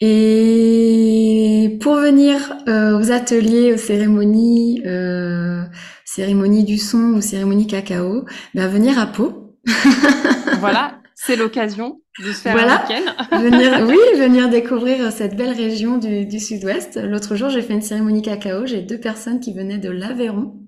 Et 0.01 1.79
pour 1.81 1.95
venir 1.95 2.57
euh, 2.69 2.99
aux 2.99 3.13
ateliers, 3.13 3.73
aux 3.73 3.77
cérémonies, 3.79 4.83
euh, 4.85 5.63
cérémonies 6.05 6.65
du 6.65 6.79
son 6.79 7.15
ou 7.15 7.21
cérémonies 7.21 7.69
cacao, 7.69 8.25
bah, 8.55 8.67
venir 8.67 8.99
à 8.99 9.07
Pau. 9.07 9.57
voilà, 10.59 10.99
c'est 11.15 11.37
l'occasion 11.37 12.01
de 12.19 12.33
se 12.33 12.41
faire 12.41 12.57
un 12.57 12.83
week-end. 12.83 13.39
venir, 13.41 13.87
oui, 13.87 14.19
venir 14.19 14.49
découvrir 14.49 15.13
cette 15.13 15.37
belle 15.37 15.53
région 15.53 15.99
du, 15.99 16.27
du 16.27 16.41
sud-ouest. 16.41 16.99
L'autre 17.01 17.37
jour, 17.37 17.51
j'ai 17.51 17.63
fait 17.63 17.75
une 17.75 17.83
cérémonie 17.83 18.23
cacao. 18.23 18.67
J'ai 18.67 18.83
deux 18.83 18.99
personnes 18.99 19.39
qui 19.39 19.55
venaient 19.55 19.79
de 19.79 19.91
l'Aveyron 19.91 20.62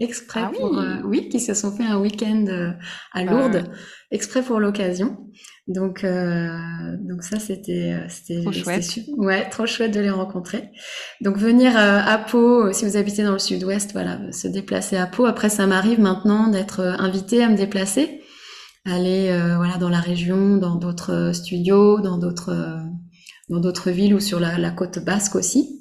exprès 0.00 0.40
ah 0.44 0.50
pour, 0.56 0.78
euh, 0.78 0.96
oui. 1.04 1.28
qui 1.28 1.38
se 1.40 1.54
sont 1.54 1.70
fait 1.70 1.84
un 1.84 1.98
week-end 1.98 2.46
euh, 2.48 2.70
à 3.12 3.22
Lourdes, 3.22 3.64
exprès 4.10 4.42
pour 4.42 4.58
l'occasion. 4.58 5.18
Donc, 5.68 6.02
euh, 6.02 6.58
donc 6.98 7.22
ça, 7.22 7.38
c'était, 7.38 7.94
c'était, 8.08 8.42
trop 8.42 8.52
chouette. 8.52 8.98
ouais, 9.18 9.48
trop 9.50 9.66
chouette 9.66 9.92
de 9.92 10.00
les 10.00 10.10
rencontrer. 10.10 10.70
Donc, 11.20 11.36
venir 11.36 11.76
à 11.76 12.18
Pau, 12.18 12.72
si 12.72 12.86
vous 12.86 12.96
habitez 12.96 13.22
dans 13.22 13.32
le 13.32 13.38
sud-ouest, 13.38 13.92
voilà, 13.92 14.18
se 14.32 14.48
déplacer 14.48 14.96
à 14.96 15.06
Pau. 15.06 15.26
Après, 15.26 15.48
ça 15.48 15.66
m'arrive 15.66 16.00
maintenant 16.00 16.48
d'être 16.48 16.80
invité 16.80 17.44
à 17.44 17.48
me 17.48 17.56
déplacer, 17.56 18.22
aller, 18.84 19.26
voilà, 19.56 19.76
dans 19.76 19.90
la 19.90 20.00
région, 20.00 20.56
dans 20.56 20.74
d'autres 20.74 21.30
studios, 21.34 22.00
dans 22.00 22.18
d'autres, 22.18 22.80
dans 23.48 23.60
d'autres 23.60 23.90
villes 23.90 24.14
ou 24.14 24.20
sur 24.20 24.40
la, 24.40 24.58
la 24.58 24.70
côte 24.72 24.98
basque 25.04 25.36
aussi. 25.36 25.79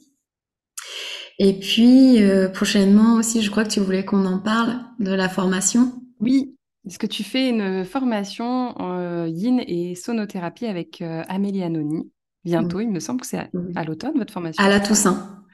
Et 1.40 1.54
puis 1.54 2.22
euh, 2.22 2.50
prochainement 2.50 3.16
aussi, 3.16 3.42
je 3.42 3.50
crois 3.50 3.64
que 3.64 3.70
tu 3.70 3.80
voulais 3.80 4.04
qu'on 4.04 4.26
en 4.26 4.40
parle 4.40 4.82
de 5.00 5.14
la 5.14 5.30
formation. 5.30 5.94
Oui, 6.20 6.54
est-ce 6.86 7.00
que 7.00 7.08
tu 7.08 7.24
fais 7.24 7.50
une 7.50 7.86
formation 7.86 8.78
en 8.80 9.00
euh, 9.00 9.28
yin 9.28 9.64
et 9.66 9.96
sonothérapie 9.96 10.66
avec 10.66 11.02
euh, 11.02 11.24
Amélie 11.30 11.64
Anoni 11.64 12.12
bientôt? 12.44 12.82
Il 12.82 12.90
me 12.90 13.00
semble 13.00 13.22
que 13.22 13.28
c'est 13.28 13.50
à, 13.76 13.84
l'automne 13.86 14.18
votre 14.18 14.34
formation. 14.34 14.62
À 14.62 14.68
la 14.68 14.82
Toussaint. 14.82 15.46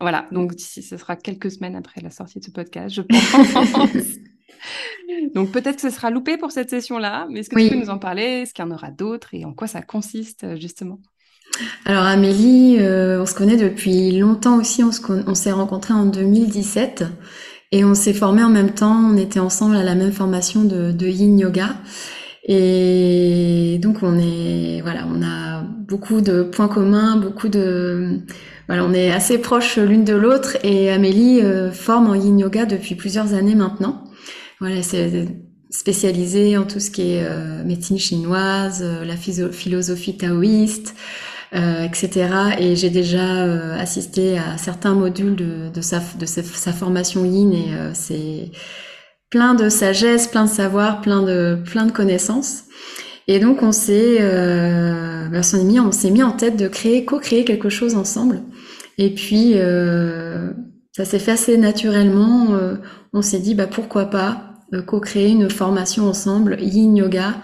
Voilà, 0.00 0.26
donc 0.32 0.54
d'ici, 0.54 0.82
ce 0.82 0.96
sera 0.96 1.16
quelques 1.16 1.50
semaines 1.50 1.76
après 1.76 2.00
la 2.00 2.10
sortie 2.10 2.38
de 2.38 2.44
ce 2.44 2.50
podcast, 2.50 2.94
je 2.94 3.02
pense. 3.02 3.24
donc 5.34 5.52
peut-être 5.52 5.76
que 5.76 5.82
ce 5.82 5.90
sera 5.90 6.10
loupé 6.10 6.38
pour 6.38 6.50
cette 6.50 6.70
session-là, 6.70 7.26
mais 7.30 7.40
est-ce 7.40 7.50
que 7.50 7.60
tu 7.60 7.70
peux 7.70 7.80
nous 7.80 7.90
en 7.90 7.98
parler? 7.98 8.42
Est-ce 8.42 8.54
qu'il 8.54 8.64
y 8.64 8.68
en 8.68 8.70
aura 8.70 8.90
d'autres? 8.90 9.34
Et 9.34 9.44
en 9.44 9.52
quoi 9.52 9.66
ça 9.66 9.82
consiste 9.82 10.58
justement? 10.58 10.98
Alors 11.84 12.04
Amélie, 12.04 12.78
euh, 12.80 13.22
on 13.22 13.26
se 13.26 13.34
connaît 13.34 13.56
depuis 13.56 14.18
longtemps 14.18 14.58
aussi, 14.58 14.82
on, 14.82 15.34
s'est 15.34 15.52
rencontrés 15.52 15.94
en 15.94 16.04
2017 16.04 17.04
et 17.72 17.84
on 17.84 17.94
s'est 17.94 18.12
formés 18.12 18.42
en 18.42 18.50
même 18.50 18.72
temps, 18.72 19.10
on 19.12 19.16
était 19.16 19.40
ensemble 19.40 19.76
à 19.76 19.82
la 19.82 19.94
même 19.94 20.12
formation 20.12 20.64
de, 20.64 21.06
Yin 21.06 21.38
Yoga. 21.38 21.76
Et 22.48 23.78
donc 23.82 24.02
on 24.02 24.18
est 24.18 24.80
voilà, 24.82 25.06
on 25.12 25.22
a 25.22 25.62
beaucoup 25.62 26.20
de 26.20 26.42
points 26.42 26.68
communs, 26.68 27.16
beaucoup 27.16 27.48
de 27.48 28.20
voilà, 28.68 28.84
on 28.84 28.92
est 28.92 29.10
assez 29.10 29.38
proches 29.38 29.78
l'une 29.78 30.04
de 30.04 30.14
l'autre 30.14 30.56
et 30.64 30.90
Amélie 30.90 31.40
euh, 31.40 31.72
forme 31.72 32.08
en 32.08 32.14
Yin 32.14 32.38
Yoga 32.38 32.66
depuis 32.66 32.94
plusieurs 32.94 33.34
années 33.34 33.54
maintenant. 33.54 34.04
Voilà, 34.60 34.82
c'est 34.82 35.28
spécialisée 35.70 36.56
en 36.56 36.64
tout 36.64 36.80
ce 36.80 36.90
qui 36.90 37.12
est 37.12 37.24
euh, 37.24 37.64
médecine 37.64 37.98
chinoise, 37.98 38.84
la 39.04 39.16
philosophie 39.16 40.16
taoïste, 40.16 40.94
euh, 41.54 41.84
etc. 41.84 42.28
Et 42.58 42.74
j'ai 42.74 42.90
déjà 42.90 43.44
euh, 43.44 43.78
assisté 43.78 44.36
à 44.36 44.58
certains 44.58 44.94
modules 44.94 45.36
de, 45.36 45.80
sa, 45.80 46.00
formation 46.00 47.24
Yin 47.24 47.52
et 47.52 47.72
euh, 47.72 47.90
c'est 47.94 48.50
plein 49.30 49.54
de 49.54 49.68
sagesse, 49.68 50.26
plein 50.26 50.46
de 50.46 50.50
savoir, 50.50 51.00
plein 51.02 51.22
de, 51.22 51.56
plein 51.64 51.86
de 51.86 51.92
connaissances. 51.92 52.64
Et 53.28 53.38
donc 53.38 53.62
on 53.62 53.70
s'est, 53.70 54.18
on 54.22 55.64
mis, 55.64 55.78
on 55.78 55.92
s'est 55.92 56.10
mis 56.10 56.22
en 56.24 56.32
tête 56.32 56.56
de 56.56 56.66
créer, 56.66 57.04
co-créer 57.04 57.44
quelque 57.44 57.68
chose 57.68 57.94
ensemble. 57.94 58.42
Et 58.98 59.14
puis 59.14 59.54
ça 60.92 61.04
s'est 61.04 61.18
fait 61.18 61.32
assez 61.32 61.58
naturellement. 61.58 62.56
on 63.12 63.22
s'est 63.22 63.40
dit 63.40 63.54
bah 63.54 63.66
pourquoi 63.66 64.06
pas 64.06 64.42
co-créer 64.86 65.30
une 65.30 65.50
formation 65.50 66.08
ensemble, 66.08 66.56
Yin 66.60 66.96
Yoga 66.96 67.34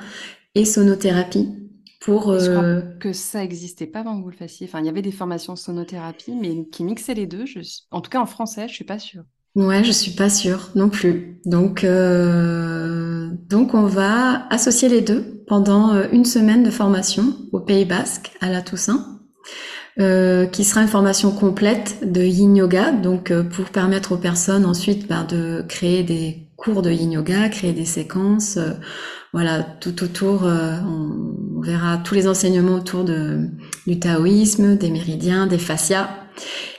et 0.54 0.64
sonothérapie 0.64 1.61
pour 2.04 2.38
je 2.38 2.50
crois 2.50 2.64
euh, 2.64 2.82
que 2.98 3.12
ça 3.12 3.40
n'existait 3.40 3.86
pas 3.86 4.00
avant 4.00 4.18
que 4.18 4.22
vous 4.22 4.30
le 4.30 4.36
fassiez. 4.36 4.66
Enfin, 4.66 4.80
il 4.80 4.86
y 4.86 4.88
avait 4.88 5.02
des 5.02 5.12
formations 5.12 5.56
sonothérapie, 5.56 6.34
mais 6.34 6.66
qui 6.70 6.84
mixaient 6.84 7.14
les 7.14 7.26
deux. 7.26 7.46
Je... 7.46 7.60
En 7.90 8.00
tout 8.00 8.10
cas, 8.10 8.20
en 8.20 8.26
français, 8.26 8.66
je 8.68 8.74
suis 8.74 8.84
pas 8.84 8.98
sûre. 8.98 9.22
Ouais, 9.54 9.84
je 9.84 9.92
suis 9.92 10.12
pas 10.12 10.30
sûre 10.30 10.70
non 10.74 10.88
plus. 10.88 11.40
Donc, 11.44 11.84
euh... 11.84 13.28
donc 13.48 13.74
on 13.74 13.86
va 13.86 14.46
associer 14.48 14.88
les 14.88 15.02
deux 15.02 15.44
pendant 15.46 15.94
euh, 15.94 16.06
une 16.12 16.24
semaine 16.24 16.62
de 16.62 16.70
formation 16.70 17.36
au 17.52 17.60
Pays 17.60 17.84
Basque 17.84 18.32
à 18.40 18.50
la 18.50 18.62
Toussaint. 18.62 19.20
Euh, 20.00 20.46
qui 20.46 20.64
sera 20.64 20.80
une 20.80 20.88
formation 20.88 21.30
complète 21.32 21.98
de 22.10 22.22
Yin 22.22 22.56
Yoga, 22.56 22.92
donc 22.92 23.30
euh, 23.30 23.42
pour 23.42 23.66
permettre 23.66 24.12
aux 24.12 24.16
personnes 24.16 24.64
ensuite 24.64 25.06
bah, 25.06 25.22
de 25.28 25.62
créer 25.68 26.02
des 26.02 26.48
cours 26.56 26.80
de 26.80 26.90
Yin 26.90 27.12
Yoga, 27.12 27.50
créer 27.50 27.74
des 27.74 27.84
séquences, 27.84 28.58
voilà, 29.32 29.62
tout 29.62 30.04
autour, 30.04 30.44
euh, 30.44 30.76
on, 30.86 31.60
verra 31.62 31.98
tous 31.98 32.14
les 32.14 32.26
enseignements 32.26 32.74
autour 32.74 33.04
de, 33.04 33.48
du 33.86 34.00
taoïsme, 34.00 34.76
des 34.76 34.90
méridiens, 34.90 35.46
des 35.46 35.58
fascias. 35.58 36.10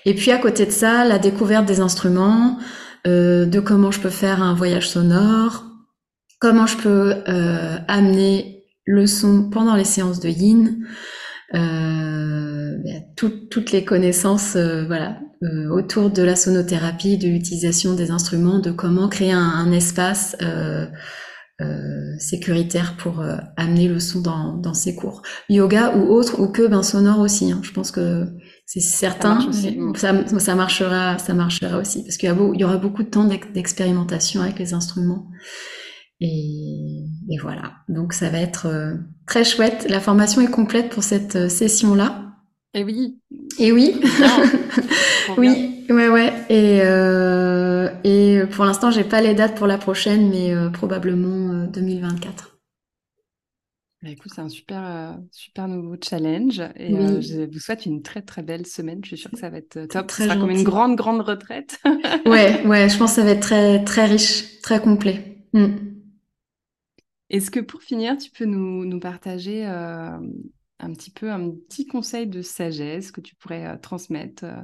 Et 0.05 0.13
puis 0.13 0.31
à 0.31 0.37
côté 0.37 0.65
de 0.65 0.71
ça, 0.71 1.05
la 1.05 1.19
découverte 1.19 1.65
des 1.65 1.79
instruments, 1.79 2.59
euh, 3.07 3.45
de 3.45 3.61
comment 3.61 3.91
je 3.91 4.01
peux 4.01 4.09
faire 4.09 4.43
un 4.43 4.53
voyage 4.53 4.89
sonore, 4.89 5.63
comment 6.39 6.67
je 6.67 6.75
peux 6.77 7.15
euh, 7.29 7.77
amener 7.87 8.65
le 8.85 9.07
son 9.07 9.49
pendant 9.49 9.75
les 9.75 9.85
séances 9.85 10.19
de 10.19 10.27
yin, 10.27 10.85
ben, 11.53 13.03
toutes 13.15 13.71
les 13.71 13.85
connaissances 13.85 14.57
voilà, 14.57 15.19
autour 15.71 16.09
de 16.09 16.21
la 16.21 16.35
sonothérapie, 16.35 17.17
de 17.17 17.27
l'utilisation 17.27 17.93
des 17.93 18.11
instruments, 18.11 18.59
de 18.59 18.71
comment 18.71 19.07
créer 19.07 19.31
un 19.31 19.71
espace 19.71 20.35
euh, 21.63 22.17
sécuritaire 22.19 22.95
pour 22.97 23.21
euh, 23.21 23.37
amener 23.57 23.87
le 23.87 23.99
son 23.99 24.21
dans, 24.21 24.57
dans 24.57 24.73
ses 24.73 24.95
cours. 24.95 25.21
Yoga 25.49 25.95
ou 25.95 26.11
autre, 26.11 26.41
ou 26.41 26.47
que 26.47 26.67
ben 26.67 26.83
sonore 26.83 27.19
aussi. 27.19 27.51
Hein. 27.51 27.61
Je 27.63 27.71
pense 27.71 27.91
que 27.91 28.27
c'est 28.65 28.79
certain, 28.79 29.39
ça, 29.95 30.13
ça, 30.39 30.55
marchera, 30.55 31.17
ça 31.17 31.33
marchera 31.33 31.77
aussi, 31.77 32.03
parce 32.03 32.17
qu'il 32.17 32.29
y, 32.29 32.59
y, 32.59 32.63
aura 32.63 32.77
beaucoup 32.77 33.03
de 33.03 33.09
temps 33.09 33.25
d'expérimentation 33.25 34.41
avec 34.41 34.57
les 34.57 34.73
instruments. 34.73 35.27
Et, 36.21 37.05
et, 37.29 37.37
voilà, 37.41 37.73
donc 37.89 38.13
ça 38.13 38.29
va 38.29 38.39
être 38.39 38.67
euh, 38.67 38.95
très 39.27 39.43
chouette. 39.43 39.85
La 39.89 39.99
formation 39.99 40.41
est 40.41 40.49
complète 40.49 40.89
pour 40.89 41.03
cette 41.03 41.49
session-là. 41.49 42.33
Et 42.73 42.83
oui. 42.83 43.19
Et 43.59 43.71
oui. 43.71 44.01
oui, 45.37 45.85
ouais, 45.89 46.07
ouais. 46.09 46.33
Et, 46.49 46.79
euh, 46.81 47.89
et 48.03 48.41
pour 48.51 48.65
l'instant, 48.65 48.89
j'ai 48.89 49.03
pas 49.03 49.21
les 49.21 49.35
dates 49.35 49.55
pour 49.55 49.67
la 49.67 49.77
prochaine, 49.77 50.29
mais 50.29 50.53
euh, 50.53 50.69
probablement 50.69 51.52
2024. 51.67 52.45
Euh, 52.45 52.57
bah, 54.01 54.09
écoute, 54.09 54.31
c'est 54.35 54.41
un 54.41 54.49
super, 54.49 55.17
super 55.31 55.67
nouveau 55.67 55.95
challenge 56.01 56.61
et 56.75 56.93
je 57.21 57.49
vous 57.49 57.59
souhaite 57.59 57.85
une 57.85 58.01
très 58.01 58.21
très 58.21 58.43
belle 58.43 58.67
semaine. 58.67 58.99
Je 59.03 59.09
suis 59.09 59.17
sûre 59.17 59.31
que 59.31 59.37
ça 59.37 59.49
va 59.49 59.57
être 59.57 59.85
top. 59.87 60.07
Très 60.07 60.23
Ce 60.23 60.29
sera 60.29 60.39
comme 60.39 60.51
une 60.51 60.63
grande 60.63 60.97
grande 60.97 61.21
retraite. 61.21 61.79
ouais, 62.25 62.65
ouais, 62.65 62.89
je 62.89 62.97
pense 62.97 63.11
que 63.11 63.15
ça 63.15 63.23
va 63.23 63.31
être 63.31 63.39
très 63.39 63.83
très 63.83 64.05
riche, 64.05 64.61
très 64.61 64.81
complet. 64.81 65.45
Mm. 65.53 65.75
Est-ce 67.29 67.49
que 67.49 67.61
pour 67.61 67.81
finir, 67.81 68.17
tu 68.17 68.29
peux 68.29 68.45
nous, 68.45 68.83
nous 68.83 68.99
partager 68.99 69.65
un 70.83 70.93
petit 70.93 71.11
peu 71.11 71.31
un 71.31 71.51
petit 71.51 71.87
conseil 71.87 72.27
de 72.27 72.41
sagesse 72.41 73.11
que 73.11 73.21
tu 73.21 73.35
pourrais 73.35 73.65
euh, 73.65 73.77
transmettre 73.77 74.43
euh, 74.43 74.61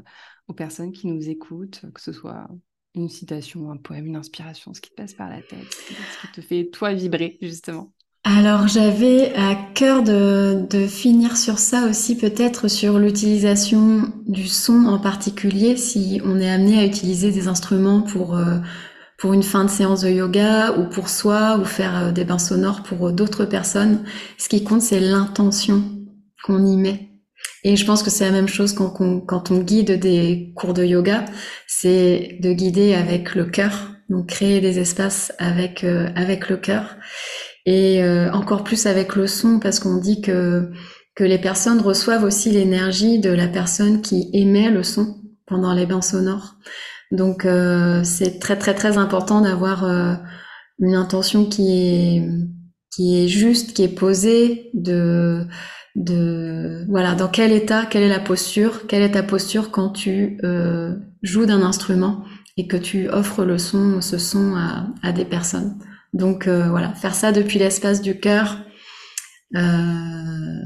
aux 0.47 0.53
personnes 0.53 0.91
qui 0.91 1.07
nous 1.07 1.29
écoutent, 1.29 1.81
que 1.93 2.01
ce 2.01 2.11
soit 2.11 2.47
une 2.95 3.09
citation, 3.09 3.71
un 3.71 3.77
poème, 3.77 4.07
une 4.07 4.15
inspiration, 4.15 4.73
ce 4.73 4.81
qui 4.81 4.89
te 4.89 4.95
passe 4.95 5.13
par 5.13 5.29
la 5.29 5.41
tête, 5.41 5.67
ce 5.71 6.27
qui 6.27 6.31
te 6.33 6.41
fait 6.41 6.69
toi 6.71 6.93
vibrer 6.93 7.37
justement. 7.41 7.91
Alors 8.25 8.67
j'avais 8.67 9.33
à 9.35 9.55
cœur 9.73 10.03
de, 10.03 10.67
finir 10.87 11.37
sur 11.37 11.57
ça 11.57 11.85
aussi, 11.87 12.17
peut-être 12.17 12.67
sur 12.67 12.99
l'utilisation 12.99 14.11
du 14.27 14.47
son 14.47 14.85
en 14.85 14.99
particulier, 14.99 15.77
si 15.77 16.21
on 16.25 16.39
est 16.39 16.49
amené 16.49 16.79
à 16.79 16.85
utiliser 16.85 17.31
des 17.31 17.47
instruments 17.47 18.01
pour, 18.01 18.35
euh, 18.35 18.57
pour 19.17 19.33
une 19.33 19.43
fin 19.43 19.63
de 19.63 19.69
séance 19.69 20.01
de 20.01 20.09
yoga 20.09 20.73
ou 20.77 20.89
pour 20.89 21.07
soi 21.07 21.57
ou 21.59 21.65
faire 21.65 22.11
des 22.11 22.25
bains 22.25 22.39
sonores 22.39 22.83
pour 22.83 23.11
d'autres 23.13 23.45
personnes. 23.45 24.03
Ce 24.37 24.49
qui 24.49 24.63
compte, 24.63 24.81
c'est 24.81 24.99
l'intention 24.99 25.83
qu'on 26.43 26.65
y 26.65 26.75
met. 26.75 27.08
Et 27.63 27.75
je 27.75 27.85
pense 27.85 28.03
que 28.03 28.09
c'est 28.09 28.25
la 28.25 28.31
même 28.31 28.47
chose 28.47 28.73
quand, 28.73 29.51
on 29.51 29.59
guide 29.59 29.99
des 29.99 30.53
cours 30.55 30.73
de 30.73 30.83
yoga, 30.83 31.25
c'est 31.67 32.37
de 32.41 32.53
guider 32.53 32.93
avec 32.93 33.35
le 33.35 33.45
cœur, 33.45 33.91
donc 34.09 34.27
créer 34.27 34.61
des 34.61 34.79
espaces 34.79 35.33
avec 35.39 35.83
euh, 35.83 36.09
avec 36.15 36.49
le 36.49 36.57
cœur 36.57 36.95
et 37.65 38.01
euh, 38.01 38.31
encore 38.31 38.63
plus 38.63 38.87
avec 38.87 39.15
le 39.15 39.27
son 39.27 39.59
parce 39.59 39.79
qu'on 39.79 39.97
dit 39.97 40.21
que 40.21 40.71
que 41.15 41.23
les 41.25 41.37
personnes 41.37 41.81
reçoivent 41.81 42.23
aussi 42.23 42.49
l'énergie 42.49 43.19
de 43.19 43.29
la 43.29 43.47
personne 43.47 44.01
qui 44.01 44.29
émet 44.33 44.69
le 44.69 44.83
son 44.83 45.17
pendant 45.45 45.73
les 45.73 45.85
bains 45.85 46.01
sonores. 46.01 46.55
Donc 47.11 47.45
euh, 47.45 48.03
c'est 48.03 48.39
très 48.39 48.57
très 48.57 48.73
très 48.73 48.97
important 48.97 49.41
d'avoir 49.41 49.83
une 50.79 50.95
intention 50.95 51.45
qui 51.45 51.71
est 51.71 52.23
qui 52.95 53.23
est 53.23 53.27
juste, 53.27 53.73
qui 53.73 53.83
est 53.83 53.87
posée, 53.87 54.71
de 54.73 55.45
de 55.95 56.85
voilà 56.89 57.15
dans 57.15 57.27
quel 57.27 57.51
état, 57.51 57.85
quelle 57.85 58.03
est 58.03 58.09
la 58.09 58.19
posture, 58.19 58.87
quelle 58.87 59.01
est 59.01 59.11
ta 59.11 59.23
posture 59.23 59.71
quand 59.71 59.89
tu 59.89 60.37
euh, 60.43 60.95
joues 61.23 61.45
d'un 61.45 61.61
instrument 61.61 62.23
et 62.57 62.67
que 62.67 62.77
tu 62.77 63.09
offres 63.09 63.45
le 63.45 63.57
son, 63.57 64.01
ce 64.01 64.17
son 64.17 64.55
à, 64.55 65.11
des 65.11 65.25
personnes. 65.25 65.79
Donc 66.13 66.47
euh, 66.47 66.69
voilà, 66.69 66.93
faire 66.93 67.15
ça 67.15 67.31
depuis 67.31 67.59
l'espace 67.59 68.01
du 68.01 68.19
cœur 68.19 68.57
d'un 69.51 70.61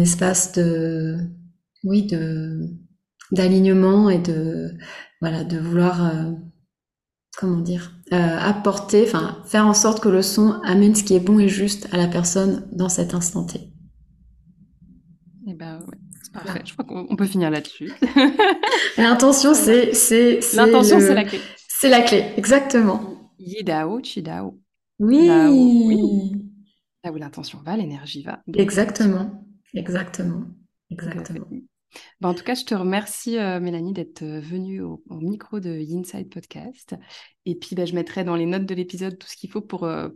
espace 0.00 0.52
de, 0.52 1.16
oui, 1.84 2.06
de 2.06 2.58
d'alignement 3.30 4.10
et 4.10 4.18
de 4.18 4.72
voilà 5.20 5.44
de 5.44 5.58
vouloir 5.58 6.12
comment 7.36 7.60
dire, 7.60 7.92
euh, 8.12 8.38
apporter, 8.38 9.04
enfin 9.06 9.42
faire 9.44 9.66
en 9.66 9.74
sorte 9.74 10.00
que 10.00 10.08
le 10.08 10.22
son 10.22 10.52
amène 10.64 10.94
ce 10.94 11.04
qui 11.04 11.14
est 11.14 11.20
bon 11.20 11.38
et 11.38 11.48
juste 11.48 11.88
à 11.92 11.98
la 11.98 12.08
personne 12.08 12.66
dans 12.72 12.88
cet 12.88 13.14
instant 13.14 13.44
T. 13.44 13.60
Eh 15.48 15.54
ben 15.54 15.78
ouais, 15.78 15.98
c'est 16.22 16.32
parfait. 16.32 16.62
Je 16.64 16.72
crois 16.72 16.84
qu'on 16.84 17.14
peut 17.16 17.26
finir 17.26 17.50
là-dessus. 17.50 17.92
L'intention, 18.98 19.54
c'est 19.54 19.94
c'est 19.94 20.40
l'intention, 20.54 20.98
c'est 20.98 21.14
la 21.14 21.24
clé. 21.24 21.40
C'est 21.68 21.88
la 21.88 22.02
clé, 22.02 22.24
exactement. 22.36 23.30
Yidao, 23.38 24.00
chidao. 24.00 24.58
Oui. 24.98 25.28
Là 25.28 25.50
où, 25.50 25.88
oui. 25.88 26.32
Là 27.04 27.12
où 27.12 27.16
l'intention 27.16 27.60
va, 27.64 27.76
l'énergie 27.76 28.22
va. 28.22 28.42
Exactement, 28.54 29.44
exactement, 29.74 30.44
exactement. 30.90 31.46
Bah, 32.20 32.28
en 32.28 32.34
tout 32.34 32.44
cas, 32.44 32.54
je 32.54 32.64
te 32.64 32.74
remercie, 32.74 33.38
euh, 33.38 33.60
Mélanie, 33.60 33.92
d'être 33.92 34.22
euh, 34.22 34.40
venue 34.40 34.80
au, 34.82 35.02
micro 35.10 35.60
de 35.60 35.70
Inside 35.70 36.28
Podcast. 36.28 36.94
Et 37.44 37.54
puis, 37.54 37.76
bah, 37.76 37.84
je 37.84 37.94
mettrai 37.94 38.24
dans 38.24 38.36
les 38.36 38.46
notes 38.46 38.66
de 38.66 38.74
l'épisode 38.74 39.18
tout 39.18 39.28
ce 39.28 39.36
qu'il 39.36 39.50
faut 39.50 39.60
pour, 39.60 39.84
euh, 39.84 40.08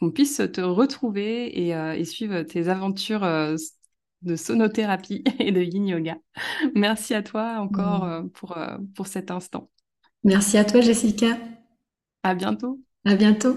qu'on 0.00 0.10
puisse 0.10 0.40
te 0.52 0.60
retrouver 0.60 1.68
et, 1.68 2.04
suivre 2.04 2.42
tes 2.42 2.68
aventures 2.68 3.26
de 4.22 4.36
sonothérapie 4.36 5.24
et 5.38 5.52
de 5.52 5.62
yin 5.62 5.86
yoga. 5.86 6.16
Merci 6.74 7.14
à 7.14 7.22
toi 7.22 7.58
encore 7.60 8.04
mmh. 8.04 8.30
pour, 8.30 8.58
pour 8.94 9.06
cet 9.06 9.30
instant. 9.30 9.70
Merci 10.24 10.58
à 10.58 10.64
toi, 10.64 10.80
Jessica. 10.80 11.38
À 12.22 12.34
bientôt. 12.34 12.80
À 13.04 13.14
bientôt. 13.14 13.56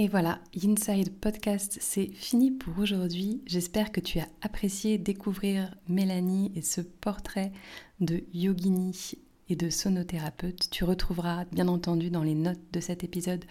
Et 0.00 0.06
voilà, 0.06 0.38
Inside 0.54 1.18
Podcast, 1.18 1.78
c'est 1.80 2.12
fini 2.12 2.52
pour 2.52 2.78
aujourd'hui. 2.78 3.42
J'espère 3.46 3.90
que 3.90 3.98
tu 3.98 4.20
as 4.20 4.28
apprécié 4.42 4.96
découvrir 4.96 5.74
Mélanie 5.88 6.52
et 6.54 6.62
ce 6.62 6.80
portrait 6.80 7.50
de 7.98 8.22
yogini 8.32 8.94
et 9.48 9.56
de 9.56 9.70
sonothérapeute. 9.70 10.68
Tu 10.70 10.84
retrouveras 10.84 11.44
bien 11.52 11.68
entendu 11.68 12.10
dans 12.10 12.22
les 12.22 12.34
notes 12.34 12.60
de 12.72 12.80
cet 12.80 13.04
épisode 13.04 13.44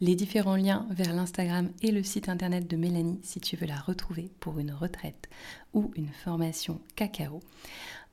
les 0.00 0.14
différents 0.14 0.56
liens 0.56 0.86
vers 0.90 1.14
l'Instagram 1.14 1.70
et 1.82 1.90
le 1.90 2.02
site 2.02 2.28
internet 2.28 2.68
de 2.68 2.76
Mélanie 2.76 3.20
si 3.22 3.40
tu 3.40 3.56
veux 3.56 3.66
la 3.66 3.76
retrouver 3.78 4.30
pour 4.40 4.58
une 4.58 4.72
retraite 4.72 5.28
ou 5.74 5.90
une 5.96 6.08
formation 6.08 6.80
cacao. 6.96 7.40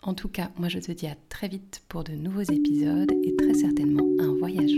En 0.01 0.13
tout 0.13 0.29
cas, 0.29 0.51
moi 0.57 0.69
je 0.69 0.79
te 0.79 0.91
dis 0.91 1.07
à 1.07 1.15
très 1.27 1.49
vite 1.49 1.81
pour 1.89 2.03
de 2.03 2.13
nouveaux 2.13 2.41
épisodes 2.41 3.11
et 3.23 3.35
très 3.35 3.53
certainement 3.53 4.07
un 4.19 4.33
voyage 4.37 4.71